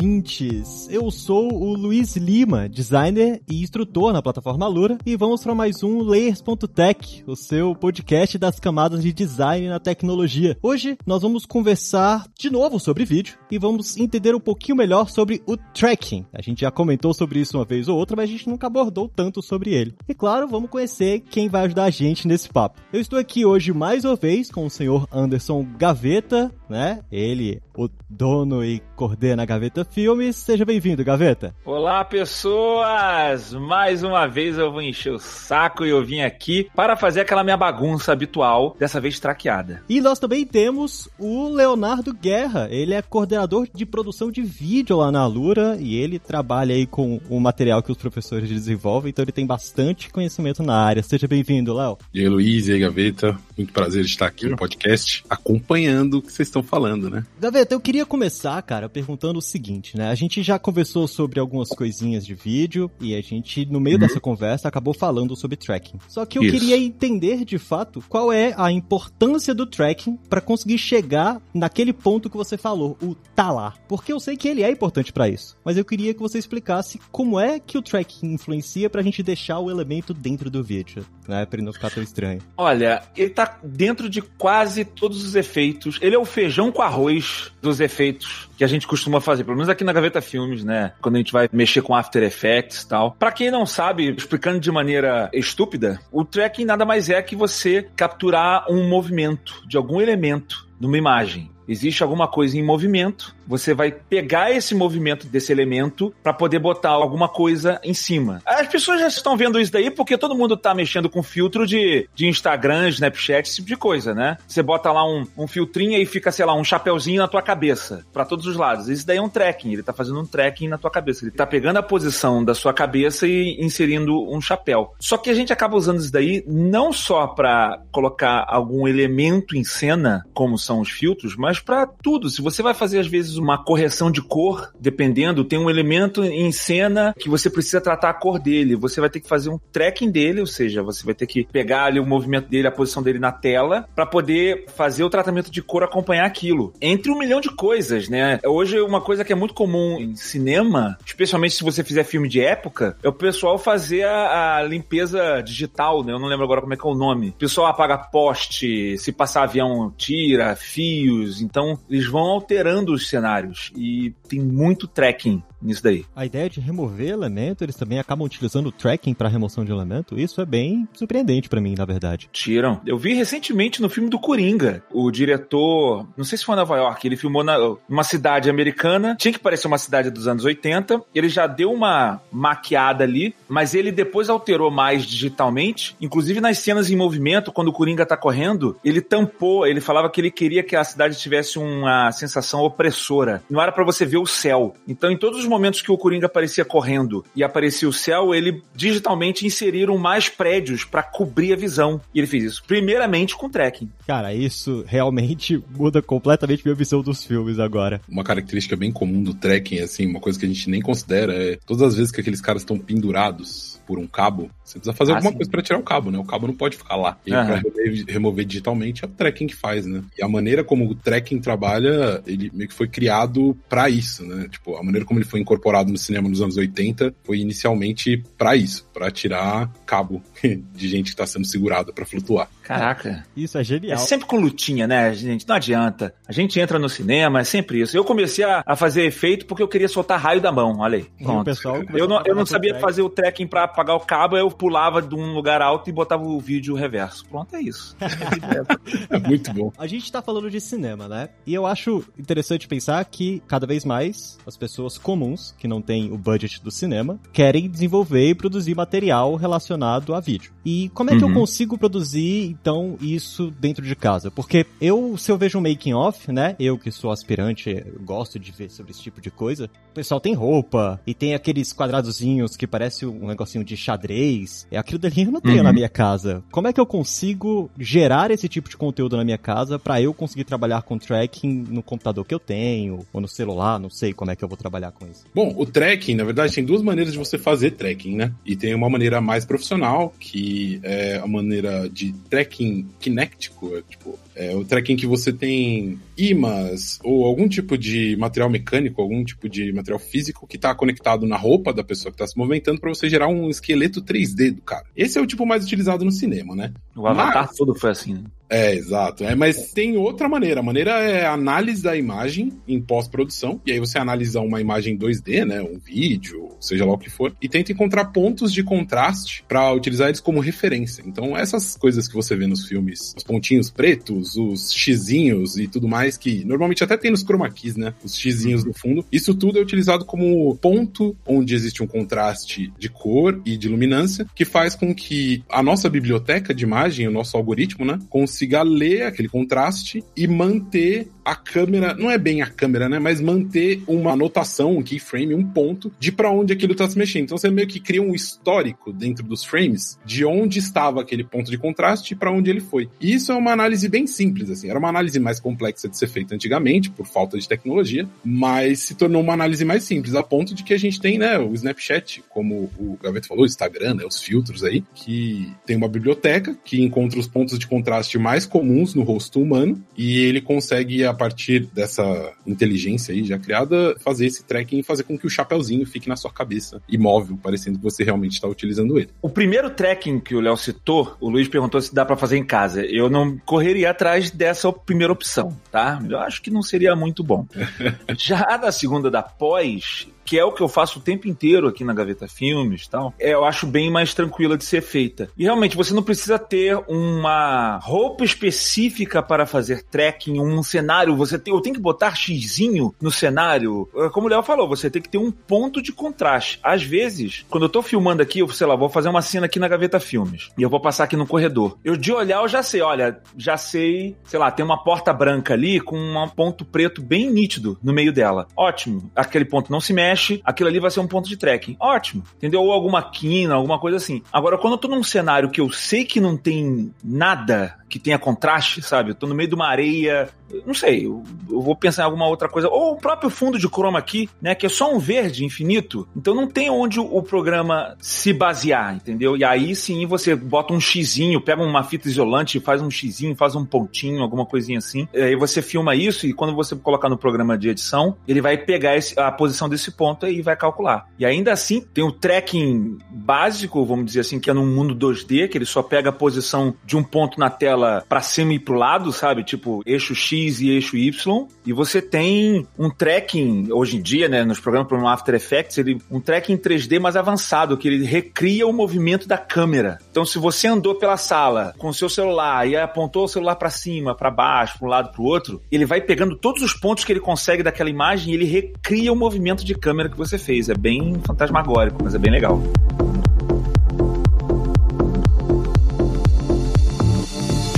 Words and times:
ouvintes! 0.00 0.88
Eu 0.90 1.10
sou 1.10 1.52
o 1.52 1.74
Luiz 1.74 2.16
Lima, 2.16 2.66
designer 2.70 3.42
e 3.46 3.62
instrutor 3.62 4.14
na 4.14 4.22
plataforma 4.22 4.66
Lura, 4.66 4.96
e 5.04 5.14
vamos 5.14 5.42
para 5.42 5.54
mais 5.54 5.82
um 5.82 6.00
Layers.tech, 6.02 7.22
o 7.26 7.36
seu 7.36 7.74
podcast 7.74 8.38
das 8.38 8.58
camadas 8.58 9.02
de 9.02 9.12
design 9.12 9.68
na 9.68 9.78
tecnologia. 9.78 10.56
Hoje 10.62 10.96
nós 11.06 11.20
vamos 11.20 11.44
conversar 11.44 12.26
de 12.38 12.48
novo 12.48 12.80
sobre 12.80 13.04
vídeo 13.04 13.36
e 13.50 13.58
vamos 13.58 13.98
entender 13.98 14.34
um 14.34 14.40
pouquinho 14.40 14.78
melhor 14.78 15.10
sobre 15.10 15.42
o 15.46 15.54
tracking. 15.58 16.24
A 16.32 16.40
gente 16.40 16.62
já 16.62 16.70
comentou 16.70 17.12
sobre 17.12 17.38
isso 17.38 17.58
uma 17.58 17.66
vez 17.66 17.86
ou 17.86 17.98
outra, 17.98 18.16
mas 18.16 18.30
a 18.30 18.32
gente 18.32 18.48
nunca 18.48 18.68
abordou 18.68 19.06
tanto 19.06 19.42
sobre 19.42 19.74
ele. 19.74 19.94
E 20.08 20.14
claro, 20.14 20.48
vamos 20.48 20.70
conhecer 20.70 21.20
quem 21.20 21.46
vai 21.46 21.66
ajudar 21.66 21.84
a 21.84 21.90
gente 21.90 22.26
nesse 22.26 22.48
papo. 22.48 22.80
Eu 22.90 23.02
estou 23.02 23.18
aqui 23.18 23.44
hoje 23.44 23.70
mais 23.70 24.06
uma 24.06 24.16
vez 24.16 24.50
com 24.50 24.64
o 24.64 24.70
senhor 24.70 25.06
Anderson 25.12 25.66
Gaveta, 25.76 26.50
né? 26.70 27.00
Ele, 27.12 27.60
o 27.76 27.86
dono 28.08 28.64
e 28.64 28.80
coordena 28.96 29.42
a 29.42 29.46
Gaveta 29.46 29.89
Filmes. 29.90 30.36
Seja 30.36 30.64
bem-vindo, 30.64 31.04
Gaveta. 31.04 31.54
Olá, 31.64 32.04
pessoas! 32.04 33.52
Mais 33.52 34.02
uma 34.02 34.26
vez 34.26 34.56
eu 34.56 34.70
vou 34.70 34.80
encher 34.80 35.12
o 35.12 35.18
saco 35.18 35.84
e 35.84 35.90
eu 35.90 36.04
vim 36.04 36.20
aqui 36.20 36.70
para 36.74 36.96
fazer 36.96 37.20
aquela 37.20 37.44
minha 37.44 37.56
bagunça 37.56 38.12
habitual, 38.12 38.76
dessa 38.78 39.00
vez 39.00 39.18
traqueada. 39.18 39.82
E 39.88 40.00
nós 40.00 40.18
também 40.18 40.46
temos 40.46 41.08
o 41.18 41.48
Leonardo 41.48 42.14
Guerra. 42.14 42.68
Ele 42.70 42.94
é 42.94 43.02
coordenador 43.02 43.66
de 43.74 43.84
produção 43.84 44.30
de 44.30 44.42
vídeo 44.42 44.96
lá 44.96 45.10
na 45.10 45.26
Lura 45.26 45.76
e 45.80 45.96
ele 45.96 46.18
trabalha 46.18 46.74
aí 46.74 46.86
com 46.86 47.20
o 47.28 47.40
material 47.40 47.82
que 47.82 47.92
os 47.92 47.98
professores 47.98 48.48
desenvolvem, 48.48 49.10
então 49.10 49.24
ele 49.24 49.32
tem 49.32 49.46
bastante 49.46 50.10
conhecimento 50.10 50.62
na 50.62 50.76
área. 50.76 51.02
Seja 51.02 51.26
bem-vindo, 51.26 51.74
Léo. 51.74 51.98
E 52.14 52.20
aí, 52.20 52.28
Luiz, 52.28 52.68
e 52.68 52.72
aí, 52.72 52.78
Gaveta. 52.78 53.38
Muito 53.56 53.72
prazer 53.72 54.04
estar 54.04 54.26
aqui 54.26 54.46
no 54.46 54.56
podcast, 54.56 55.22
acompanhando 55.28 56.18
o 56.18 56.22
que 56.22 56.32
vocês 56.32 56.48
estão 56.48 56.62
falando, 56.62 57.10
né? 57.10 57.26
Gaveta, 57.38 57.74
eu 57.74 57.80
queria 57.80 58.06
começar, 58.06 58.60
cara, 58.62 58.88
perguntando 58.88 59.38
o 59.38 59.42
seguinte, 59.42 59.79
né? 59.96 60.10
A 60.10 60.14
gente 60.14 60.42
já 60.42 60.58
conversou 60.58 61.06
sobre 61.08 61.40
algumas 61.40 61.68
coisinhas 61.70 62.24
de 62.24 62.34
vídeo 62.34 62.90
e 63.00 63.14
a 63.14 63.20
gente, 63.20 63.64
no 63.66 63.80
meio 63.80 63.96
uhum. 63.96 64.00
dessa 64.00 64.20
conversa, 64.20 64.68
acabou 64.68 64.94
falando 64.94 65.36
sobre 65.36 65.56
tracking. 65.56 65.98
Só 66.08 66.24
que 66.24 66.38
eu 66.38 66.42
Isso. 66.42 66.52
queria 66.52 66.76
entender, 66.76 67.44
de 67.44 67.58
fato, 67.58 68.02
qual 68.08 68.32
é 68.32 68.54
a 68.56 68.70
importância 68.70 69.54
do 69.54 69.66
tracking 69.66 70.18
para 70.28 70.40
conseguir 70.40 70.78
chegar 70.78 71.40
naquele 71.54 71.92
ponto 71.92 72.28
que 72.28 72.36
você 72.36 72.56
falou, 72.56 72.96
o 73.02 73.14
tá 73.34 73.50
lá. 73.50 73.74
Porque 73.88 74.12
eu 74.12 74.20
sei 74.20 74.36
que 74.36 74.48
ele 74.48 74.62
é 74.62 74.70
importante 74.70 75.12
para 75.12 75.28
isso, 75.28 75.56
mas 75.64 75.76
eu 75.76 75.84
queria 75.84 76.12
que 76.12 76.20
você 76.20 76.38
explicasse 76.38 77.00
como 77.10 77.38
é 77.38 77.58
que 77.58 77.78
o 77.78 77.82
tracking 77.82 78.32
influencia 78.32 78.90
pra 78.90 79.02
gente 79.02 79.22
deixar 79.22 79.58
o 79.58 79.70
elemento 79.70 80.12
dentro 80.12 80.50
do 80.50 80.62
vídeo, 80.62 81.04
né? 81.26 81.46
Pra 81.46 81.58
ele 81.58 81.66
não 81.66 81.72
ficar 81.72 81.90
tão 81.90 82.02
estranho. 82.02 82.40
Olha, 82.56 83.02
ele 83.16 83.30
tá 83.30 83.58
dentro 83.62 84.08
de 84.08 84.20
quase 84.20 84.84
todos 84.84 85.24
os 85.24 85.34
efeitos. 85.34 85.98
Ele 86.00 86.14
é 86.14 86.18
o 86.18 86.24
feijão 86.24 86.70
com 86.70 86.82
arroz 86.82 87.50
dos 87.62 87.80
efeitos 87.80 88.48
que 88.56 88.64
a 88.64 88.66
gente 88.66 88.86
costuma 88.86 89.20
fazer, 89.20 89.44
pelo 89.44 89.56
menos 89.56 89.69
aqui 89.72 89.84
na 89.84 89.92
Gaveta 89.92 90.20
Filmes, 90.20 90.64
né? 90.64 90.92
Quando 91.00 91.16
a 91.16 91.18
gente 91.18 91.32
vai 91.32 91.48
mexer 91.52 91.82
com 91.82 91.94
After 91.94 92.22
Effects 92.22 92.82
e 92.82 92.88
tal. 92.88 93.12
Para 93.12 93.32
quem 93.32 93.50
não 93.50 93.66
sabe, 93.66 94.14
explicando 94.16 94.60
de 94.60 94.70
maneira 94.70 95.30
estúpida, 95.32 96.00
o 96.10 96.24
tracking 96.24 96.64
nada 96.64 96.84
mais 96.84 97.08
é 97.08 97.20
que 97.22 97.36
você 97.36 97.88
capturar 97.96 98.66
um 98.70 98.88
movimento 98.88 99.62
de 99.66 99.76
algum 99.76 100.00
elemento 100.00 100.68
numa 100.80 100.96
imagem. 100.96 101.50
Existe 101.68 102.02
alguma 102.02 102.28
coisa 102.28 102.58
em 102.58 102.62
movimento 102.62 103.34
você 103.50 103.74
vai 103.74 103.90
pegar 103.90 104.52
esse 104.52 104.76
movimento 104.76 105.26
desse 105.26 105.50
elemento 105.50 106.14
para 106.22 106.32
poder 106.32 106.60
botar 106.60 106.90
alguma 106.90 107.28
coisa 107.28 107.80
em 107.82 107.92
cima. 107.92 108.40
As 108.46 108.68
pessoas 108.68 109.00
já 109.00 109.08
estão 109.08 109.36
vendo 109.36 109.58
isso 109.58 109.72
daí 109.72 109.90
porque 109.90 110.16
todo 110.16 110.36
mundo 110.36 110.56
tá 110.56 110.72
mexendo 110.72 111.10
com 111.10 111.20
filtro 111.20 111.66
de, 111.66 112.08
de 112.14 112.28
Instagram, 112.28 112.90
Snapchat, 112.90 113.48
esse 113.48 113.56
tipo 113.56 113.66
de 113.66 113.76
coisa, 113.76 114.14
né? 114.14 114.36
Você 114.46 114.62
bota 114.62 114.92
lá 114.92 115.04
um, 115.04 115.26
um 115.36 115.48
filtrinho 115.48 116.00
e 116.00 116.06
fica, 116.06 116.30
sei 116.30 116.44
lá, 116.44 116.54
um 116.54 116.62
chapeuzinho 116.62 117.20
na 117.20 117.26
tua 117.26 117.42
cabeça, 117.42 118.06
para 118.12 118.24
todos 118.24 118.46
os 118.46 118.54
lados. 118.54 118.88
Isso 118.88 119.04
daí 119.04 119.16
é 119.16 119.22
um 119.22 119.28
tracking, 119.28 119.72
ele 119.72 119.82
tá 119.82 119.92
fazendo 119.92 120.20
um 120.20 120.26
tracking 120.26 120.68
na 120.68 120.78
tua 120.78 120.90
cabeça. 120.90 121.24
Ele 121.24 121.32
tá 121.32 121.44
pegando 121.44 121.78
a 121.78 121.82
posição 121.82 122.44
da 122.44 122.54
sua 122.54 122.72
cabeça 122.72 123.26
e 123.26 123.56
inserindo 123.58 124.32
um 124.32 124.40
chapéu. 124.40 124.94
Só 125.00 125.18
que 125.18 125.28
a 125.28 125.34
gente 125.34 125.52
acaba 125.52 125.76
usando 125.76 125.98
isso 125.98 126.12
daí 126.12 126.44
não 126.46 126.92
só 126.92 127.26
para 127.26 127.82
colocar 127.90 128.46
algum 128.46 128.86
elemento 128.86 129.56
em 129.56 129.64
cena, 129.64 130.24
como 130.32 130.56
são 130.56 130.78
os 130.78 130.90
filtros, 130.90 131.34
mas 131.34 131.49
para 131.58 131.86
tudo. 131.86 132.30
Se 132.30 132.42
você 132.42 132.62
vai 132.62 132.74
fazer 132.74 133.00
às 133.00 133.06
vezes 133.06 133.36
uma 133.36 133.62
correção 133.62 134.10
de 134.10 134.22
cor, 134.22 134.70
dependendo, 134.78 135.44
tem 135.44 135.58
um 135.58 135.70
elemento 135.70 136.22
em 136.22 136.52
cena 136.52 137.14
que 137.18 137.28
você 137.28 137.50
precisa 137.50 137.80
tratar 137.80 138.10
a 138.10 138.14
cor 138.14 138.38
dele. 138.38 138.76
Você 138.76 139.00
vai 139.00 139.10
ter 139.10 139.20
que 139.20 139.28
fazer 139.28 139.50
um 139.50 139.58
tracking 139.72 140.10
dele, 140.10 140.40
ou 140.40 140.46
seja, 140.46 140.82
você 140.82 141.04
vai 141.04 141.14
ter 141.14 141.26
que 141.26 141.44
pegar 141.44 141.84
ali 141.84 141.98
o 141.98 142.06
movimento 142.06 142.48
dele, 142.48 142.68
a 142.68 142.72
posição 142.72 143.02
dele 143.02 143.18
na 143.18 143.32
tela, 143.32 143.88
para 143.94 144.06
poder 144.06 144.66
fazer 144.76 145.02
o 145.04 145.10
tratamento 145.10 145.50
de 145.50 145.62
cor 145.62 145.82
acompanhar 145.82 146.26
aquilo. 146.26 146.72
Entre 146.80 147.10
um 147.10 147.18
milhão 147.18 147.40
de 147.40 147.48
coisas, 147.48 148.08
né? 148.08 148.38
Hoje, 148.44 148.80
uma 148.80 149.00
coisa 149.00 149.24
que 149.24 149.32
é 149.32 149.36
muito 149.36 149.54
comum 149.54 149.98
em 150.00 150.14
cinema, 150.16 150.98
especialmente 151.04 151.54
se 151.54 151.64
você 151.64 151.82
fizer 151.82 152.04
filme 152.04 152.28
de 152.28 152.40
época, 152.40 152.96
é 153.02 153.08
o 153.08 153.12
pessoal 153.12 153.58
fazer 153.58 154.04
a, 154.04 154.56
a 154.56 154.62
limpeza 154.62 155.42
digital, 155.42 156.04
né? 156.04 156.12
Eu 156.12 156.18
não 156.18 156.28
lembro 156.28 156.44
agora 156.44 156.60
como 156.60 156.74
é 156.74 156.76
que 156.76 156.86
é 156.86 156.90
o 156.90 156.94
nome. 156.94 157.28
O 157.28 157.32
pessoal 157.32 157.68
apaga 157.68 157.98
poste, 157.98 158.98
se 158.98 159.12
passar 159.12 159.44
avião, 159.44 159.92
tira 159.96 160.54
fios. 160.56 161.39
Então, 161.40 161.78
eles 161.88 162.06
vão 162.06 162.22
alterando 162.22 162.92
os 162.92 163.08
cenários 163.08 163.72
e 163.76 164.14
tem 164.28 164.40
muito 164.40 164.86
tracking 164.86 165.42
nisso 165.60 165.82
daí. 165.82 166.04
A 166.14 166.24
ideia 166.24 166.48
de 166.48 166.60
remover 166.60 167.08
elemento, 167.08 167.64
eles 167.64 167.76
também 167.76 167.98
acabam 167.98 168.26
utilizando 168.26 168.66
o 168.66 168.72
tracking 168.72 169.14
para 169.14 169.28
remoção 169.28 169.64
de 169.64 169.72
elemento. 169.72 170.18
Isso 170.18 170.40
é 170.40 170.46
bem 170.46 170.88
surpreendente 170.92 171.48
para 171.48 171.60
mim, 171.60 171.74
na 171.76 171.84
verdade. 171.84 172.28
Tiram. 172.32 172.80
Eu 172.86 172.98
vi 172.98 173.14
recentemente 173.14 173.82
no 173.82 173.88
filme 173.88 174.08
do 174.08 174.18
Coringa, 174.18 174.82
o 174.90 175.10
diretor, 175.10 176.06
não 176.16 176.24
sei 176.24 176.38
se 176.38 176.44
foi 176.44 176.54
em 176.54 176.58
Nova 176.58 176.76
York, 176.76 177.06
ele 177.06 177.16
filmou 177.16 177.44
na, 177.44 177.56
uma 177.88 178.04
cidade 178.04 178.48
americana, 178.48 179.16
tinha 179.16 179.32
que 179.32 179.38
parecer 179.38 179.66
uma 179.66 179.78
cidade 179.78 180.10
dos 180.10 180.26
anos 180.26 180.44
80, 180.44 181.02
ele 181.14 181.28
já 181.28 181.46
deu 181.46 181.72
uma 181.72 182.20
maquiada 182.32 183.04
ali, 183.04 183.34
mas 183.48 183.74
ele 183.74 183.92
depois 183.92 184.28
alterou 184.28 184.70
mais 184.70 185.04
digitalmente, 185.04 185.96
inclusive 186.00 186.40
nas 186.40 186.58
cenas 186.58 186.90
em 186.90 186.96
movimento, 186.96 187.52
quando 187.52 187.68
o 187.68 187.72
Coringa 187.72 188.06
tá 188.06 188.16
correndo, 188.16 188.76
ele 188.84 189.00
tampou, 189.00 189.66
ele 189.66 189.80
falava 189.80 190.10
que 190.10 190.20
ele 190.20 190.30
queria 190.30 190.62
que 190.62 190.76
a 190.76 190.84
cidade 190.84 191.18
tivesse 191.18 191.58
uma 191.58 192.10
sensação 192.12 192.60
opressora. 192.60 193.42
Não 193.50 193.60
era 193.60 193.72
para 193.72 193.84
você 193.84 194.04
ver 194.04 194.18
o 194.18 194.26
céu. 194.26 194.74
Então, 194.86 195.10
em 195.10 195.18
todos 195.18 195.40
os 195.40 195.46
momentos 195.50 195.82
que 195.82 195.92
o 195.92 195.98
Coringa 195.98 196.26
aparecia 196.26 196.64
correndo 196.64 197.24
e 197.34 197.44
aparecia 197.44 197.88
o 197.88 197.92
céu, 197.92 198.34
ele 198.34 198.62
digitalmente 198.74 199.46
inseriram 199.46 199.98
mais 199.98 200.28
prédios 200.28 200.84
para 200.84 201.02
cobrir 201.02 201.52
a 201.52 201.56
visão. 201.56 202.00
E 202.14 202.20
ele 202.20 202.26
fez 202.26 202.44
isso 202.44 202.62
primeiramente 202.66 203.36
com 203.36 203.50
tracking. 203.50 203.90
Cara, 204.06 204.32
isso 204.32 204.84
realmente 204.86 205.62
muda 205.76 206.00
completamente 206.00 206.64
minha 206.64 206.74
visão 206.74 207.02
dos 207.02 207.24
filmes 207.24 207.58
agora. 207.58 208.00
Uma 208.08 208.24
característica 208.24 208.76
bem 208.76 208.92
comum 208.92 209.22
do 209.22 209.34
tracking, 209.34 209.80
assim, 209.80 210.06
uma 210.06 210.20
coisa 210.20 210.38
que 210.38 210.46
a 210.46 210.48
gente 210.48 210.70
nem 210.70 210.80
considera 210.80 211.34
é 211.34 211.58
todas 211.66 211.82
as 211.82 211.96
vezes 211.96 212.12
que 212.12 212.20
aqueles 212.20 212.40
caras 212.40 212.62
estão 212.62 212.78
pendurados 212.78 213.80
por 213.86 213.98
um 213.98 214.06
cabo, 214.06 214.48
você 214.70 214.78
precisa 214.78 214.96
fazer 214.96 215.12
ah, 215.12 215.16
alguma 215.16 215.32
sim. 215.32 215.36
coisa 215.36 215.50
para 215.50 215.62
tirar 215.62 215.78
o 215.78 215.82
cabo, 215.82 216.10
né? 216.10 216.18
O 216.18 216.24
cabo 216.24 216.46
não 216.46 216.54
pode 216.54 216.76
ficar 216.76 216.96
lá. 216.96 217.18
E 217.26 217.32
uhum. 217.32 217.46
pra 217.46 217.56
remover, 217.56 218.04
remover, 218.06 218.44
digitalmente 218.44 219.04
é 219.04 219.08
o 219.08 219.10
tracking 219.10 219.46
que 219.46 219.56
faz, 219.56 219.86
né? 219.86 220.02
E 220.18 220.22
a 220.22 220.28
maneira 220.28 220.62
como 220.62 220.88
o 220.88 220.94
tracking 220.94 221.40
trabalha, 221.40 222.22
ele 222.26 222.50
meio 222.54 222.68
que 222.68 222.74
foi 222.74 222.88
criado 222.88 223.56
para 223.68 223.88
isso, 223.88 224.24
né? 224.24 224.48
Tipo, 224.48 224.76
a 224.76 224.82
maneira 224.82 225.04
como 225.04 225.18
ele 225.18 225.28
foi 225.28 225.40
incorporado 225.40 225.90
no 225.90 225.98
cinema 225.98 226.28
nos 226.28 226.40
anos 226.40 226.56
80 226.56 227.14
foi 227.24 227.38
inicialmente 227.38 228.22
para 228.38 228.56
isso, 228.56 228.86
para 228.92 229.10
tirar 229.10 229.70
cabo 229.86 230.22
de 230.42 230.88
gente 230.88 231.10
que 231.10 231.16
tá 231.16 231.26
sendo 231.26 231.46
segurada 231.46 231.92
para 231.92 232.06
flutuar. 232.06 232.48
Caraca. 232.70 233.24
Isso 233.36 233.58
é 233.58 233.64
genial. 233.64 233.94
É 233.94 233.96
sempre 233.96 234.26
com 234.26 234.36
lutinha, 234.36 234.86
né, 234.86 235.12
gente? 235.12 235.46
Não 235.48 235.56
adianta. 235.56 236.14
A 236.28 236.32
gente 236.32 236.60
entra 236.60 236.78
no 236.78 236.88
cinema, 236.88 237.40
é 237.40 237.44
sempre 237.44 237.80
isso. 237.80 237.96
Eu 237.96 238.04
comecei 238.04 238.44
a, 238.44 238.62
a 238.64 238.76
fazer 238.76 239.04
efeito 239.04 239.44
porque 239.46 239.62
eu 239.62 239.66
queria 239.66 239.88
soltar 239.88 240.20
raio 240.20 240.40
da 240.40 240.52
mão, 240.52 240.78
olha 240.78 240.98
aí. 240.98 241.06
Pronto. 241.20 241.44
pessoal 241.44 241.82
eu 241.92 242.06
não, 242.06 242.22
eu 242.24 242.34
não 242.34 242.46
sabia 242.46 242.78
fazer 242.78 243.02
o 243.02 243.10
tracking 243.10 243.48
para 243.48 243.64
apagar 243.64 243.96
o 243.96 244.00
cabo, 244.00 244.36
eu 244.36 244.48
pulava 244.50 245.02
de 245.02 245.14
um 245.14 245.32
lugar 245.32 245.60
alto 245.60 245.90
e 245.90 245.92
botava 245.92 246.22
o 246.22 246.38
vídeo 246.38 246.74
reverso. 246.76 247.26
Pronto, 247.26 247.54
é 247.56 247.60
isso. 247.60 247.96
é 249.10 249.18
muito 249.18 249.52
bom. 249.52 249.72
A 249.76 249.88
gente 249.88 250.10
tá 250.10 250.22
falando 250.22 250.48
de 250.48 250.60
cinema, 250.60 251.08
né? 251.08 251.30
E 251.44 251.52
eu 251.52 251.66
acho 251.66 252.04
interessante 252.16 252.68
pensar 252.68 253.04
que 253.04 253.42
cada 253.48 253.66
vez 253.66 253.84
mais 253.84 254.38
as 254.46 254.56
pessoas 254.56 254.96
comuns, 254.96 255.54
que 255.58 255.66
não 255.66 255.82
têm 255.82 256.12
o 256.12 256.18
budget 256.18 256.62
do 256.62 256.70
cinema, 256.70 257.18
querem 257.32 257.68
desenvolver 257.68 258.28
e 258.28 258.34
produzir 258.34 258.76
material 258.76 259.34
relacionado 259.34 260.14
a 260.14 260.20
vídeo. 260.20 260.52
E 260.64 260.88
como 260.90 261.10
é 261.10 261.16
que 261.16 261.24
uhum. 261.24 261.30
eu 261.30 261.34
consigo 261.34 261.76
produzir 261.76 262.56
então 262.60 262.96
isso 263.00 263.50
dentro 263.58 263.84
de 263.84 263.96
casa? 263.96 264.30
Porque 264.30 264.66
eu, 264.80 265.16
se 265.16 265.32
eu 265.32 265.38
vejo 265.38 265.58
um 265.58 265.62
making 265.62 265.94
off, 265.94 266.30
né? 266.30 266.54
Eu 266.58 266.78
que 266.78 266.90
sou 266.90 267.10
aspirante, 267.10 267.84
gosto 268.02 268.38
de 268.38 268.52
ver 268.52 268.70
sobre 268.70 268.92
esse 268.92 269.02
tipo 269.02 269.20
de 269.20 269.30
coisa. 269.30 269.70
O 269.90 269.94
pessoal 269.94 270.20
tem 270.20 270.34
roupa 270.34 271.00
e 271.06 271.14
tem 271.14 271.34
aqueles 271.34 271.72
quadradozinhos 271.72 272.56
que 272.56 272.66
parece 272.66 273.06
um 273.06 273.26
negocinho 273.26 273.64
de 273.64 273.76
xadrez. 273.76 274.66
É 274.70 274.78
aquilo 274.78 274.98
dali 274.98 275.22
eu 275.22 275.32
não 275.32 275.40
tenho 275.40 275.58
uhum. 275.58 275.62
na 275.62 275.72
minha 275.72 275.88
casa. 275.88 276.42
Como 276.50 276.68
é 276.68 276.72
que 276.72 276.80
eu 276.80 276.86
consigo 276.86 277.70
gerar 277.78 278.30
esse 278.30 278.48
tipo 278.48 278.68
de 278.68 278.76
conteúdo 278.76 279.16
na 279.16 279.24
minha 279.24 279.38
casa 279.38 279.78
para 279.78 280.00
eu 280.00 280.12
conseguir 280.12 280.44
trabalhar 280.44 280.82
com 280.82 280.98
tracking 280.98 281.64
no 281.68 281.82
computador 281.82 282.24
que 282.24 282.34
eu 282.34 282.38
tenho 282.38 283.06
ou 283.12 283.20
no 283.20 283.28
celular? 283.28 283.78
Não 283.78 283.90
sei 283.90 284.12
como 284.12 284.30
é 284.30 284.36
que 284.36 284.44
eu 284.44 284.48
vou 284.48 284.56
trabalhar 284.56 284.92
com 284.92 285.06
isso. 285.06 285.24
Bom, 285.34 285.54
o 285.56 285.66
tracking, 285.66 286.14
na 286.14 286.24
verdade, 286.24 286.54
tem 286.54 286.64
duas 286.64 286.82
maneiras 286.82 287.12
de 287.12 287.18
você 287.18 287.38
fazer 287.38 287.72
tracking, 287.72 288.16
né? 288.16 288.32
E 288.44 288.54
tem 288.54 288.74
uma 288.74 288.88
maneira 288.88 289.20
mais 289.20 289.44
profissional, 289.44 290.14
que 290.18 290.80
é 290.82 291.16
a 291.16 291.26
maneira 291.26 291.88
de 291.88 292.12
tracking 292.28 292.39
kinético, 292.44 293.76
é, 293.76 293.82
tipo, 293.88 294.18
é 294.34 294.54
o 294.54 294.64
tracking 294.64 294.96
que 294.96 295.06
você 295.06 295.32
tem 295.32 295.98
imãs 296.16 296.98
ou 297.02 297.24
algum 297.24 297.48
tipo 297.48 297.76
de 297.76 298.16
material 298.16 298.50
mecânico, 298.50 299.00
algum 299.00 299.24
tipo 299.24 299.48
de 299.48 299.72
material 299.72 299.98
físico 299.98 300.46
que 300.46 300.56
está 300.56 300.74
conectado 300.74 301.26
na 301.26 301.36
roupa 301.36 301.72
da 301.72 301.84
pessoa 301.84 302.10
que 302.12 302.16
está 302.16 302.26
se 302.26 302.36
movimentando 302.36 302.80
para 302.80 302.90
você 302.90 303.08
gerar 303.08 303.28
um 303.28 303.48
esqueleto 303.48 304.02
3D 304.02 304.52
do 304.52 304.62
cara. 304.62 304.86
Esse 304.96 305.18
é 305.18 305.20
o 305.22 305.26
tipo 305.26 305.46
mais 305.46 305.64
utilizado 305.64 306.04
no 306.04 306.12
cinema, 306.12 306.54
né? 306.54 306.72
O 306.96 307.06
Avatar 307.06 307.46
Mas... 307.48 307.56
todo 307.56 307.74
foi 307.74 307.90
assim, 307.90 308.14
né? 308.14 308.24
É, 308.50 308.74
exato. 308.74 309.24
É, 309.24 309.36
mas 309.36 309.70
tem 309.70 309.96
outra 309.96 310.28
maneira. 310.28 310.58
A 310.58 310.62
maneira 310.62 310.90
é 310.98 311.24
análise 311.24 311.82
da 311.82 311.96
imagem 311.96 312.52
em 312.66 312.80
pós-produção. 312.80 313.60
E 313.64 313.70
aí 313.70 313.78
você 313.78 313.96
analisa 313.96 314.40
uma 314.40 314.60
imagem 314.60 314.98
2D, 314.98 315.44
né? 315.44 315.62
Um 315.62 315.78
vídeo, 315.78 316.50
seja 316.60 316.84
lá 316.84 316.92
o 316.92 316.98
que 316.98 317.08
for, 317.08 317.34
e 317.40 317.48
tenta 317.48 317.70
encontrar 317.70 318.06
pontos 318.06 318.52
de 318.52 318.64
contraste 318.64 319.44
para 319.46 319.72
utilizar 319.72 320.08
eles 320.08 320.20
como 320.20 320.40
referência. 320.40 321.04
Então, 321.06 321.36
essas 321.36 321.76
coisas 321.76 322.08
que 322.08 322.14
você 322.14 322.34
vê 322.34 322.48
nos 322.48 322.66
filmes, 322.66 323.14
os 323.16 323.22
pontinhos 323.22 323.70
pretos, 323.70 324.34
os 324.34 324.72
xizinhos 324.72 325.56
e 325.56 325.68
tudo 325.68 325.86
mais, 325.86 326.16
que 326.16 326.44
normalmente 326.44 326.82
até 326.82 326.96
tem 326.96 327.12
nos 327.12 327.22
chroma 327.22 327.48
keys, 327.48 327.76
né? 327.76 327.94
Os 328.02 328.16
xizinhos 328.16 328.64
no 328.64 328.72
fundo. 328.74 329.04
Isso 329.12 329.32
tudo 329.32 329.60
é 329.60 329.62
utilizado 329.62 330.04
como 330.04 330.56
ponto 330.56 331.16
onde 331.24 331.54
existe 331.54 331.84
um 331.84 331.86
contraste 331.86 332.72
de 332.76 332.88
cor 332.88 333.40
e 333.44 333.56
de 333.56 333.68
luminância, 333.68 334.26
que 334.34 334.44
faz 334.44 334.74
com 334.74 334.92
que 334.92 335.44
a 335.48 335.62
nossa 335.62 335.88
biblioteca 335.88 336.52
de 336.52 336.64
imagem, 336.64 337.06
o 337.06 337.12
nosso 337.12 337.36
algoritmo, 337.36 337.84
né? 337.84 337.98
Consiga 338.40 338.62
ler 338.62 339.02
aquele 339.02 339.28
contraste 339.28 340.02
e 340.16 340.26
manter 340.26 341.08
a 341.24 341.36
câmera, 341.36 341.94
não 341.94 342.10
é 342.10 342.16
bem 342.16 342.42
a 342.42 342.46
câmera, 342.46 342.88
né, 342.88 342.98
mas 342.98 343.20
manter 343.20 343.82
uma 343.86 344.12
anotação, 344.12 344.78
um 344.78 344.82
keyframe, 344.82 345.34
um 345.34 345.44
ponto 345.44 345.92
de 345.98 346.10
para 346.10 346.30
onde 346.30 346.52
aquilo 346.52 346.74
tá 346.74 346.88
se 346.88 346.98
mexendo. 346.98 347.24
Então 347.24 347.38
você 347.38 347.50
meio 347.50 347.68
que 347.68 347.78
cria 347.78 348.02
um 348.02 348.14
histórico 348.14 348.92
dentro 348.92 349.22
dos 349.22 349.44
frames 349.44 349.98
de 350.04 350.24
onde 350.24 350.58
estava 350.58 351.00
aquele 351.00 351.22
ponto 351.22 351.50
de 351.50 351.58
contraste 351.58 352.14
e 352.14 352.16
para 352.16 352.32
onde 352.32 352.50
ele 352.50 352.60
foi. 352.60 352.88
E 353.00 353.12
isso 353.12 353.30
é 353.30 353.34
uma 353.36 353.52
análise 353.52 353.88
bem 353.88 354.06
simples 354.06 354.50
assim. 354.50 354.70
Era 354.70 354.78
uma 354.78 354.88
análise 354.88 355.20
mais 355.20 355.38
complexa 355.38 355.88
de 355.88 355.96
ser 355.96 356.08
feita 356.08 356.34
antigamente 356.34 356.90
por 356.90 357.06
falta 357.06 357.38
de 357.38 357.46
tecnologia, 357.46 358.08
mas 358.24 358.80
se 358.80 358.94
tornou 358.94 359.22
uma 359.22 359.34
análise 359.34 359.64
mais 359.64 359.84
simples 359.84 360.14
a 360.14 360.22
ponto 360.22 360.54
de 360.54 360.64
que 360.64 360.74
a 360.74 360.78
gente 360.78 361.00
tem, 361.00 361.18
né, 361.18 361.38
o 361.38 361.52
Snapchat, 361.52 362.24
como 362.28 362.70
o 362.78 362.98
Gaveto 363.00 363.28
falou, 363.28 363.44
o 363.44 363.46
Instagram, 363.46 363.94
né, 363.94 364.04
os 364.04 364.20
filtros 364.20 364.64
aí, 364.64 364.82
que 364.94 365.52
tem 365.66 365.76
uma 365.76 365.88
biblioteca 365.88 366.56
que 366.64 366.82
encontra 366.82 367.20
os 367.20 367.28
pontos 367.28 367.58
de 367.58 367.66
contraste 367.66 368.18
mais 368.18 368.29
mais 368.30 368.46
comuns 368.46 368.94
no 368.94 369.02
rosto 369.02 369.42
humano 369.42 369.82
e 369.98 370.20
ele 370.20 370.40
consegue, 370.40 371.04
a 371.04 371.12
partir 371.12 371.66
dessa 371.74 372.32
inteligência 372.46 373.12
aí 373.12 373.24
já 373.24 373.36
criada, 373.36 373.96
fazer 373.98 374.26
esse 374.26 374.44
tracking 374.44 374.78
e 374.78 374.82
fazer 374.84 375.02
com 375.02 375.18
que 375.18 375.26
o 375.26 375.30
chapeuzinho 375.30 375.84
fique 375.84 376.08
na 376.08 376.14
sua 376.14 376.30
cabeça, 376.30 376.80
imóvel, 376.88 377.36
parecendo 377.42 377.78
que 377.78 377.82
você 377.82 378.04
realmente 378.04 378.34
está 378.34 378.46
utilizando 378.46 378.96
ele. 379.00 379.08
O 379.20 379.28
primeiro 379.28 379.68
tracking 379.68 380.20
que 380.20 380.36
o 380.36 380.40
Léo 380.40 380.56
citou, 380.56 381.16
o 381.20 381.28
Luiz 381.28 381.48
perguntou 381.48 381.80
se 381.80 381.92
dá 381.92 382.04
para 382.04 382.16
fazer 382.16 382.36
em 382.36 382.44
casa. 382.44 382.84
Eu 382.86 383.10
não 383.10 383.36
correria 383.38 383.90
atrás 383.90 384.30
dessa 384.30 384.72
primeira 384.72 385.12
opção, 385.12 385.58
tá? 385.72 386.00
Eu 386.08 386.20
acho 386.20 386.40
que 386.40 386.52
não 386.52 386.62
seria 386.62 386.94
muito 386.94 387.24
bom. 387.24 387.44
já 388.16 388.56
da 388.56 388.70
segunda 388.70 389.10
da 389.10 389.24
pós, 389.24 390.06
que 390.30 390.38
é 390.38 390.44
o 390.44 390.52
que 390.52 390.62
eu 390.62 390.68
faço 390.68 391.00
o 391.00 391.02
tempo 391.02 391.26
inteiro 391.26 391.66
aqui 391.66 391.82
na 391.82 391.92
Gaveta 391.92 392.28
Filmes 392.28 392.84
e 392.84 392.88
tal, 392.88 393.12
é, 393.18 393.34
eu 393.34 393.44
acho 393.44 393.66
bem 393.66 393.90
mais 393.90 394.14
tranquila 394.14 394.56
de 394.56 394.64
ser 394.64 394.80
feita. 394.80 395.28
E 395.36 395.42
realmente, 395.42 395.76
você 395.76 395.92
não 395.92 396.04
precisa 396.04 396.38
ter 396.38 396.78
uma 396.86 397.80
roupa 397.82 398.24
específica 398.24 399.20
para 399.24 399.44
fazer 399.44 399.82
tracking, 399.82 400.38
um 400.38 400.62
cenário, 400.62 401.16
você 401.16 401.36
tem, 401.36 401.72
que 401.72 401.80
botar 401.80 402.14
xizinho 402.14 402.94
no 403.02 403.10
cenário. 403.10 403.88
É, 403.92 404.08
como 404.08 404.28
o 404.28 404.30
Léo 404.30 404.40
falou, 404.44 404.68
você 404.68 404.88
tem 404.88 405.02
que 405.02 405.08
ter 405.08 405.18
um 405.18 405.32
ponto 405.32 405.82
de 405.82 405.92
contraste. 405.92 406.60
Às 406.62 406.84
vezes, 406.84 407.44
quando 407.50 407.64
eu 407.64 407.68
tô 407.68 407.82
filmando 407.82 408.22
aqui, 408.22 408.38
eu, 408.38 408.48
sei 408.50 408.68
lá, 408.68 408.76
vou 408.76 408.88
fazer 408.88 409.08
uma 409.08 409.22
cena 409.22 409.46
aqui 409.46 409.58
na 409.58 409.66
Gaveta 409.66 409.98
Filmes, 409.98 410.50
e 410.56 410.62
eu 410.62 410.70
vou 410.70 410.78
passar 410.78 411.04
aqui 411.04 411.16
no 411.16 411.26
corredor. 411.26 411.76
Eu 411.84 411.96
de 411.96 412.12
olhar, 412.12 412.40
eu 412.40 412.48
já 412.48 412.62
sei, 412.62 412.82
olha, 412.82 413.20
já 413.36 413.56
sei, 413.56 414.16
sei 414.26 414.38
lá, 414.38 414.48
tem 414.52 414.64
uma 414.64 414.84
porta 414.84 415.12
branca 415.12 415.54
ali 415.54 415.80
com 415.80 415.96
um 415.96 416.28
ponto 416.28 416.64
preto 416.64 417.02
bem 417.02 417.28
nítido 417.28 417.76
no 417.82 417.92
meio 417.92 418.12
dela. 418.12 418.46
Ótimo. 418.56 419.10
Aquele 419.16 419.44
ponto 419.44 419.72
não 419.72 419.80
se 419.80 419.92
mexe, 419.92 420.19
mexe, 420.20 420.40
aquilo 420.44 420.68
ali 420.68 420.78
vai 420.78 420.90
ser 420.90 421.00
um 421.00 421.06
ponto 421.06 421.28
de 421.28 421.36
tracking. 421.36 421.76
Ótimo. 421.80 422.22
Entendeu? 422.36 422.62
Ou 422.62 422.72
alguma 422.72 423.02
quina, 423.02 423.54
alguma 423.54 423.78
coisa 423.78 423.96
assim. 423.96 424.22
Agora, 424.32 424.58
quando 424.58 424.74
eu 424.74 424.78
tô 424.78 424.88
num 424.88 425.02
cenário 425.02 425.50
que 425.50 425.60
eu 425.60 425.70
sei 425.70 426.04
que 426.04 426.20
não 426.20 426.36
tem 426.36 426.94
nada 427.02 427.80
que 427.88 427.98
tenha 427.98 428.18
contraste, 428.18 428.80
sabe? 428.80 429.10
Eu 429.10 429.14
tô 429.14 429.26
no 429.26 429.34
meio 429.34 429.48
de 429.48 429.54
uma 429.54 429.66
areia, 429.66 430.30
não 430.64 430.72
sei, 430.72 431.06
eu, 431.06 431.22
eu, 431.50 431.60
vou 431.60 431.74
pensar 431.74 432.02
em 432.02 432.04
alguma 432.04 432.26
outra 432.26 432.48
coisa. 432.48 432.68
Ou 432.68 432.92
o 432.92 432.96
próprio 432.96 433.28
fundo 433.28 433.58
de 433.58 433.68
chroma 433.68 433.98
aqui, 433.98 434.30
né? 434.40 434.54
Que 434.54 434.66
é 434.66 434.68
só 434.68 434.94
um 434.94 434.98
verde 434.98 435.44
infinito. 435.44 436.08
Então 436.16 436.34
não 436.34 436.46
tem 436.46 436.70
onde 436.70 437.00
o, 437.00 437.16
o 437.16 437.22
programa 437.22 437.96
se 438.00 438.32
basear, 438.32 438.94
entendeu? 438.94 439.36
E 439.36 439.44
aí 439.44 439.74
sim 439.74 440.06
você 440.06 440.34
bota 440.36 440.72
um 440.72 440.80
xizinho, 440.80 441.40
pega 441.40 441.62
uma 441.62 441.82
fita 441.82 442.08
isolante, 442.08 442.60
faz 442.60 442.80
um 442.80 442.90
xizinho, 442.90 443.34
faz 443.34 443.56
um 443.56 443.64
pontinho, 443.64 444.22
alguma 444.22 444.46
coisinha 444.46 444.78
assim. 444.78 445.08
E 445.12 445.20
aí 445.20 445.36
você 445.36 445.60
filma 445.60 445.96
isso 445.96 446.26
e 446.26 446.32
quando 446.32 446.54
você 446.54 446.76
colocar 446.76 447.08
no 447.08 447.18
programa 447.18 447.58
de 447.58 447.68
edição, 447.68 448.16
ele 448.26 448.40
vai 448.40 448.56
pegar 448.56 448.96
esse, 448.96 449.18
a 449.18 449.32
posição 449.32 449.68
desse 449.68 449.90
ponto 450.00 450.26
e 450.26 450.40
vai 450.40 450.56
calcular. 450.56 451.06
E 451.18 451.26
ainda 451.26 451.52
assim, 451.52 451.82
tem 451.92 452.02
o 452.02 452.10
tracking 452.10 452.96
básico, 453.10 453.84
vamos 453.84 454.06
dizer 454.06 454.20
assim, 454.20 454.40
que 454.40 454.48
é 454.48 454.54
no 454.54 454.64
mundo 454.64 454.94
2D, 454.94 455.46
que 455.46 455.58
ele 455.58 455.66
só 455.66 455.82
pega 455.82 456.08
a 456.08 456.12
posição 456.12 456.74
de 456.86 456.96
um 456.96 457.02
ponto 457.02 457.38
na 457.38 457.50
tela 457.50 458.02
para 458.08 458.22
cima 458.22 458.54
e 458.54 458.58
pro 458.58 458.76
lado, 458.76 459.12
sabe? 459.12 459.44
Tipo 459.44 459.82
eixo 459.84 460.14
X 460.14 460.62
e 460.62 460.70
eixo 460.70 460.96
Y. 460.96 461.46
E 461.66 461.72
você 461.74 462.00
tem 462.00 462.66
um 462.78 462.88
tracking, 462.88 463.70
hoje 463.70 463.98
em 463.98 464.00
dia, 464.00 464.26
né, 464.26 464.42
nos 464.42 464.58
programas 464.58 464.88
para 464.88 465.12
After 465.12 465.34
Effects, 465.34 465.76
ele, 465.76 466.00
um 466.10 466.18
tracking 466.18 466.56
3D 466.56 466.98
mais 466.98 467.14
avançado, 467.14 467.76
que 467.76 467.86
ele 467.86 468.06
recria 468.06 468.66
o 468.66 468.72
movimento 468.72 469.28
da 469.28 469.36
câmera. 469.36 469.98
Então, 470.10 470.24
se 470.24 470.38
você 470.38 470.66
andou 470.66 470.94
pela 470.94 471.18
sala 471.18 471.74
com 471.76 471.88
o 471.88 471.94
seu 471.94 472.08
celular 472.08 472.66
e 472.66 472.74
apontou 472.74 473.24
o 473.24 473.28
celular 473.28 473.56
para 473.56 473.68
cima, 473.68 474.14
para 474.14 474.30
baixo, 474.30 474.78
para 474.78 474.86
um 474.86 474.90
lado, 474.90 475.12
para 475.12 475.20
o 475.20 475.26
outro, 475.26 475.60
ele 475.70 475.84
vai 475.84 476.00
pegando 476.00 476.36
todos 476.36 476.62
os 476.62 476.72
pontos 476.72 477.04
que 477.04 477.12
ele 477.12 477.20
consegue 477.20 477.62
daquela 477.62 477.90
imagem 477.90 478.32
e 478.32 478.36
ele 478.36 478.46
recria 478.46 479.12
o 479.12 479.16
movimento 479.16 479.62
de 479.62 479.74
câmera 479.74 479.89
que 480.08 480.16
você 480.16 480.38
fez. 480.38 480.68
É 480.68 480.74
bem 480.74 481.20
fantasmagórico, 481.26 482.02
mas 482.02 482.14
é 482.14 482.18
bem 482.18 482.30
legal. 482.30 482.62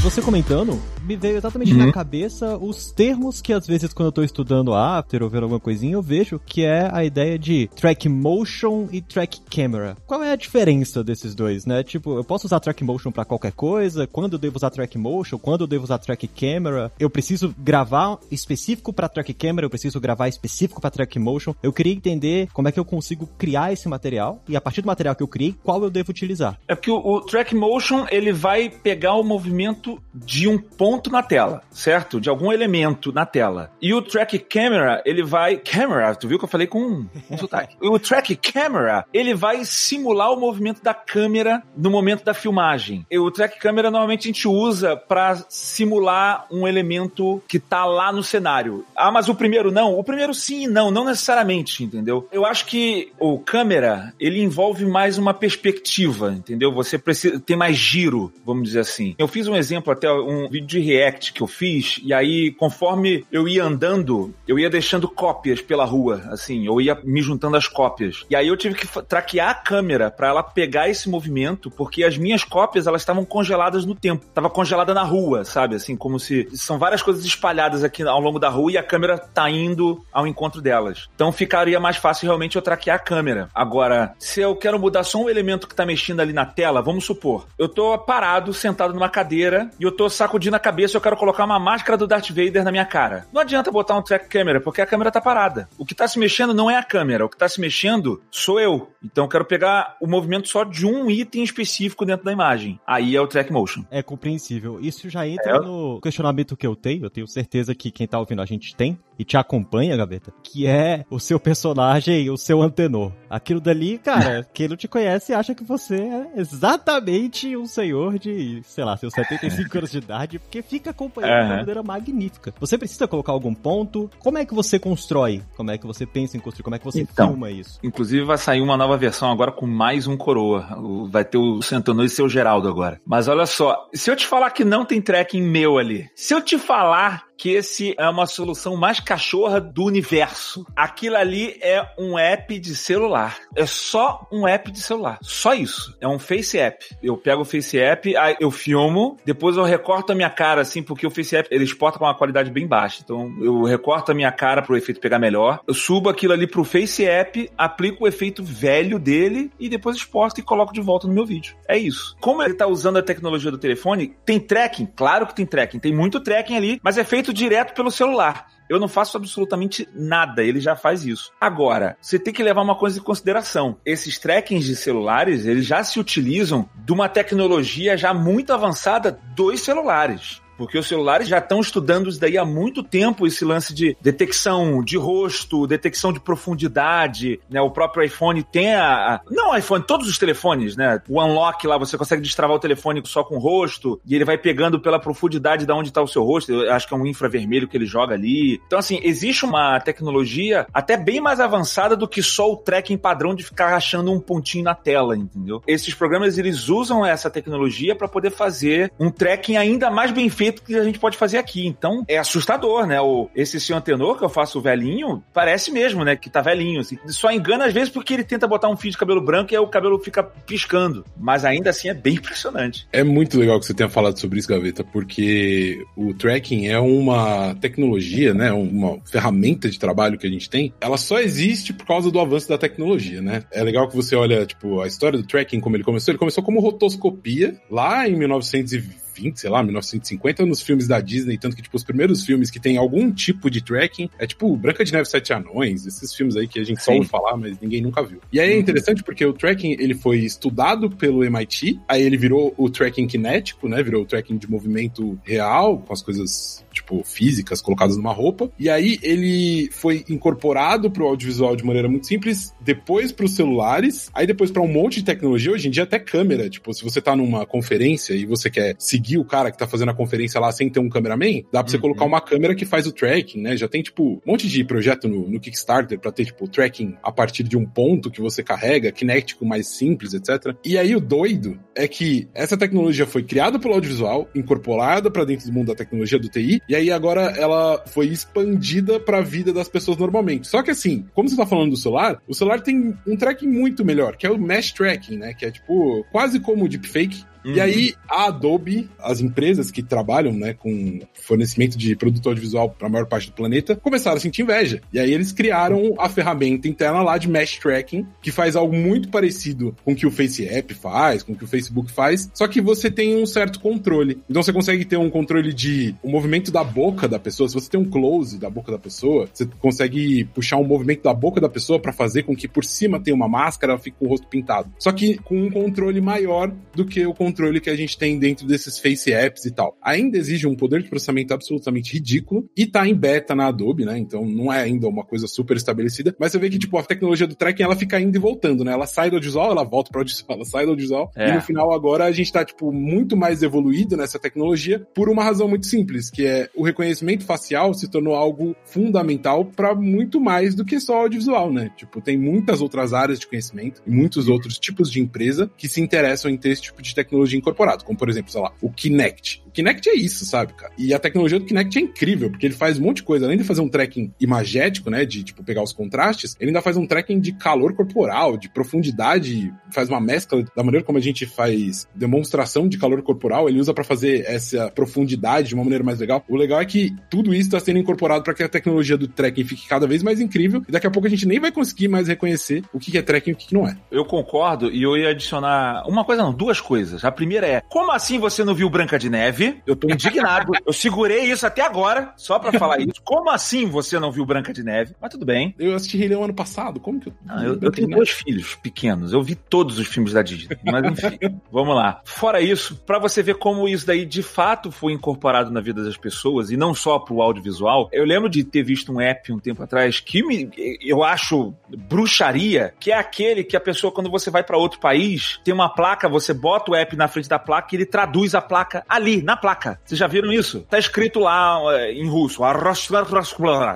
Você 0.03 0.21
comentando, 0.21 0.79
me 1.05 1.17
veio 1.17 1.37
exatamente 1.37 1.73
uhum. 1.73 1.87
na 1.87 1.93
cabeça 1.93 2.57
os 2.57 2.91
termos 2.91 3.41
que 3.41 3.53
às 3.53 3.67
vezes 3.67 3.93
quando 3.93 4.07
eu 4.07 4.13
tô 4.13 4.23
estudando 4.23 4.75
After 4.75 5.23
ou 5.23 5.29
vendo 5.29 5.45
alguma 5.45 5.61
coisinha, 5.61 5.95
eu 5.95 6.03
vejo 6.03 6.41
que 6.45 6.65
é 6.65 6.89
a 6.93 7.05
ideia 7.05 7.39
de 7.39 7.69
track 7.75 8.09
motion 8.09 8.89
e 8.93 9.01
track 9.01 9.41
camera. 9.51 9.97
Qual 10.07 10.23
é 10.23 10.33
a 10.33 10.37
diferença 10.37 11.03
desses 11.03 11.35
dois, 11.35 11.67
né? 11.67 11.83
Tipo, 11.83 12.17
eu 12.17 12.25
posso 12.25 12.47
usar 12.47 12.61
track 12.61 12.83
motion 12.85 13.11
para 13.11 13.25
qualquer 13.25 13.53
coisa? 13.53 14.07
Quando 14.07 14.35
eu 14.35 14.39
devo 14.39 14.57
usar 14.57 14.71
track 14.71 14.97
motion? 14.99 15.39
Quando 15.39 15.63
eu 15.63 15.67
devo 15.67 15.85
usar 15.85 15.99
track 15.99 16.27
camera? 16.29 16.93
Eu 16.99 17.11
preciso 17.11 17.55
gravar 17.59 18.19
específico 18.31 18.93
para 18.93 19.09
track 19.09 19.35
camera? 19.35 19.67
Eu 19.67 19.71
preciso 19.71 20.01
gravar 20.01 20.29
específico 20.29 20.81
para 20.81 20.91
track 20.91 21.19
motion? 21.19 21.55
Eu 21.63 21.73
queria 21.73 21.93
entender 21.93 22.49
como 22.53 22.69
é 22.69 22.73
que 22.73 22.79
eu 22.79 22.85
consigo 22.85 23.29
criar 23.39 23.73
esse 23.73 23.89
material 23.89 24.41
e 24.49 24.57
a 24.57 24.61
partir 24.61 24.83
do 24.83 24.87
material 24.87 25.15
que 25.15 25.23
eu 25.23 25.29
criei, 25.29 25.55
qual 25.63 25.83
eu 25.83 25.91
devo 25.91 26.11
utilizar. 26.11 26.59
É 26.69 26.75
porque 26.75 26.91
o, 26.91 26.97
o 26.97 27.21
track 27.21 27.55
motion, 27.55 28.07
ele 28.11 28.33
vai 28.33 28.69
pegar 28.69 29.15
o 29.15 29.23
movimento 29.23 30.01
de 30.15 30.49
um 30.49 30.59
ponto 30.59 30.92
ponto 30.93 31.11
na 31.11 31.23
tela, 31.23 31.63
certo? 31.71 32.21
De 32.21 32.29
algum 32.29 32.53
elemento 32.53 33.13
na 33.13 33.25
tela. 33.25 33.71
E 33.81 33.95
o 33.95 34.03
track 34.03 34.39
camera, 34.39 35.03
ele 35.07 35.23
vai. 35.23 35.57
Camera, 35.57 36.15
tu 36.15 36.29
viu 36.29 36.39
que 36.39 36.45
eu 36.45 36.49
falei 36.49 36.67
com 36.67 37.07
um 37.31 37.39
sotaque. 37.39 37.77
o 37.81 37.99
track 37.99 38.37
camera, 38.37 39.07
ele 39.13 39.35
vai 39.35 39.65
simular 39.65 40.31
o 40.33 40.39
movimento 40.39 40.83
da 40.83 40.93
câmera 40.93 41.63
no 41.75 41.91
momento 41.91 42.25
da 42.25 42.35
filmagem. 42.35 43.07
E 43.11 43.19
o 43.19 43.31
track 43.31 43.59
camera 43.59 43.91
normalmente 43.91 44.29
a 44.29 44.33
gente 44.33 44.47
usa 44.47 44.95
para 44.95 45.37
simular 45.49 46.47
um 46.51 46.69
elemento 46.69 47.43
que 47.49 47.59
tá 47.59 47.87
lá 47.87 48.13
no 48.13 48.23
cenário. 48.23 48.85
Ah, 48.95 49.11
mas 49.11 49.31
o 49.31 49.35
primeiro 49.35 49.71
não? 49.71 49.99
O 49.99 50.05
primeiro 50.05 50.35
sim 50.35 50.65
e 50.65 50.69
não, 50.69 50.91
não 50.91 51.07
necessariamente, 51.07 51.83
entendeu? 51.83 52.29
Eu 52.31 52.45
acho 52.45 52.67
que 52.67 53.11
o 53.19 53.39
câmera, 53.39 54.13
ele 54.21 54.43
envolve 54.43 54.85
mais 54.85 55.17
uma 55.17 55.33
perspectiva, 55.33 56.33
entendeu? 56.33 56.71
Você 56.73 56.99
precisa 56.99 57.41
tem 57.41 57.57
mais 57.57 57.77
giro, 57.77 58.31
vamos 58.45 58.65
dizer 58.65 58.81
assim. 58.81 59.15
Eu 59.19 59.27
fiz 59.27 59.49
um 59.49 59.57
exemplo 59.57 59.91
até 59.93 60.13
um 60.13 60.49
vídeo 60.51 60.67
de 60.67 60.82
React 60.83 61.33
que 61.33 61.43
eu 61.43 61.47
fiz, 61.47 62.01
e 62.05 62.13
aí, 62.13 62.51
conforme 62.53 63.25
eu 63.31 63.49
ia 63.49 63.65
andando, 63.65 64.35
eu 64.47 64.59
ia 64.59 64.69
deixando 64.69 65.09
cópias 65.09 65.61
pela 65.61 65.85
rua, 65.85 66.23
assim, 66.31 66.67
eu 66.67 66.81
ia 66.81 66.99
me 67.05 67.23
juntando 67.23 67.57
as 67.57 67.67
cópias. 67.67 68.25
E 68.29 68.37
aí 68.37 68.49
eu 68.49 68.57
tive 68.57 68.75
que 68.75 68.87
traquear 69.03 69.51
a 69.51 69.55
câmera 69.55 70.11
para 70.11 70.29
ela 70.29 70.43
pegar 70.43 70.89
esse 70.89 71.09
movimento, 71.09 71.71
porque 71.71 72.05
as 72.05 72.19
minhas 72.19 72.45
cópias, 72.45 72.87
elas 72.87 73.03
estavam 73.03 73.25
congeladas 73.25 73.85
no 73.85 73.95
tempo. 73.95 74.27
Tava 74.35 74.51
congelada 74.51 74.95
na 74.95 75.03
rua, 75.03 75.45
sabe? 75.45 75.77
Assim, 75.77 75.97
como 75.97 76.19
se 76.19 76.49
são 76.55 76.79
várias 76.79 77.03
coisas 77.03 77.25
espalhadas 77.25 77.85
aqui 77.85 78.03
ao 78.03 78.21
longo 78.21 78.39
da 78.39 78.49
rua 78.49 78.73
e 78.73 78.79
a 78.79 78.83
câmera 78.83 79.19
tá 79.19 79.49
indo 79.49 80.05
ao 80.13 80.27
encontro 80.27 80.61
delas. 80.61 81.09
Então 81.15 81.33
ficaria 81.33 81.79
mais 81.81 81.97
fácil 81.97 82.27
realmente 82.27 82.57
eu 82.57 82.63
traquear 82.63 82.97
a 82.97 83.03
câmera. 83.03 83.49
Agora, 83.55 84.15
se 84.19 84.41
eu 84.41 84.57
quero 84.57 84.79
mudar 84.79 85.05
só 85.05 85.19
um 85.19 85.31
elemento 85.31 85.69
que 85.69 85.75
tá 85.75 85.87
mexendo 85.87 86.21
ali 86.21 86.33
na 86.33 86.47
tela, 86.47 86.83
vamos 86.83 87.05
supor, 87.05 87.47
eu 87.59 87.69
tô 87.69 87.97
parado, 87.99 88.53
sentado 88.53 88.95
numa 88.95 89.09
cadeira 89.09 89.71
e 89.79 89.85
eu 89.85 89.93
tô 89.93 90.09
sacudindo 90.09 90.57
a 90.57 90.61
cabeça 90.61 90.72
e 90.81 90.97
eu 90.97 91.01
quero 91.01 91.17
colocar 91.17 91.45
uma 91.45 91.59
máscara 91.59 91.97
do 91.97 92.07
Darth 92.07 92.31
Vader 92.31 92.65
na 92.65 92.71
minha 92.71 92.85
cara. 92.85 93.27
Não 93.33 93.41
adianta 93.41 93.71
botar 93.71 93.97
um 93.97 94.03
track 94.03 94.29
camera, 94.29 94.61
porque 94.61 94.81
a 94.81 94.87
câmera 94.87 95.11
tá 95.11 95.21
parada. 95.21 95.69
O 95.79 95.85
que 95.85 95.95
tá 95.95 96.09
se 96.09 96.19
mexendo 96.19 96.55
não 96.55 96.71
é 96.71 96.77
a 96.77 96.83
câmera, 96.83 97.25
o 97.25 97.29
que 97.29 97.37
tá 97.37 97.49
se 97.49 97.61
mexendo 97.61 98.23
sou 98.31 98.61
eu. 98.61 98.91
Então 99.05 99.25
eu 99.25 99.29
quero 99.29 99.45
pegar 99.45 99.97
o 100.01 100.07
movimento 100.07 100.49
só 100.49 100.65
de 100.65 100.87
um 100.87 101.11
item 101.11 101.43
específico 101.43 102.05
dentro 102.05 102.25
da 102.25 102.33
imagem. 102.33 102.81
Aí 102.87 103.15
é 103.17 103.21
o 103.21 103.27
track 103.27 103.53
motion. 103.53 103.85
É 103.91 104.03
compreensível. 104.03 104.79
Isso 104.81 105.09
já 105.09 105.27
entra 105.27 105.57
é. 105.57 105.61
no 105.61 106.01
questionamento 106.01 106.57
que 106.57 106.67
eu 106.67 106.75
tenho, 106.75 107.05
eu 107.05 107.11
tenho 107.11 107.27
certeza 107.27 107.75
que 107.75 107.91
quem 107.91 108.07
tá 108.07 108.19
ouvindo 108.19 108.43
a 108.43 108.47
gente 108.47 108.75
tem 108.75 108.99
e 109.19 109.25
te 109.25 109.37
acompanha, 109.37 109.97
Gaveta, 109.97 110.33
que 110.43 110.67
é 110.67 111.05
o 111.11 111.21
seu 111.21 111.39
personagem, 111.39 112.29
o 112.31 112.37
seu 112.37 112.63
antenor. 112.63 113.13
Aquilo 113.29 113.61
dali, 113.61 113.99
cara, 113.99 114.47
quem 114.53 114.69
não 114.69 114.77
te 114.77 114.89
conhece 114.89 115.33
acha 115.33 115.55
que 115.55 115.65
você 115.65 115.97
é 115.97 116.33
exatamente 116.37 117.57
um 117.57 117.67
senhor 117.67 118.19
de, 118.19 118.63
sei 118.65 118.85
lá, 118.85 118.97
seus 118.97 119.13
75 119.15 119.79
anos 119.79 119.91
de 119.91 119.99
idade, 119.99 120.39
porque 120.39 120.62
fica 120.63 120.91
acompanhando 120.91 121.33
uhum. 121.33 121.47
de 121.47 121.51
uma 121.51 121.57
maneira 121.59 121.83
magnífica. 121.83 122.55
Você 122.61 122.79
precisa 122.79 123.07
colocar 123.09 123.33
algum 123.33 123.55
ponto? 123.55 124.11
Como 124.19 124.39
é 124.39 124.45
que 124.45 124.55
você 124.55 124.79
constrói? 124.79 125.43
Como 125.57 125.71
é 125.71 125.79
que 125.79 125.87
você 125.87 126.07
pensa 126.07 126.37
em 126.37 126.41
construir? 126.41 126.65
Como 126.65 126.77
é 126.77 126.79
que 126.79 126.85
você 126.85 127.01
então, 127.01 127.29
filma 127.29 127.51
isso? 127.51 127.79
Inclusive 127.83 128.25
vai 128.25 128.39
sair 128.39 128.61
uma 128.61 128.77
nova 128.77 128.97
versão 128.97 129.31
agora 129.31 129.53
com 129.53 129.67
mais 129.67 130.07
um 130.07 130.17
coroa. 130.17 130.67
Vai 131.09 131.25
ter 131.25 131.39
o 131.39 131.61
Santanor 131.63 132.05
e 132.05 132.09
seu 132.09 132.29
Geraldo 132.29 132.69
agora. 132.69 133.01
Mas 133.05 133.29
olha 133.29 133.47
só, 133.47 133.89
se 133.93 134.11
eu 134.11 134.17
te 134.17 134.27
falar 134.27 134.51
que 134.51 134.65
não 134.65 134.85
tem 134.85 135.01
tracking 135.01 135.43
meu 135.43 135.79
ali, 135.79 136.09
se 136.15 136.35
eu 136.35 136.41
te 136.41 136.59
falar 136.59 137.25
que 137.43 137.51
esse 137.51 137.93
é 137.99 138.09
uma 138.09 138.25
solução 138.25 138.77
mais 138.77 139.01
cachorra 139.01 139.61
do 139.61 139.83
universo. 139.83 140.65
Aquilo 140.77 141.17
ali 141.17 141.59
é 141.61 141.85
um 141.99 142.17
app 142.17 142.57
de 142.57 142.77
celular. 142.77 143.37
É 143.57 143.67
só 143.67 144.29
um 144.31 144.47
app 144.47 144.71
de 144.71 144.81
celular. 144.81 145.19
Só 145.23 145.53
isso. 145.53 145.93
É 146.01 146.07
um 146.07 146.21
Face 146.21 146.57
App. 146.57 146.87
Eu 147.03 147.17
pego 147.17 147.43
o 147.43 147.45
Face 147.45 147.77
App, 147.77 148.17
aí 148.17 148.37
eu 148.39 148.49
filmo, 148.53 149.17
depois 149.27 149.57
eu 149.57 149.65
recorto 149.65 150.13
a 150.13 150.15
minha 150.15 150.31
cara, 150.31 150.61
assim, 150.61 150.85
porque 150.85 151.05
o 151.05 151.11
Face 151.11 151.35
App 151.35 151.49
ele 151.51 151.65
exporta 151.65 151.99
com 151.99 152.05
uma 152.05 152.15
qualidade 152.15 152.49
bem 152.49 152.65
baixa. 152.65 153.01
Então 153.03 153.35
eu 153.41 153.65
recorto 153.65 154.13
a 154.13 154.15
minha 154.15 154.31
cara 154.31 154.63
pro 154.63 154.77
efeito 154.77 155.01
pegar 155.01 155.19
melhor. 155.19 155.59
Eu 155.67 155.75
subo 155.75 156.09
aquilo 156.09 156.35
ali 156.35 156.47
pro 156.47 156.63
Face 156.63 157.05
App, 157.05 157.51
aplico 157.59 158.05
o 158.05 158.07
efeito 158.07 158.45
velho 158.45 159.01
dele 159.01 159.51
e 159.59 159.69
depois 159.69 159.97
exporto 159.97 160.39
e 160.39 160.45
coloco 160.45 160.73
de 160.73 160.81
volta 160.81 161.09
no 161.09 161.13
meu 161.13 161.27
vídeo. 161.27 161.57
É 161.67 161.77
isso. 161.77 162.17
Como 162.21 162.41
ele 162.41 162.55
tá 162.55 162.69
usando 162.69 162.99
a 162.99 163.03
tecnologia 163.03 163.51
do 163.51 163.59
telefone, 163.59 164.15
tem 164.25 164.39
tracking? 164.39 164.87
Claro 164.95 165.27
que 165.27 165.35
tem 165.35 165.45
tracking. 165.45 165.81
Tem 165.81 165.93
muito 165.93 166.21
tracking 166.21 166.55
ali, 166.55 166.81
mas 166.85 166.99
é 166.99 167.03
feito 167.03 167.32
direto 167.33 167.75
pelo 167.75 167.91
celular. 167.91 168.49
Eu 168.69 168.81
não 168.81 168.89
faço 168.89 169.17
absolutamente 169.17 169.89
nada, 169.95 170.43
ele 170.43 170.61
já 170.61 170.75
faz 170.75 171.05
isso. 171.05 171.33
Agora, 171.41 171.97
você 172.01 172.19
tem 172.19 172.33
que 172.33 172.43
levar 172.43 172.63
uma 172.63 172.75
coisa 172.75 172.99
em 172.99 173.03
consideração. 173.03 173.77
Esses 173.85 174.19
trackings 174.19 174.67
de 174.67 174.77
celulares, 174.77 175.45
eles 175.47 175.67
já 175.67 175.85
se 175.85 176.01
utilizam 176.01 176.69
de 176.75 176.93
uma 176.93 177.09
tecnologia 177.09 177.97
já 177.97 178.15
muito 178.15 178.53
avançada 178.53 179.19
dos 179.35 179.61
celulares. 179.61 180.42
Porque 180.65 180.79
os 180.79 180.87
celulares 180.87 181.29
já 181.29 181.39
estão 181.39 181.61
estudando 181.61 182.09
isso 182.09 182.21
daí 182.21 182.39
há 182.39 182.45
muito 182.45 182.83
tempo, 182.83 183.27
esse 183.27 183.45
lance 183.45 183.75
de 183.75 183.97
detecção 184.01 184.83
de 184.83 184.97
rosto, 184.97 185.67
detecção 185.67 186.13
de 186.13 186.21
profundidade, 186.21 187.41
né? 187.49 187.61
O 187.61 187.71
próprio 187.71 188.05
iPhone 188.05 188.43
tem 188.43 188.75
a... 188.75 189.21
Não 189.31 189.57
iPhone, 189.57 189.85
todos 189.85 190.09
os 190.09 190.19
telefones, 190.19 190.77
né? 190.77 191.01
O 191.09 191.23
unlock 191.23 191.67
lá, 191.67 191.79
você 191.79 191.97
consegue 191.97 192.23
destravar 192.23 192.57
o 192.57 192.61
telefone 192.61 193.03
só 193.05 193.25
com 193.25 193.37
o 193.37 193.39
rosto, 193.39 194.01
e 194.07 194.15
ele 194.15 194.25
vai 194.25 194.39
pegando 194.39 194.81
pela 194.81 194.99
profundidade 194.99 195.67
de 195.67 195.73
onde 195.73 195.89
está 195.89 196.03
o 196.03 196.09
seu 196.09 196.23
rosto. 196.23 196.53
Eu 196.53 196.73
acho 196.73 196.87
que 196.87 196.95
é 196.95 196.97
um 196.97 197.07
infravermelho 197.07 197.69
que 197.69 197.77
ele 197.77 197.87
joga 197.87 198.15
ali. 198.15 198.61
Então, 198.67 198.79
assim, 198.79 199.01
existe 199.03 199.45
uma 199.45 199.81
tecnologia 199.81 200.67
até 200.73 200.97
bem 200.97 201.21
mais 201.21 201.41
avançada 201.41 201.97
do 201.97 202.09
que 202.09 202.23
só 202.23 202.51
o 202.51 202.57
tracking 202.57 202.97
padrão 202.97 203.35
de 203.35 203.43
ficar 203.43 203.75
achando 203.75 204.13
um 204.13 204.21
pontinho 204.21 204.65
na 204.65 204.75
tela, 204.75 205.17
entendeu? 205.17 205.63
Esses 205.67 205.95
programas, 205.95 206.39
eles 206.39 206.69
usam 206.69 207.05
essa 207.05 207.31
tecnologia 207.31 207.95
para 207.95 208.09
poder 208.09 208.31
fazer 208.31 208.93
um 208.99 209.11
tracking 209.11 209.57
ainda 209.57 209.91
mais 209.91 210.11
bem 210.11 210.29
feito 210.29 210.52
que 210.53 210.77
a 210.77 210.85
gente 210.85 210.99
pode 210.99 211.17
fazer 211.17 211.39
aqui. 211.39 211.67
Então, 211.67 212.05
é 212.09 212.19
assustador, 212.19 212.87
né? 212.87 213.01
O, 213.01 213.29
esse 213.35 213.61
senhor 213.61 213.81
tenor 213.81 214.19
que 214.19 214.25
eu 214.25 214.29
faço 214.29 214.61
velhinho, 214.61 215.23
parece 215.33 215.71
mesmo, 215.71 216.05
né? 216.05 216.17
Que 216.17 216.31
tá 216.31 216.41
velhinho. 216.41 216.81
Assim. 216.81 216.99
Só 217.07 217.31
engana 217.31 217.67
às 217.67 217.73
vezes 217.73 217.89
porque 217.89 218.15
ele 218.15 218.25
tenta 218.25 218.47
botar 218.47 218.69
um 218.69 218.77
fio 218.77 218.91
de 218.91 218.99
cabelo 218.99 219.21
branco 219.21 219.53
e 219.53 219.57
aí 219.57 219.63
o 219.63 219.67
cabelo 219.67 219.99
fica 219.99 220.23
piscando. 220.23 221.05
Mas 221.17 221.45
ainda 221.45 221.71
assim 221.71 221.89
é 221.89 221.95
bem 221.95 222.15
impressionante. 222.15 222.87
É 222.93 223.03
muito 223.03 223.39
legal 223.39 223.59
que 223.59 223.67
você 223.67 223.75
tenha 223.75 223.89
falado 223.89 224.19
sobre 224.19 224.39
isso, 224.39 224.49
Gaveta, 224.49 224.85
porque 224.85 225.85
o 225.97 226.15
tracking 226.15 226.69
é 226.69 226.79
uma 226.79 227.55
tecnologia, 227.57 228.35
né? 228.35 228.53
Uma 228.53 228.99
ferramenta 229.11 229.69
de 229.69 229.79
trabalho 229.79 230.19
que 230.19 230.27
a 230.27 230.31
gente 230.31 230.49
tem. 230.49 230.73
Ela 230.81 230.97
só 230.97 231.19
existe 231.19 231.73
por 231.73 231.87
causa 231.87 232.11
do 232.11 232.21
avanço 232.21 232.49
da 232.49 232.59
tecnologia, 232.59 233.21
né? 233.21 233.45
É 233.51 233.63
legal 233.63 233.89
que 233.89 233.97
você 233.97 234.15
olha, 234.15 234.47
tipo, 234.47 234.81
a 234.81 234.87
história 234.87 235.19
do 235.19 235.27
tracking, 235.27 235.61
como 235.61 235.77
ele 235.77 235.85
começou. 235.85 236.13
Ele 236.13 236.19
começou 236.19 236.43
como 236.43 236.61
rotoscopia 236.61 237.57
lá 237.71 238.09
em 238.09 238.17
1920 238.17 239.02
1920, 239.13 239.41
sei 239.41 239.51
lá, 239.51 239.63
1950 239.63 240.47
nos 240.47 240.63
filmes 240.63 240.89
da 240.89 241.01
Disney, 241.01 241.39
tanto 241.39 241.57
que, 241.57 241.63
tipo, 241.63 241.77
os 241.77 241.85
primeiros 241.85 242.25
filmes 242.25 242.51
que 242.51 242.59
tem 242.59 242.77
algum 242.77 243.11
tipo 243.13 243.51
de 243.51 243.63
tracking 243.63 244.09
é 244.19 244.27
tipo 244.27 244.57
Branca 244.57 244.85
de 244.85 244.93
Neve 244.93 245.09
Sete 245.09 245.33
Anões, 245.33 245.87
esses 245.87 246.15
filmes 246.15 246.37
aí 246.37 246.49
que 246.49 246.59
a 246.59 246.65
gente 246.65 246.83
só 246.83 246.93
ouve 246.93 247.09
falar, 247.09 247.37
mas 247.37 247.59
ninguém 247.61 247.81
nunca 247.81 248.03
viu. 248.03 248.21
E 248.33 248.41
aí 248.41 248.53
é 248.53 248.59
interessante 248.59 249.03
porque 249.03 249.25
o 249.25 249.33
tracking, 249.33 249.73
ele 249.73 249.95
foi 249.95 250.19
estudado 250.21 250.91
pelo 250.91 251.25
MIT, 251.25 251.81
aí 251.87 252.03
ele 252.03 252.17
virou 252.17 252.55
o 252.57 252.71
tracking 252.71 253.07
kinético, 253.07 253.69
né, 253.69 253.83
virou 253.83 254.03
o 254.03 254.07
tracking 254.07 254.39
de 254.39 254.51
movimento 254.51 255.19
real, 255.25 255.79
com 255.79 255.93
as 255.93 256.03
coisas, 256.03 256.65
tipo, 256.93 257.03
físicas 257.05 257.63
colocadas 257.63 257.97
numa 257.97 258.13
roupa, 258.13 258.51
e 258.59 258.69
aí 258.69 258.99
ele 259.03 259.71
foi 259.73 260.05
incorporado 260.09 260.91
pro 260.91 261.07
audiovisual 261.07 261.57
de 261.57 261.65
maneira 261.65 261.89
muito 261.89 262.07
simples, 262.07 262.55
depois 262.61 263.11
pros 263.11 263.33
celulares, 263.33 264.11
aí 264.13 264.27
depois 264.27 264.51
para 264.51 264.63
um 264.63 264.69
monte 264.69 264.97
de 264.97 265.05
tecnologia, 265.05 265.53
hoje 265.53 265.69
em 265.69 265.71
dia 265.71 265.85
até 265.85 265.99
câmera, 265.99 266.51
tipo, 266.51 266.73
se 266.75 266.85
você 266.85 267.01
tá 267.01 267.17
numa 267.17 267.47
conferência 267.47 268.15
e 268.15 268.27
você 268.27 268.51
quer 268.51 268.77
seguir 268.79 269.19
o 269.19 269.25
cara 269.25 269.51
que 269.51 269.59
tá 269.59 269.67
fazendo 269.67 269.91
a 269.91 269.95
conferência 269.95 270.41
lá 270.41 270.53
sem 270.53 270.69
ter 270.69 270.81
um 270.81 270.89
cameraman, 270.89 271.43
dá 271.53 271.63
pra 271.63 271.71
você 271.71 271.77
uhum. 271.77 271.83
colocar 271.83 272.05
uma 272.05 272.21
câmera 272.21 272.55
que 272.55 272.67
faz 272.67 272.87
o 272.87 272.93
tracking, 272.93 273.41
né? 273.41 273.57
Já 273.57 273.69
tem, 273.69 273.83
tipo, 273.83 274.21
um 274.27 274.31
monte 274.31 274.49
de 274.49 274.65
projeto 274.65 275.09
no, 275.09 275.29
no 275.29 275.41
Kickstarter 275.41 275.99
pra 275.99 276.13
ter, 276.13 276.27
tipo, 276.27 276.49
tracking 276.49 276.97
a 277.03 277.13
partir 277.13 277.45
de 277.45 277.57
um 277.57 277.65
ponto 277.65 278.11
que 278.11 278.21
você 278.21 278.43
carrega, 278.43 278.93
kinético 278.93 279.47
mais 279.47 279.69
simples, 279.69 280.13
etc. 280.13 280.55
E 280.65 280.77
aí 280.77 280.95
o 280.95 281.01
doido 281.01 281.59
é 281.75 281.87
que 281.89 282.29
essa 282.35 282.57
tecnologia 282.57 283.07
foi 283.07 283.23
criada 283.23 283.59
pelo 283.59 283.75
audiovisual, 283.75 284.29
incorporada 284.35 285.11
para 285.11 285.25
dentro 285.25 285.47
do 285.47 285.53
mundo 285.53 285.69
da 285.69 285.75
tecnologia 285.75 286.19
do 286.19 286.29
TI, 286.29 286.61
e 286.69 286.75
aí 286.75 286.82
agora 286.91 287.35
ela 287.37 287.83
foi 287.87 288.07
expandida 288.09 288.99
para 288.99 289.19
a 289.19 289.23
vida 289.23 289.53
das 289.53 289.69
pessoas 289.69 289.97
normalmente. 289.97 290.47
Só 290.47 290.63
que 290.63 290.71
assim, 290.71 291.07
como 291.15 291.29
você 291.29 291.37
tá 291.37 291.47
falando 291.47 291.71
do 291.71 291.77
celular, 291.77 292.21
o 292.27 292.35
celular 292.35 292.61
tem 292.61 292.97
um 293.07 293.17
tracking 293.17 293.49
muito 293.49 293.85
melhor, 293.85 294.17
que 294.17 294.27
é 294.27 294.31
o 294.31 294.39
mesh 294.39 294.73
tracking, 294.73 295.17
né? 295.17 295.35
Que 295.35 295.47
é 295.47 295.51
tipo 295.51 296.05
quase 296.11 296.41
como 296.41 296.65
o 296.65 296.69
deepfake, 296.69 297.25
Uhum. 297.45 297.55
E 297.55 297.61
aí, 297.61 297.95
a 298.09 298.27
Adobe, 298.27 298.89
as 298.99 299.21
empresas 299.21 299.71
que 299.71 299.83
trabalham 299.83 300.33
né, 300.33 300.55
com 300.55 301.01
fornecimento 301.15 301.77
de 301.77 301.95
produto 301.97 302.29
audiovisual 302.29 302.71
para 302.71 302.87
a 302.87 302.91
maior 302.91 303.07
parte 303.07 303.29
do 303.29 303.35
planeta, 303.35 303.77
começaram 303.77 304.17
a 304.17 304.21
sentir 304.21 304.43
inveja. 304.43 304.81
E 304.93 304.99
aí 304.99 305.13
eles 305.13 305.33
criaram 305.33 305.95
a 305.99 306.09
ferramenta 306.09 306.69
interna 306.69 307.03
lá 307.03 307.19
de 307.19 307.29
mesh 307.29 307.59
tracking, 307.59 308.07
que 308.21 308.31
faz 308.31 308.57
algo 308.57 308.75
muito 308.75 309.09
parecido 309.09 309.75
com 309.85 309.93
o 309.93 309.97
que 309.97 310.07
o 310.07 310.11
Face 310.11 310.47
App 310.47 310.73
faz, 310.75 311.23
com 311.23 311.33
o 311.33 311.37
que 311.37 311.45
o 311.45 311.49
Facebook 311.49 311.91
faz, 311.91 312.31
só 312.35 312.47
que 312.47 312.61
você 312.61 312.91
tem 312.91 313.21
um 313.21 313.27
certo 313.27 313.61
controle. 313.61 314.23
Então 314.29 314.43
você 314.43 314.53
consegue 314.53 314.85
ter 314.85 314.97
um 314.97 315.11
controle 315.11 315.53
de 315.53 315.95
o 316.03 316.11
movimento 316.11 316.51
da 316.51 316.65
boca 316.65 317.09
da 317.09 317.19
pessoa. 317.19 317.49
Se 317.49 317.55
você 317.55 317.71
tem 317.71 317.81
um 317.81 317.89
close 317.89 318.39
da 318.39 318.49
boca 318.49 318.71
da 318.71 318.79
pessoa, 318.79 319.29
você 319.33 319.47
consegue 319.61 320.25
puxar 320.27 320.57
um 320.57 320.65
movimento 320.65 321.03
da 321.03 321.15
boca 321.15 321.41
da 321.41 321.49
pessoa 321.49 321.79
para 321.79 321.93
fazer 321.93 322.23
com 322.23 322.35
que 322.35 322.49
por 322.49 322.65
cima 322.65 323.01
tenha 323.01 323.15
uma 323.15 323.29
máscara, 323.29 323.73
ela 323.73 323.81
fique 323.81 323.97
com 323.99 324.07
o 324.07 324.09
rosto 324.09 324.27
pintado. 324.27 324.73
Só 324.79 324.93
que 324.93 325.19
com 325.19 325.37
um 325.43 325.51
controle 325.51 326.01
maior 326.01 326.53
do 326.75 326.85
que 326.85 327.05
o 327.05 327.15
controle 327.15 327.32
controle 327.33 327.61
que 327.61 327.71
a 327.71 327.77
gente 327.77 327.97
tem 327.97 328.19
dentro 328.19 328.47
desses 328.47 328.79
Face 328.79 329.11
Apps 329.11 329.47
e 329.47 329.51
tal. 329.51 329.77
Ainda 329.83 330.19
exige 330.19 330.47
um 330.47 330.55
poder 330.55 330.83
de 330.83 330.89
processamento 330.89 331.33
absolutamente 331.33 331.95
ridículo 331.95 332.49
e 332.57 332.67
tá 332.67 332.87
em 332.87 332.95
beta 332.95 333.35
na 333.35 333.47
Adobe, 333.47 333.85
né? 333.85 333.99
Então 333.99 334.27
não 334.27 334.53
é 334.53 334.63
ainda 334.63 334.87
uma 334.87 335.05
coisa 335.05 335.27
super 335.27 335.57
estabelecida, 335.57 336.15
mas 336.19 336.33
você 336.33 336.39
vê 336.39 336.51
que, 336.51 336.59
tipo, 336.59 336.77
a 336.77 336.83
tecnologia 336.83 337.27
do 337.27 337.35
tracking, 337.35 337.63
ela 337.63 337.77
fica 337.77 337.99
indo 337.99 338.17
e 338.17 338.21
voltando, 338.21 338.65
né? 338.65 338.73
Ela 338.73 338.87
sai 338.87 339.09
do 339.09 339.17
audiovisual, 339.17 339.51
ela 339.51 339.65
volta 339.65 339.91
pro 339.91 340.01
audiovisual, 340.01 340.37
ela 340.37 340.45
sai 340.45 340.65
do 340.65 340.71
audiovisual, 340.71 341.11
é. 341.17 341.31
e 341.31 341.35
no 341.35 341.41
final 341.41 341.73
agora 341.73 342.05
a 342.05 342.13
gente 342.13 342.33
tá, 342.33 342.45
tipo, 342.45 342.71
muito 342.71 343.17
mais 343.17 343.43
evoluído 343.43 343.97
nessa 343.97 344.19
tecnologia 344.19 344.87
por 344.95 345.09
uma 345.09 345.25
razão 345.25 345.49
muito 345.49 345.67
simples, 345.67 346.11
que 346.11 346.27
é 346.27 346.51
o 346.55 346.63
reconhecimento 346.63 347.25
facial 347.25 347.73
se 347.73 347.89
tornou 347.89 348.15
algo 348.15 348.55
fundamental 348.65 349.45
para 349.45 349.75
muito 349.75 350.21
mais 350.21 350.55
do 350.55 350.65
que 350.65 350.79
só 350.79 351.03
audiovisual, 351.03 351.53
né? 351.53 351.71
Tipo, 351.77 352.01
tem 352.01 352.19
muitas 352.19 352.61
outras 352.61 352.93
áreas 352.93 353.19
de 353.19 353.27
conhecimento 353.27 353.83
e 353.87 353.91
muitos 353.91 354.29
outros 354.29 354.59
tipos 354.59 354.91
de 354.91 355.01
empresa 355.01 355.51
que 355.57 355.69
se 355.69 355.81
interessam 355.81 356.31
em 356.31 356.37
ter 356.37 356.51
esse 356.51 356.63
tipo 356.63 356.83
de 356.83 356.95
tecnologia 356.95 357.22
tecnologia 357.23 357.39
incorporado, 357.39 357.85
como 357.85 357.99
por 357.99 358.09
exemplo, 358.09 358.31
sei 358.31 358.41
lá, 358.41 358.53
o 358.61 358.71
Kinect. 358.71 359.42
Kinect 359.53 359.89
é 359.89 359.95
isso, 359.95 360.25
sabe, 360.25 360.55
cara? 360.55 360.73
E 360.79 360.93
a 360.95 360.99
tecnologia 360.99 361.39
do 361.39 361.45
Kinect 361.45 361.79
é 361.79 361.83
incrível, 361.83 362.31
porque 362.31 362.47
ele 362.47 362.55
faz 362.55 362.79
um 362.79 362.83
monte 362.83 362.97
de 362.97 363.03
coisa. 363.03 363.27
Além 363.27 363.39
de 363.39 363.45
fazer 363.45 363.61
um 363.61 363.69
tracking 363.69 364.13
imagético, 364.21 364.91
né, 364.91 365.05
de, 365.05 365.23
tipo, 365.23 365.45
pegar 365.45 365.63
os 365.63 365.73
contrastes, 365.73 366.37
ele 366.41 366.51
ainda 366.51 366.63
faz 366.63 366.77
um 366.77 366.87
tracking 366.87 367.21
de 367.21 367.33
calor 367.33 367.75
corporal, 367.75 368.37
de 368.37 368.49
profundidade, 368.49 369.53
faz 369.71 369.89
uma 369.89 370.01
mescla 370.01 370.45
da 370.57 370.63
maneira 370.63 370.85
como 370.85 370.99
a 370.99 371.01
gente 371.01 371.27
faz 371.27 371.87
demonstração 371.95 372.69
de 372.69 372.79
calor 372.79 373.03
corporal, 373.03 373.49
ele 373.49 373.61
usa 373.61 373.75
para 373.75 373.85
fazer 373.85 374.25
essa 374.27 374.71
profundidade 374.71 375.49
de 375.49 375.55
uma 375.55 375.65
maneira 375.65 375.85
mais 375.85 375.99
legal. 375.99 376.25
O 376.29 376.37
legal 376.37 376.61
é 376.61 376.65
que 376.65 376.95
tudo 377.11 377.35
isso 377.35 377.49
está 377.49 377.61
sendo 377.61 377.79
incorporado 377.79 378.23
para 378.23 378.35
que 378.35 378.43
a 378.43 378.49
tecnologia 378.49 378.97
do 378.97 379.09
tracking 379.09 379.45
fique 379.45 379.69
cada 379.69 379.87
vez 379.87 380.03
mais 380.03 380.21
incrível 380.21 380.63
e 380.69 380.73
daqui 380.73 380.87
a 380.87 380.91
pouco 380.91 381.07
a 381.07 381.11
gente 381.11 381.27
nem 381.27 381.41
vai 381.41 381.53
conseguir 381.53 381.89
mais 381.89 382.09
reconhecer 382.09 382.63
o 382.73 382.79
que 382.79 382.97
é 382.97 383.03
tracking 383.03 383.31
e 383.31 383.33
o 383.35 383.37
que 383.37 383.55
não 383.55 383.67
é. 383.67 383.77
Eu 383.91 384.05
concordo 384.05 384.71
e 384.71 384.83
eu 384.83 384.97
ia 384.97 385.11
adicionar 385.11 385.85
uma 385.87 386.05
coisa, 386.05 386.23
não, 386.23 386.33
duas 386.33 386.61
coisas. 386.61 387.05
A 387.05 387.13
primeira 387.13 387.47
é, 387.47 387.63
como 387.69 387.93
assim 387.93 388.19
você 388.19 388.45
não 388.45 388.55
viu 388.55 388.71
Branca 388.71 388.99
de 388.99 389.09
Neve? 389.09 389.42
Eu 389.67 389.77
tô 389.77 389.91
indignado. 389.91 390.53
eu 390.67 390.73
segurei 390.73 391.25
isso 391.25 391.47
até 391.47 391.63
agora, 391.63 392.13
só 392.17 392.39
para 392.39 392.59
falar 392.59 392.81
isso. 392.81 393.01
Como 393.05 393.31
assim 393.31 393.67
você 393.67 393.99
não 393.99 394.13
viu 394.13 394.25
Branca 394.25 394.53
de 394.53 394.63
Neve? 394.63 394.95
Mas 395.01 395.11
tudo 395.11 395.25
bem. 395.25 395.55
Eu 395.59 395.75
assisti 395.75 395.97
Rei 395.97 396.09
Leão 396.09 396.25
ano 396.25 396.35
passado, 396.35 396.81
como 396.81 397.01
que 397.01 397.09
eu... 397.09 397.13
Ah, 397.29 397.45
eu, 397.45 397.59
eu 397.61 397.71
tenho 397.71 397.89
dois 397.89 398.11
filhos 398.11 398.55
pequenos, 398.55 399.13
eu 399.13 399.23
vi 399.23 399.35
todos 399.35 399.79
os 399.79 399.87
filmes 399.87 400.13
da 400.13 400.23
Disney, 400.23 400.57
mas 400.65 400.85
enfim, 400.85 401.19
vamos 401.51 401.75
lá. 401.75 402.01
Fora 402.05 402.41
isso, 402.41 402.77
para 402.87 402.99
você 402.99 403.23
ver 403.23 403.37
como 403.37 403.69
isso 403.69 403.87
daí 403.87 404.05
de 404.05 404.23
fato 404.23 404.71
foi 404.71 404.93
incorporado 404.93 405.51
na 405.51 405.61
vida 405.61 405.83
das 405.83 405.97
pessoas 405.97 406.51
e 406.51 406.57
não 406.57 406.75
só 406.75 406.99
pro 406.99 407.21
audiovisual, 407.21 407.89
eu 407.93 408.05
lembro 408.05 408.29
de 408.29 408.45
ter 408.45 408.63
visto 408.63 408.93
um 408.93 409.01
app 409.01 409.33
um 409.33 409.39
tempo 409.39 409.63
atrás 409.63 410.01
que 410.01 410.23
me, 410.23 410.51
eu 410.81 411.03
acho 411.03 411.55
bruxaria, 411.69 412.75
que 412.79 412.91
é 412.91 412.97
aquele 412.97 413.45
que 413.45 413.57
a 413.57 413.61
pessoa, 413.61 413.93
quando 413.93 414.11
você 414.11 414.31
vai 414.31 414.43
para 414.43 414.57
outro 414.57 414.81
país, 414.81 415.41
tem 415.45 415.55
uma 415.55 415.69
placa, 415.69 416.09
você 416.09 416.35
bota 416.35 416.71
o 416.71 416.75
app 416.75 416.95
na 416.97 417.09
frente 417.09 417.29
da 417.29 417.39
placa 417.39 417.69
e 417.73 417.77
ele 417.77 417.87
traduz 417.87 418.35
a 418.35 418.41
placa 418.41 418.85
ali, 418.89 419.23
na 419.23 419.32
placa. 419.37 419.81
Vocês 419.85 419.99
já 419.99 420.07
viram 420.07 420.33
isso? 420.33 420.61
Tá 420.69 420.79
escrito 420.79 421.21
lá 421.21 421.61
é, 421.75 421.93
em 421.93 422.09
russo, 422.09 422.43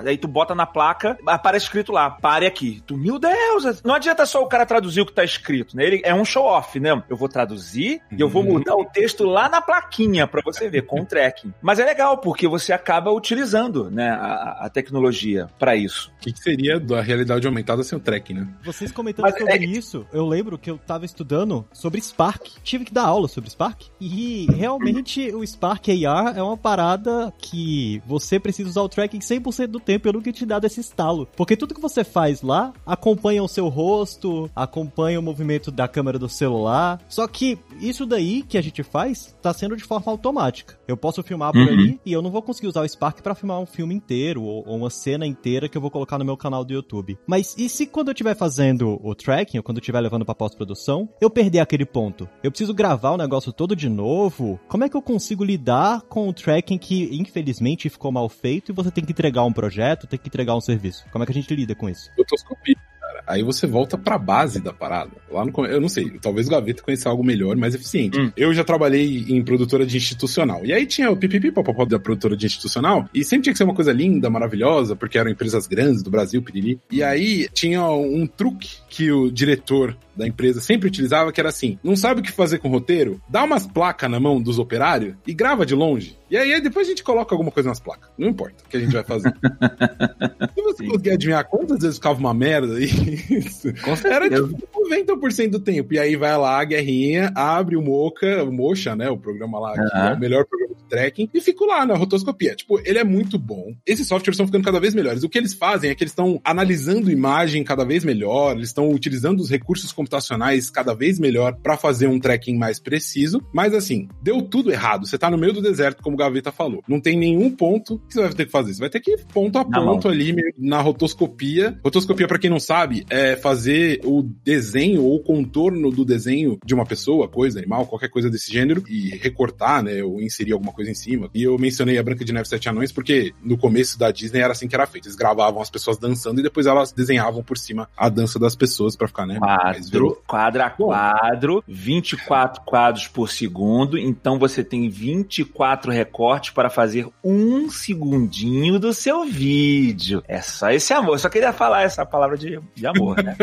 aí 0.05 0.17
tu 0.17 0.27
bota 0.27 0.55
na 0.55 0.65
placa, 0.65 1.17
aparece 1.25 1.65
escrito 1.65 1.91
lá, 1.91 2.09
pare 2.09 2.45
aqui. 2.45 2.81
Tu, 2.85 2.97
meu 2.97 3.19
Deus, 3.19 3.81
não 3.83 3.95
adianta 3.95 4.25
só 4.25 4.41
o 4.41 4.47
cara 4.47 4.65
traduzir 4.65 5.01
o 5.01 5.05
que 5.05 5.13
tá 5.13 5.23
escrito, 5.23 5.75
né? 5.75 5.85
Ele 5.85 6.01
é 6.03 6.13
um 6.13 6.25
show-off, 6.25 6.79
né? 6.79 7.01
Eu 7.09 7.17
vou 7.17 7.29
traduzir 7.29 8.01
e 8.11 8.21
eu 8.21 8.29
vou 8.29 8.43
uhum. 8.43 8.53
mudar 8.53 8.75
o 8.75 8.85
texto 8.85 9.23
lá 9.23 9.49
na 9.49 9.61
plaquinha 9.61 10.27
para 10.27 10.41
você 10.43 10.69
ver, 10.69 10.83
com 10.83 11.01
o 11.01 11.05
tracking. 11.07 11.53
Mas 11.61 11.79
é 11.79 11.85
legal, 11.85 12.17
porque 12.17 12.47
você 12.47 12.73
acaba 12.73 13.11
utilizando, 13.11 13.89
né, 13.89 14.09
a, 14.09 14.65
a 14.65 14.69
tecnologia 14.69 15.47
para 15.57 15.75
isso. 15.75 16.11
O 16.17 16.21
que, 16.21 16.33
que, 16.33 16.39
seria 16.39 16.79
da 16.79 17.01
realidade 17.01 17.47
aumentada 17.47 17.83
sem 17.83 17.97
o 17.97 18.01
tracking, 18.01 18.33
né? 18.33 18.47
Vocês 18.63 18.91
comentando 18.91 19.25
Mas 19.25 19.37
sobre 19.37 19.53
é... 19.53 19.65
isso, 19.65 20.05
eu 20.11 20.25
lembro 20.25 20.57
que 20.57 20.69
eu 20.69 20.77
tava 20.77 21.05
estudando 21.05 21.65
sobre 21.71 22.01
Spark. 22.01 22.47
Tive 22.63 22.85
que 22.85 22.93
dar 22.93 23.05
aula 23.05 23.27
sobre 23.27 23.49
Spark. 23.49 23.87
E 23.99 24.47
realmente 24.51 25.31
o 25.35 25.43
Spark 25.47 25.87
AR 26.05 26.37
é 26.37 26.43
uma 26.43 26.57
parada 26.57 27.33
que 27.37 28.01
você 28.05 28.39
precisa 28.39 28.69
usar 28.69 28.81
o 28.81 28.89
tracking 28.89 29.19
100% 29.19 29.67
do 29.67 29.79
tempo. 29.79 30.07
Eu 30.07 30.13
nunca 30.13 30.31
te 30.31 30.45
dado 30.45 30.65
esse 30.65 30.79
estalo. 30.79 31.27
Porque 31.35 31.55
tudo 31.55 31.73
que 31.73 31.81
você 31.81 32.03
faz 32.03 32.41
lá 32.41 32.73
acompanha 32.85 33.43
o 33.43 33.47
seu 33.47 33.67
rosto, 33.67 34.49
acompanha 34.55 35.19
o 35.19 35.23
movimento 35.23 35.71
da 35.71 35.87
câmera 35.87 36.19
do 36.19 36.29
celular. 36.29 37.01
Só 37.07 37.27
que 37.27 37.57
isso 37.79 38.05
daí 38.05 38.43
que 38.43 38.57
a 38.57 38.61
gente 38.61 38.83
faz 38.83 39.35
tá 39.41 39.53
sendo 39.53 39.75
de 39.75 39.83
forma 39.83 40.11
automática. 40.11 40.77
Eu 40.87 40.97
posso 40.97 41.23
filmar 41.23 41.51
por 41.51 41.61
uhum. 41.61 41.67
ali 41.67 41.99
e 42.05 42.13
eu 42.13 42.21
não 42.21 42.31
vou 42.31 42.41
conseguir 42.41 42.67
usar 42.67 42.81
o 42.81 42.89
Spark 42.89 43.21
para 43.21 43.35
filmar 43.35 43.59
um 43.59 43.65
filme 43.65 43.95
inteiro 43.95 44.43
ou, 44.43 44.63
ou, 44.67 44.77
uma 44.77 44.89
cena 44.89 45.25
inteira 45.25 45.69
que 45.69 45.77
eu 45.77 45.81
vou 45.81 45.91
colocar 45.91 46.17
no 46.17 46.25
meu 46.25 46.37
canal 46.37 46.63
do 46.63 46.73
YouTube. 46.73 47.17
Mas 47.25 47.55
e 47.57 47.69
se 47.69 47.85
quando 47.85 48.09
eu 48.09 48.13
estiver 48.13 48.35
fazendo 48.35 48.99
o 49.03 49.15
tracking, 49.15 49.57
ou 49.57 49.63
quando 49.63 49.77
eu 49.77 49.81
estiver 49.81 49.99
levando 49.99 50.25
para 50.25 50.35
pós-produção, 50.35 51.09
eu 51.21 51.29
perder 51.29 51.59
aquele 51.59 51.85
ponto? 51.85 52.27
Eu 52.43 52.51
preciso 52.51 52.73
gravar 52.73 53.11
o 53.11 53.17
negócio 53.17 53.51
todo 53.51 53.75
de 53.75 53.89
novo? 53.89 54.59
Como 54.67 54.83
é 54.83 54.89
que 54.89 54.95
eu 54.95 55.01
consigo 55.01 55.36
lidar 55.43 56.01
com 56.03 56.27
o 56.27 56.33
tracking 56.33 56.77
que 56.77 57.15
infelizmente 57.15 57.89
ficou 57.89 58.11
mal 58.11 58.27
feito 58.29 58.71
e 58.71 58.75
você 58.75 58.91
tem 58.91 59.03
que 59.03 59.11
entregar 59.11 59.43
um 59.43 59.53
projeto, 59.53 60.07
tem 60.07 60.19
que 60.19 60.27
entregar 60.27 60.55
um 60.55 60.61
serviço? 60.61 61.05
Como 61.11 61.23
é 61.23 61.25
que 61.25 61.31
a 61.31 61.35
gente 61.35 61.53
lida 61.55 61.75
com 61.75 61.89
isso? 61.89 62.09
Rotoscopia 62.17 62.75
cara. 63.07 63.23
Aí 63.25 63.43
você 63.43 63.65
volta 63.65 63.97
pra 63.97 64.17
base 64.17 64.61
da 64.61 64.73
parada. 64.73 65.11
Lá 65.31 65.45
no 65.45 65.65
eu 65.65 65.81
não 65.81 65.89
sei, 65.89 66.11
talvez 66.19 66.47
o 66.47 66.51
Gaveta 66.51 66.83
conheça 66.83 67.09
algo 67.09 67.23
melhor, 67.23 67.55
mais 67.55 67.73
eficiente. 67.73 68.19
Hum. 68.19 68.31
Eu 68.35 68.53
já 68.53 68.63
trabalhei 68.63 69.25
em 69.27 69.43
produtora 69.43 69.85
de 69.85 69.97
institucional. 69.97 70.65
E 70.65 70.73
aí 70.73 70.85
tinha 70.85 71.09
o 71.09 71.17
pipipi 71.17 71.51
papapó 71.51 71.85
da 71.85 71.99
produtora 71.99 72.35
de 72.35 72.45
institucional, 72.45 73.09
e 73.13 73.23
sempre 73.23 73.43
tinha 73.43 73.53
que 73.53 73.57
ser 73.57 73.63
uma 73.63 73.75
coisa 73.75 73.91
linda, 73.91 74.29
maravilhosa, 74.29 74.95
porque 74.95 75.17
eram 75.17 75.31
empresas 75.31 75.67
grandes 75.67 76.03
do 76.03 76.11
Brasil, 76.11 76.41
piriri. 76.41 76.79
E 76.91 77.01
aí 77.01 77.47
tinha 77.53 77.83
um 77.89 78.27
truque 78.27 78.77
que 78.89 79.11
o 79.11 79.31
diretor 79.31 79.97
da 80.15 80.27
empresa 80.27 80.59
sempre 80.59 80.87
utilizava, 80.87 81.31
que 81.31 81.39
era 81.39 81.49
assim: 81.49 81.77
não 81.83 81.95
sabe 81.95 82.21
o 82.21 82.23
que 82.23 82.31
fazer 82.31 82.57
com 82.57 82.67
o 82.67 82.71
roteiro? 82.71 83.21
Dá 83.29 83.43
umas 83.43 83.67
placas 83.67 84.09
na 84.09 84.19
mão 84.19 84.41
dos 84.41 84.57
operários 84.57 85.15
e 85.25 85.33
grava 85.33 85.65
de 85.65 85.75
longe. 85.75 86.17
E 86.29 86.35
aí 86.35 86.59
depois 86.59 86.87
a 86.87 86.89
gente 86.89 87.03
coloca 87.03 87.33
alguma 87.33 87.51
coisa 87.51 87.69
nas 87.69 87.79
placas. 87.79 88.09
Não 88.17 88.27
importa 88.27 88.63
o 88.65 88.69
que 88.69 88.77
a 88.77 88.79
gente 88.79 88.91
vai 88.91 89.03
fazer. 89.03 89.33
Se 90.55 90.61
você 90.61 90.83
Sim. 90.83 90.89
conseguir 90.89 91.11
adivinhar 91.11 91.47
quantas 91.47 91.79
vezes 91.79 91.95
ficava 91.95 92.19
uma 92.19 92.33
merda 92.33 92.79
isso, 92.81 93.69
era 94.05 94.29
tipo 94.29 94.67
90% 94.89 95.49
do 95.51 95.59
tempo. 95.59 95.93
E 95.93 95.99
aí 95.99 96.15
vai 96.15 96.35
lá 96.37 96.59
a 96.59 96.65
guerrinha, 96.65 97.31
abre 97.35 97.77
o 97.77 97.81
Mocha, 97.81 98.43
o 98.43 98.51
Mocha, 98.51 98.95
né? 98.95 99.09
O 99.09 99.17
programa 99.17 99.59
lá, 99.59 99.73
que 99.73 99.97
é 99.97 100.13
o 100.13 100.19
melhor 100.19 100.45
programa 100.45 100.75
de 100.75 100.83
tracking, 100.89 101.29
e 101.33 101.39
fico 101.39 101.65
lá 101.65 101.85
na 101.85 101.95
rotoscopia. 101.95 102.55
Tipo, 102.55 102.79
ele 102.83 102.99
é 102.99 103.03
muito 103.03 103.37
bom. 103.37 103.73
Esses 103.85 104.07
softwares 104.07 104.35
estão 104.35 104.47
ficando 104.47 104.65
cada 104.65 104.79
vez 104.79 104.93
melhores. 104.93 105.23
O 105.23 105.29
que 105.29 105.37
eles 105.37 105.53
fazem 105.53 105.89
é 105.89 105.95
que 105.95 106.03
eles 106.03 106.11
estão 106.11 106.41
analisando 106.43 107.11
imagem 107.11 107.63
cada 107.63 107.85
vez 107.85 108.03
melhor, 108.03 108.55
eles 108.55 108.69
estão 108.77 108.91
utilizando 108.91 109.39
os 109.39 109.49
recursos 109.49 109.91
computacionais 109.91 110.69
cada 110.69 110.93
vez 110.93 111.19
melhor 111.19 111.57
para 111.61 111.75
fazer 111.75 112.07
um 112.07 112.19
tracking 112.19 112.55
mais 112.55 112.79
preciso. 112.79 113.41
Mas 113.51 113.73
assim, 113.73 114.07
deu 114.21 114.43
tudo 114.43 114.71
errado. 114.71 115.07
Você 115.07 115.17
tá 115.17 115.29
no 115.31 115.37
meio 115.37 115.53
do 115.53 115.61
deserto, 115.61 116.03
como 116.03 116.15
o 116.15 116.19
Gaveta 116.19 116.51
falou. 116.51 116.83
Não 116.87 117.01
tem 117.01 117.17
nenhum 117.17 117.49
ponto 117.49 117.99
que 118.07 118.13
você 118.13 118.21
vai 118.21 118.33
ter 118.33 118.45
que 118.45 118.51
fazer. 118.51 118.73
Você 118.73 118.79
vai 118.79 118.89
ter 118.89 118.99
que 118.99 119.11
ir 119.11 119.25
ponto 119.33 119.57
a 119.57 119.65
ponto 119.65 120.07
ali 120.07 120.35
na 120.57 120.79
rotoscopia. 120.79 121.79
Rotoscopia, 121.83 122.27
para 122.27 122.37
quem 122.37 122.49
não 122.49 122.59
sabe, 122.59 123.05
é 123.09 123.35
fazer 123.35 123.99
o 124.03 124.21
desenho 124.21 125.03
ou 125.03 125.15
o 125.15 125.23
contorno 125.23 125.89
do 125.89 126.05
desenho 126.05 126.59
de 126.63 126.73
uma 126.73 126.85
pessoa, 126.85 127.27
coisa, 127.27 127.57
animal, 127.57 127.87
qualquer 127.87 128.09
coisa 128.09 128.29
desse 128.29 128.51
gênero 128.51 128.83
e 128.87 129.09
recortar, 129.17 129.83
né, 129.83 130.03
ou 130.03 130.21
inserir 130.21 130.53
alguma 130.53 130.71
coisa 130.71 130.91
em 130.91 130.95
cima. 130.95 131.29
E 131.33 131.43
eu 131.43 131.57
mencionei 131.57 131.97
a 131.97 132.03
Branca 132.03 132.23
de 132.23 132.31
Neve 132.31 132.47
Sete 132.47 132.69
Anões 132.69 132.91
porque 132.91 133.33
no 133.43 133.57
começo 133.57 133.97
da 133.97 134.11
Disney 134.11 134.41
era 134.41 134.51
assim 134.51 134.67
que 134.67 134.75
era 134.75 134.85
feito. 134.85 135.07
Eles 135.07 135.15
gravavam 135.15 135.61
as 135.61 135.69
pessoas 135.69 135.97
dançando 135.97 136.39
e 136.39 136.43
depois 136.43 136.65
elas 136.67 136.91
desenhavam 136.91 137.43
por 137.43 137.57
cima 137.57 137.89
a 137.97 138.09
dança 138.09 138.37
das 138.37 138.55
pessoas 138.55 138.66
pessoas 138.67 138.95
para 138.95 139.07
ficar, 139.07 139.25
né? 139.25 139.39
Quadro, 139.39 140.21
quadro 140.27 140.63
a 140.63 140.69
quadro, 140.69 141.63
24 141.67 142.61
quadros 142.63 143.07
por 143.07 143.29
segundo. 143.29 143.97
Então 143.97 144.37
você 144.37 144.63
tem 144.63 144.89
24 144.89 145.91
recortes 145.91 146.51
para 146.51 146.69
fazer 146.69 147.07
um 147.23 147.69
segundinho 147.69 148.77
do 148.77 148.93
seu 148.93 149.23
vídeo. 149.25 150.21
É 150.27 150.41
só 150.41 150.69
esse 150.69 150.93
amor. 150.93 151.13
Eu 151.13 151.19
só 151.19 151.29
queria 151.29 151.53
falar 151.53 151.83
essa 151.83 152.05
palavra 152.05 152.37
de, 152.37 152.59
de 152.75 152.85
amor, 152.85 153.23
né? 153.23 153.35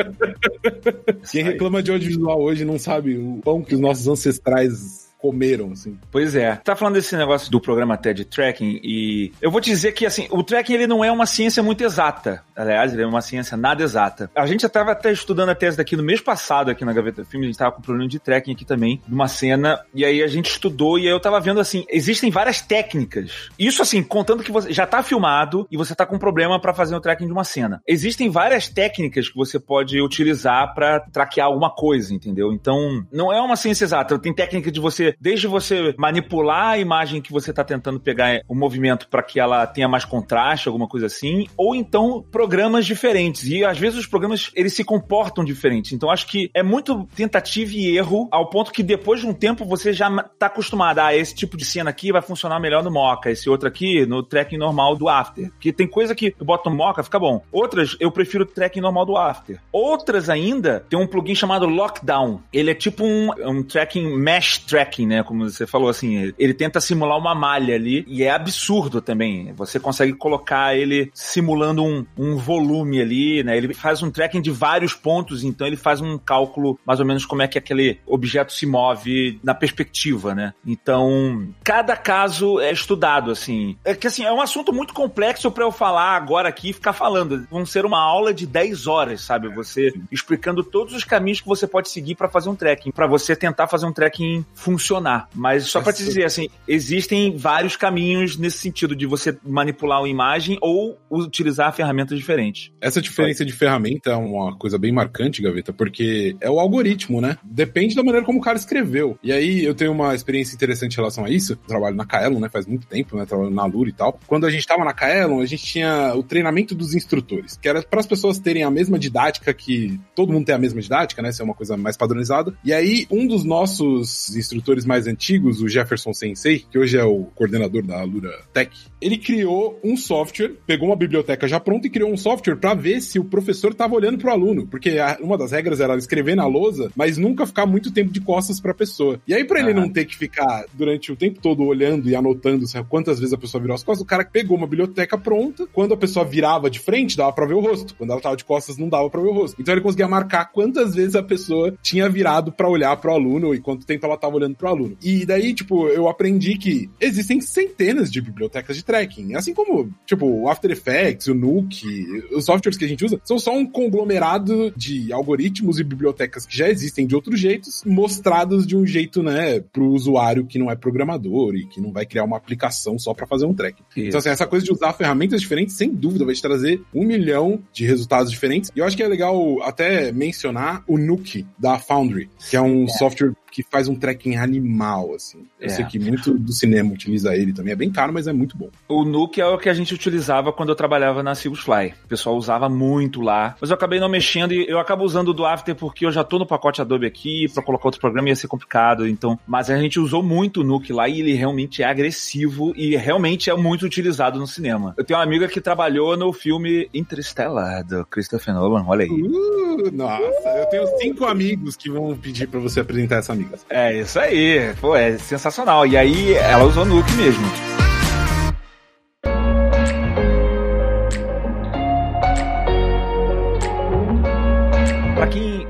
Quem 1.31 1.43
reclama 1.43 1.83
de 1.83 1.91
audiovisual 1.91 2.41
hoje 2.41 2.65
não 2.65 2.79
sabe 2.79 3.17
o 3.17 3.41
pão 3.43 3.63
que 3.63 3.75
os 3.75 3.81
nossos 3.81 4.07
ancestrais 4.07 5.04
comeram, 5.25 5.73
assim. 5.73 5.99
Pois 6.11 6.37
é. 6.37 6.57
Tá 6.57 6.77
falando 6.77 6.97
desse 6.97 7.17
negócio 7.17 7.51
do 7.51 7.59
programa 7.59 7.97
TED 7.97 8.27
Tracking 8.27 8.79
e 8.85 9.33
eu 9.41 9.51
vou 9.51 9.59
te 9.59 9.71
dizer 9.71 9.93
que, 9.93 10.05
assim, 10.05 10.29
o 10.31 10.43
tracking 10.43 10.75
ele 10.75 10.87
não 10.87 11.03
é 11.03 11.11
uma 11.11 11.25
ciência 11.25 11.63
muito 11.63 11.83
exata. 11.83 12.45
Aliás, 12.55 12.93
ele 12.93 13.03
é 13.03 13.07
uma 13.07 13.23
ciência 13.23 13.57
nada 13.57 13.83
exata. 13.83 14.31
A 14.37 14.45
gente 14.45 14.61
já 14.61 14.69
tava 14.69 14.93
até 14.93 15.11
estudando 15.11 15.49
a 15.49 15.55
tese 15.55 15.79
daqui 15.79 15.97
no 15.97 16.03
mês 16.03 16.21
passado 16.21 16.71
aqui 16.71 16.85
na 16.85 16.93
Gaveta 16.93 17.25
Filme, 17.25 17.47
a 17.47 17.49
gente 17.49 17.59
tava 17.59 17.73
com 17.73 17.81
problema 17.81 18.07
de 18.07 18.19
tracking 18.19 18.53
aqui 18.53 18.67
também, 18.67 19.01
de 19.09 19.15
uma 19.15 19.27
cena, 19.27 19.81
e 19.95 20.05
aí 20.05 20.23
a 20.23 20.27
gente 20.27 20.51
estudou 20.51 20.99
e 20.99 21.07
aí 21.07 21.11
eu 21.11 21.19
tava 21.19 21.41
vendo, 21.41 21.59
assim, 21.59 21.87
existem 21.89 22.31
várias 22.31 22.61
técnicas. 22.61 23.49
Isso, 23.59 23.81
assim, 23.81 24.03
contando 24.03 24.43
que 24.43 24.53
você 24.53 24.75
já 24.75 24.87
tá 24.87 25.03
filmado 25.03 25.67
e 25.71 25.77
você 25.79 25.95
tá 25.95 26.05
com 26.05 26.19
problema 26.19 26.61
para 26.61 26.75
fazer 26.75 26.95
o 26.95 27.01
tracking 27.01 27.25
de 27.25 27.33
uma 27.33 27.45
cena. 27.45 27.81
Existem 27.89 28.29
várias 28.29 28.69
técnicas 28.69 29.31
que 29.31 29.37
você 29.37 29.59
pode 29.59 29.99
utilizar 30.03 30.75
para 30.75 31.01
traquear 31.01 31.47
alguma 31.47 31.71
coisa, 31.71 32.13
entendeu? 32.13 32.53
Então, 32.53 33.03
não 33.11 33.33
é 33.33 33.41
uma 33.41 33.57
ciência 33.57 33.85
exata. 33.87 34.19
Tem 34.19 34.35
técnica 34.35 34.71
de 34.71 34.81
você 34.81 35.14
desde 35.21 35.47
você 35.47 35.95
manipular 35.99 36.71
a 36.71 36.79
imagem 36.79 37.21
que 37.21 37.33
você 37.33 37.51
está 37.51 37.65
tentando 37.65 38.01
pegar 38.01 38.41
o 38.49 38.55
movimento 38.55 39.09
para 39.09 39.23
que 39.23 39.41
ela 39.41 39.67
tenha 39.67 39.89
mais 39.89 40.05
contraste, 40.05 40.69
alguma 40.69 40.89
coisa 40.89 41.07
assim, 41.07 41.47
ou 41.57 41.75
então 41.75 42.25
programas 42.31 42.87
diferentes. 42.87 43.47
E 43.47 43.65
às 43.65 43.79
vezes 43.79 43.99
os 43.99 44.07
programas 44.07 44.51
eles 44.55 44.75
se 44.75 44.85
comportam 44.85 45.45
diferentes. 45.45 45.93
Então 45.93 46.11
acho 46.11 46.27
que 46.27 46.51
é 46.55 46.63
muito 46.63 47.07
tentativa 47.15 47.73
e 47.75 47.97
erro 47.97 48.29
ao 48.31 48.49
ponto 48.49 48.73
que 48.73 48.83
depois 48.83 49.21
de 49.21 49.27
um 49.27 49.35
tempo 49.35 49.65
você 49.65 49.93
já 49.93 50.09
está 50.09 50.47
acostumado 50.47 50.99
a 50.99 51.07
ah, 51.07 51.17
esse 51.17 51.35
tipo 51.35 51.57
de 51.57 51.65
cena 51.65 51.91
aqui 51.91 52.13
vai 52.13 52.23
funcionar 52.23 52.59
melhor 52.59 52.83
no 52.83 52.91
Mocha, 52.91 53.31
esse 53.31 53.49
outro 53.51 53.69
aqui 53.69 54.07
no 54.07 54.23
tracking 54.23 54.57
normal 54.57 54.97
do 54.97 55.09
After. 55.09 55.51
Porque 55.51 55.73
tem 55.73 55.87
coisa 55.87 56.15
que 56.15 56.35
eu 56.39 56.47
boto 56.47 56.71
no 56.71 56.77
Mocha, 56.77 57.03
fica 57.03 57.19
bom. 57.19 57.43
Outras 57.53 57.97
eu 58.01 58.11
prefiro 58.11 58.45
o 58.45 58.47
tracking 58.47 58.81
normal 58.81 59.07
do 59.07 59.17
After. 59.17 59.61
Outras 59.73 60.29
ainda 60.29 60.81
tem 60.89 60.99
um 60.99 61.07
plugin 61.07 61.35
chamado 61.35 61.67
Lockdown. 61.67 62.41
Ele 62.53 62.71
é 62.71 62.75
tipo 62.75 63.05
um, 63.05 63.31
um 63.47 63.63
tracking 63.63 64.17
mesh 64.17 64.59
tracking 64.59 64.94
né? 65.03 65.23
Como 65.23 65.49
você 65.49 65.67
falou, 65.67 65.89
assim, 65.89 66.33
ele 66.39 66.55
tenta 66.55 66.81
simular 66.81 67.19
uma 67.19 67.35
malha 67.35 67.75
ali 67.75 68.05
e 68.07 68.23
é 68.23 68.31
absurdo 68.31 69.01
também. 69.01 69.53
Você 69.55 69.81
consegue 69.81 70.13
colocar 70.15 70.77
ele 70.77 71.11
simulando 71.13 71.83
um, 71.83 72.07
um 72.17 72.37
volume 72.37 73.01
ali, 73.01 73.43
né? 73.43 73.57
Ele 73.57 73.75
faz 73.75 74.03
um 74.03 74.11
tracking 74.11 74.41
de 74.41 74.51
vários 74.51 74.95
pontos, 74.95 75.43
então 75.43 75.67
ele 75.67 75.77
faz 75.77 76.01
um 76.01 76.17
cálculo 76.19 76.79
mais 76.87 77.01
ou 77.01 77.07
menos 77.07 77.27
como 77.27 77.43
é 77.43 77.49
que 77.49 77.59
aquele 77.59 77.99
objeto 78.07 78.53
se 78.53 78.67
move 78.67 79.39
na 79.43 79.55
perspectiva, 79.55 80.35
né? 80.35 80.55
Então, 80.67 81.49
cada 81.63 81.97
caso 81.97 82.61
é 82.61 82.73
estudado, 82.73 83.31
assim. 83.31 83.77
É 83.85 83.95
que, 83.95 84.07
assim, 84.07 84.25
é 84.25 84.33
um 84.33 84.41
assunto 84.41 84.73
muito 84.73 84.95
complexo 84.95 85.51
para 85.51 85.65
eu 85.65 85.73
falar 85.73 86.17
agora 86.17 86.49
aqui 86.49 86.71
e 86.71 86.73
ficar 86.73 86.93
falando. 86.93 87.47
Vão 87.51 87.67
ser 87.67 87.85
uma 87.85 88.01
aula 88.01 88.33
de 88.33 88.47
10 88.47 88.87
horas, 88.87 89.21
sabe? 89.23 89.49
Você 89.55 89.93
explicando 90.11 90.63
todos 90.63 90.95
os 90.95 91.05
caminhos 91.05 91.41
que 91.41 91.49
você 91.49 91.67
pode 91.67 91.89
seguir 91.89 92.15
para 92.15 92.29
fazer 92.29 92.49
um 92.49 92.55
tracking, 92.55 92.91
para 92.91 93.07
você 93.07 93.35
tentar 93.35 93.67
fazer 93.67 93.87
um 93.87 93.93
tracking 93.93 94.45
funcionar. 94.85 95.29
Mas 95.35 95.65
só 95.65 95.81
para 95.81 95.93
te 95.93 96.05
dizer, 96.05 96.25
assim, 96.25 96.49
existem 96.69 97.37
vários 97.37 97.77
caminhos 97.77 98.37
nesse 98.37 98.59
sentido 98.59 98.95
de 98.95 99.07
você 99.07 99.37
manipular 99.43 100.01
uma 100.01 100.09
imagem 100.09 100.59
ou 100.61 100.99
utilizar 101.11 101.75
ferramentas 101.75 102.19
diferentes. 102.19 102.71
Essa 102.81 103.01
diferença 103.01 103.45
de 103.45 103.53
ferramenta 103.53 104.11
é 104.11 104.17
uma 104.17 104.57
coisa 104.57 104.79
bem 104.79 104.93
marcante, 104.93 105.41
Gaveta, 105.41 105.73
porque 105.73 106.37
é 106.41 106.51
o 106.51 106.61
algoritmo, 106.61 107.21
né? 107.21 107.39
Depende 107.43 107.95
da 107.95 108.03
maneira 108.03 108.27
como 108.27 108.39
o 108.39 108.43
cara 108.43 108.59
escreveu. 108.59 109.19
E 109.23 109.33
aí 109.33 109.65
eu 109.65 109.75
tenho 109.75 109.93
uma 109.93 110.15
experiência 110.15 110.55
interessante 110.55 110.93
em 110.93 110.97
relação 110.97 111.25
a 111.25 111.31
isso. 111.31 111.53
Eu 111.53 111.57
trabalho 111.57 111.97
na 111.97 112.05
Kaelon, 112.05 112.41
né? 112.41 112.49
Faz 112.49 112.67
muito 112.67 112.87
tempo, 112.87 113.17
né? 113.17 113.25
Trabalho 113.25 113.51
na 113.51 113.65
Lura 113.65 113.89
e 113.89 113.93
tal. 113.93 114.19
Quando 114.27 114.47
a 114.47 114.51
gente 114.51 114.67
tava 114.67 114.85
na 114.85 114.93
Kaelon, 114.93 115.41
a 115.41 115.47
gente 115.47 115.65
tinha 115.65 116.15
o 116.15 116.23
treinamento 116.23 116.75
dos 116.75 116.95
instrutores, 116.95 117.57
que 117.57 117.69
era 117.69 117.83
para 117.83 118.01
as 118.01 118.07
pessoas 118.07 118.39
terem 118.39 118.63
a 118.63 118.71
mesma 118.71 118.99
didática 118.99 119.55
que 119.55 119.99
todo 120.15 120.33
mundo 120.33 120.45
tem 120.45 120.55
a 120.55 120.59
mesma 120.59 120.81
didática, 120.81 121.23
né? 121.23 121.31
Isso 121.31 121.41
é 121.41 121.45
uma 121.45 121.55
coisa 121.55 121.77
mais 121.77 121.97
padronizada. 121.97 122.55
E 122.65 122.73
aí, 122.73 123.07
um 123.11 123.27
dos 123.27 123.45
nossos 123.45 124.35
instrutores 124.37 124.74
mais 124.85 125.07
antigos, 125.07 125.61
o 125.61 125.69
Jefferson 125.69 126.15
Sensei, 126.15 126.65
que 126.71 126.79
hoje 126.79 126.97
é 126.97 127.05
o 127.05 127.25
coordenador 127.35 127.83
da 127.83 128.03
Lura 128.03 128.33
Tech, 128.53 128.71
ele 129.01 129.19
criou 129.19 129.79
um 129.85 129.97
software, 129.97 130.55
pegou 130.67 130.89
uma 130.89 130.97
biblioteca 130.97 131.47
já 131.47 131.61
pronta 131.61 131.87
e 131.87 131.91
criou 131.91 132.11
um 132.11 132.17
software 132.17 132.57
para 132.57 132.73
ver 132.73 133.03
se 133.03 133.19
o 133.19 133.25
professor 133.25 133.73
estava 133.73 133.95
olhando 133.95 134.19
para 134.19 134.31
o 134.31 134.33
aluno, 134.33 134.67
porque 134.67 134.97
uma 135.21 135.37
das 135.37 135.53
regras 135.53 135.81
era 135.81 135.95
escrever 135.97 136.35
na 136.35 136.47
lousa, 136.47 136.91
mas 136.97 137.19
nunca 137.19 137.47
ficar 137.47 137.67
muito 137.67 137.93
tempo 137.93 138.11
de 138.11 138.21
costas 138.21 138.59
para 138.59 138.73
a 138.73 138.75
pessoa. 138.75 139.21
E 139.29 139.35
aí 139.35 139.45
para 139.45 139.61
ele 139.61 139.75
não 139.75 139.89
ter 139.89 140.07
que 140.07 140.17
ficar 140.17 140.65
durante 140.73 141.13
o 141.13 141.17
tempo 141.17 141.41
todo 141.41 141.63
olhando 141.65 142.09
e 142.09 142.17
anotando 142.17 142.65
quantas 142.89 143.19
vezes 143.19 143.35
a 143.35 143.39
pessoa 143.39 143.61
virou 143.61 143.75
as 143.75 143.85
costas, 143.85 144.03
o 144.03 144.07
cara 144.07 144.25
pegou 144.25 144.57
uma 144.57 144.67
biblioteca 144.67 145.19
pronta, 145.19 145.67
quando 145.73 145.93
a 145.93 145.97
pessoa 145.97 146.25
virava 146.25 146.71
de 146.71 146.79
frente, 146.79 147.17
dava 147.17 147.33
para 147.33 147.47
ver 147.47 147.55
o 147.55 147.61
rosto. 147.61 147.95
Quando 147.95 148.11
ela 148.11 148.21
tava 148.21 148.37
de 148.37 148.45
costas, 148.45 148.79
não 148.79 148.89
dava 148.89 149.11
para 149.11 149.21
ver 149.21 149.29
o 149.29 149.33
rosto. 149.33 149.61
Então 149.61 149.75
ele 149.75 149.81
conseguia 149.81 150.09
marcar 150.09 150.47
quantas 150.47 150.95
vezes 150.95 151.15
a 151.15 151.23
pessoa 151.23 151.75
tinha 151.83 152.09
virado 152.09 152.53
para 152.53 152.69
olhar 152.69 152.97
para 152.97 153.13
o 153.13 153.15
aluno 153.15 153.55
e 153.55 153.61
quanto 153.61 153.87
tempo 153.87 154.07
ela 154.07 154.17
tava 154.17 154.37
olhando 154.37 154.57
o 154.69 154.71
aluno. 154.71 154.97
E 155.03 155.25
daí, 155.25 155.55
tipo, 155.55 155.89
eu 155.89 156.09
aprendi 156.09 156.57
que 156.57 156.89
existem 157.01 157.41
centenas 157.41 158.11
de 158.11 158.21
bibliotecas 158.21 158.77
de 158.77 158.85
tracking, 158.85 159.35
assim 159.35 159.55
como, 159.55 159.91
tipo, 160.07 160.27
o 160.27 160.49
After 160.49 160.71
Effects, 160.71 161.27
o 161.29 161.35
Nuke, 161.35 162.07
os 162.33 162.45
softwares 162.45 162.77
que 162.77 162.85
a 162.85 162.89
gente 162.89 163.05
usa, 163.05 163.21
são 163.25 163.39
só 163.39 163.57
um 163.57 163.67
conglomerado 163.67 164.73
de 164.77 165.13
algoritmos 165.13 165.79
e 165.79 165.85
bibliotecas 165.85 166.47
que 166.47 166.57
já 166.57 166.69
existem 166.69 167.07
de 167.07 167.15
outros 167.15 167.39
jeitos, 167.39 167.83
mostrados 167.85 168.67
de 168.67 168.77
um 168.77 168.87
jeito, 168.87 169.23
né, 169.23 169.61
pro 169.61 169.87
usuário 169.91 170.47
que 170.47 170.59
não 170.59 170.71
é 170.71 170.77
programador 170.77 171.55
e 171.55 171.67
que 171.67 171.81
não 171.81 171.93
vai 171.93 172.07
criar 172.07 172.25
uma 172.25 172.37
aplicação 172.37 172.99
só 172.99 173.15
para 173.15 173.27
fazer 173.27 173.47
um 173.47 173.55
tracking. 173.55 173.85
Isso. 173.97 174.09
Então, 174.09 174.19
assim, 174.19 174.29
essa 174.29 174.47
coisa 174.47 174.65
de 174.65 174.73
usar 174.73 174.93
ferramentas 174.93 175.41
diferentes, 175.41 175.77
sem 175.77 175.91
dúvida, 175.91 176.25
vai 176.25 176.35
te 176.35 176.43
trazer 176.43 176.83
um 176.95 177.05
milhão 177.05 177.63
de 177.73 177.85
resultados 177.85 178.31
diferentes. 178.31 178.71
E 178.75 178.79
eu 178.79 178.85
acho 178.85 178.97
que 178.97 179.03
é 179.03 179.09
legal 179.09 179.63
até 179.63 180.13
mencionar 180.13 180.83
o 180.87 180.99
Nuke 180.99 181.47
da 181.59 181.79
Foundry, 181.79 182.29
que 182.51 182.57
é 182.57 182.61
um 182.61 182.85
é. 182.85 182.89
software 182.89 183.33
que 183.55 183.63
faz 183.63 183.87
um 183.87 183.95
tracking 183.95 184.35
animal, 184.35 185.15
assim. 185.15 185.47
Eu 185.61 185.67
é. 185.67 185.69
sei 185.69 185.85
que 185.85 185.97
muito 185.97 186.37
do 186.37 186.53
cinema 186.53 186.93
utiliza 186.93 187.37
ele 187.37 187.53
também. 187.53 187.73
É 187.73 187.77
bem 187.77 187.89
caro, 187.89 188.13
mas 188.13 188.27
é 188.27 188.33
muito 188.33 188.59
bom. 188.59 188.69
O 188.89 189.05
Nuke 189.05 189.41
é 189.41 189.47
o 189.47 189.57
que 189.57 189.69
a 189.69 189.73
gente 189.73 189.95
utilizava 189.95 190.53
quando 190.53 190.71
eu 190.71 190.75
trabalhava 190.75 191.23
na 191.23 191.37
Fly. 191.37 191.95
O 192.05 192.09
pessoal 192.09 192.37
usava 192.37 192.69
muito 192.69 193.21
lá. 193.21 193.55
Mas 193.61 193.71
eu 193.71 193.77
acabei 193.77 194.01
não 194.01 194.09
mexendo 194.09 194.53
e 194.53 194.69
eu 194.69 194.81
acabo 194.81 195.05
usando 195.05 195.29
o 195.29 195.33
do 195.33 195.47
After 195.47 195.73
porque 195.77 196.05
eu 196.05 196.11
já 196.11 196.25
tô 196.25 196.37
no 196.37 196.45
pacote 196.45 196.81
Adobe 196.81 197.07
aqui. 197.07 197.47
Para 197.55 197.63
colocar 197.63 197.87
outro 197.87 198.01
programa 198.01 198.29
ia 198.29 198.35
ser 198.35 198.49
complicado. 198.49 199.07
Então, 199.07 199.39
mas 199.47 199.71
a 199.71 199.79
gente 199.79 200.01
usou 200.01 200.21
muito 200.21 200.63
o 200.63 200.65
Nuke 200.65 200.93
lá 200.93 201.09
e 201.09 201.21
ele 201.21 201.35
realmente 201.35 201.81
é 201.81 201.87
agressivo 201.87 202.73
e 202.75 202.97
realmente 202.97 203.51
é 203.51 203.55
muito 203.55 203.87
utilizado 203.87 204.37
no 204.37 204.49
cinema. 204.49 204.95
Eu 204.99 205.05
tenho 205.05 205.17
uma 205.17 205.25
amiga 205.25 205.47
que 205.47 205.61
trabalhou 205.61 206.17
no 206.17 206.33
filme 206.33 206.89
Interstellar 206.93 207.85
do 207.85 208.05
Christopher 208.07 208.53
Nolan. 208.53 208.85
Olha 208.85 209.05
aí. 209.05 209.11
Uh, 209.11 209.93
nossa, 209.93 210.49
eu 210.59 210.67
tenho 210.67 210.87
cinco 210.99 211.25
amigos 211.25 211.77
que 211.77 211.89
vão 211.89 212.17
pedir 212.17 212.49
para 212.49 212.59
você 212.59 212.81
apresentar 212.81 213.19
essa 213.19 213.33
amiga 213.33 213.44
amigas. 213.45 213.67
É 213.69 213.93
isso 213.93 214.19
aí. 214.19 214.75
Pô, 214.81 214.97
é 214.97 215.17
sensacional. 215.19 215.87
E 215.87 215.97
aí 215.97 216.35
ela 216.35 216.65
usou 216.65 216.85
Nuke 216.85 217.13
mesmo. 217.15 217.45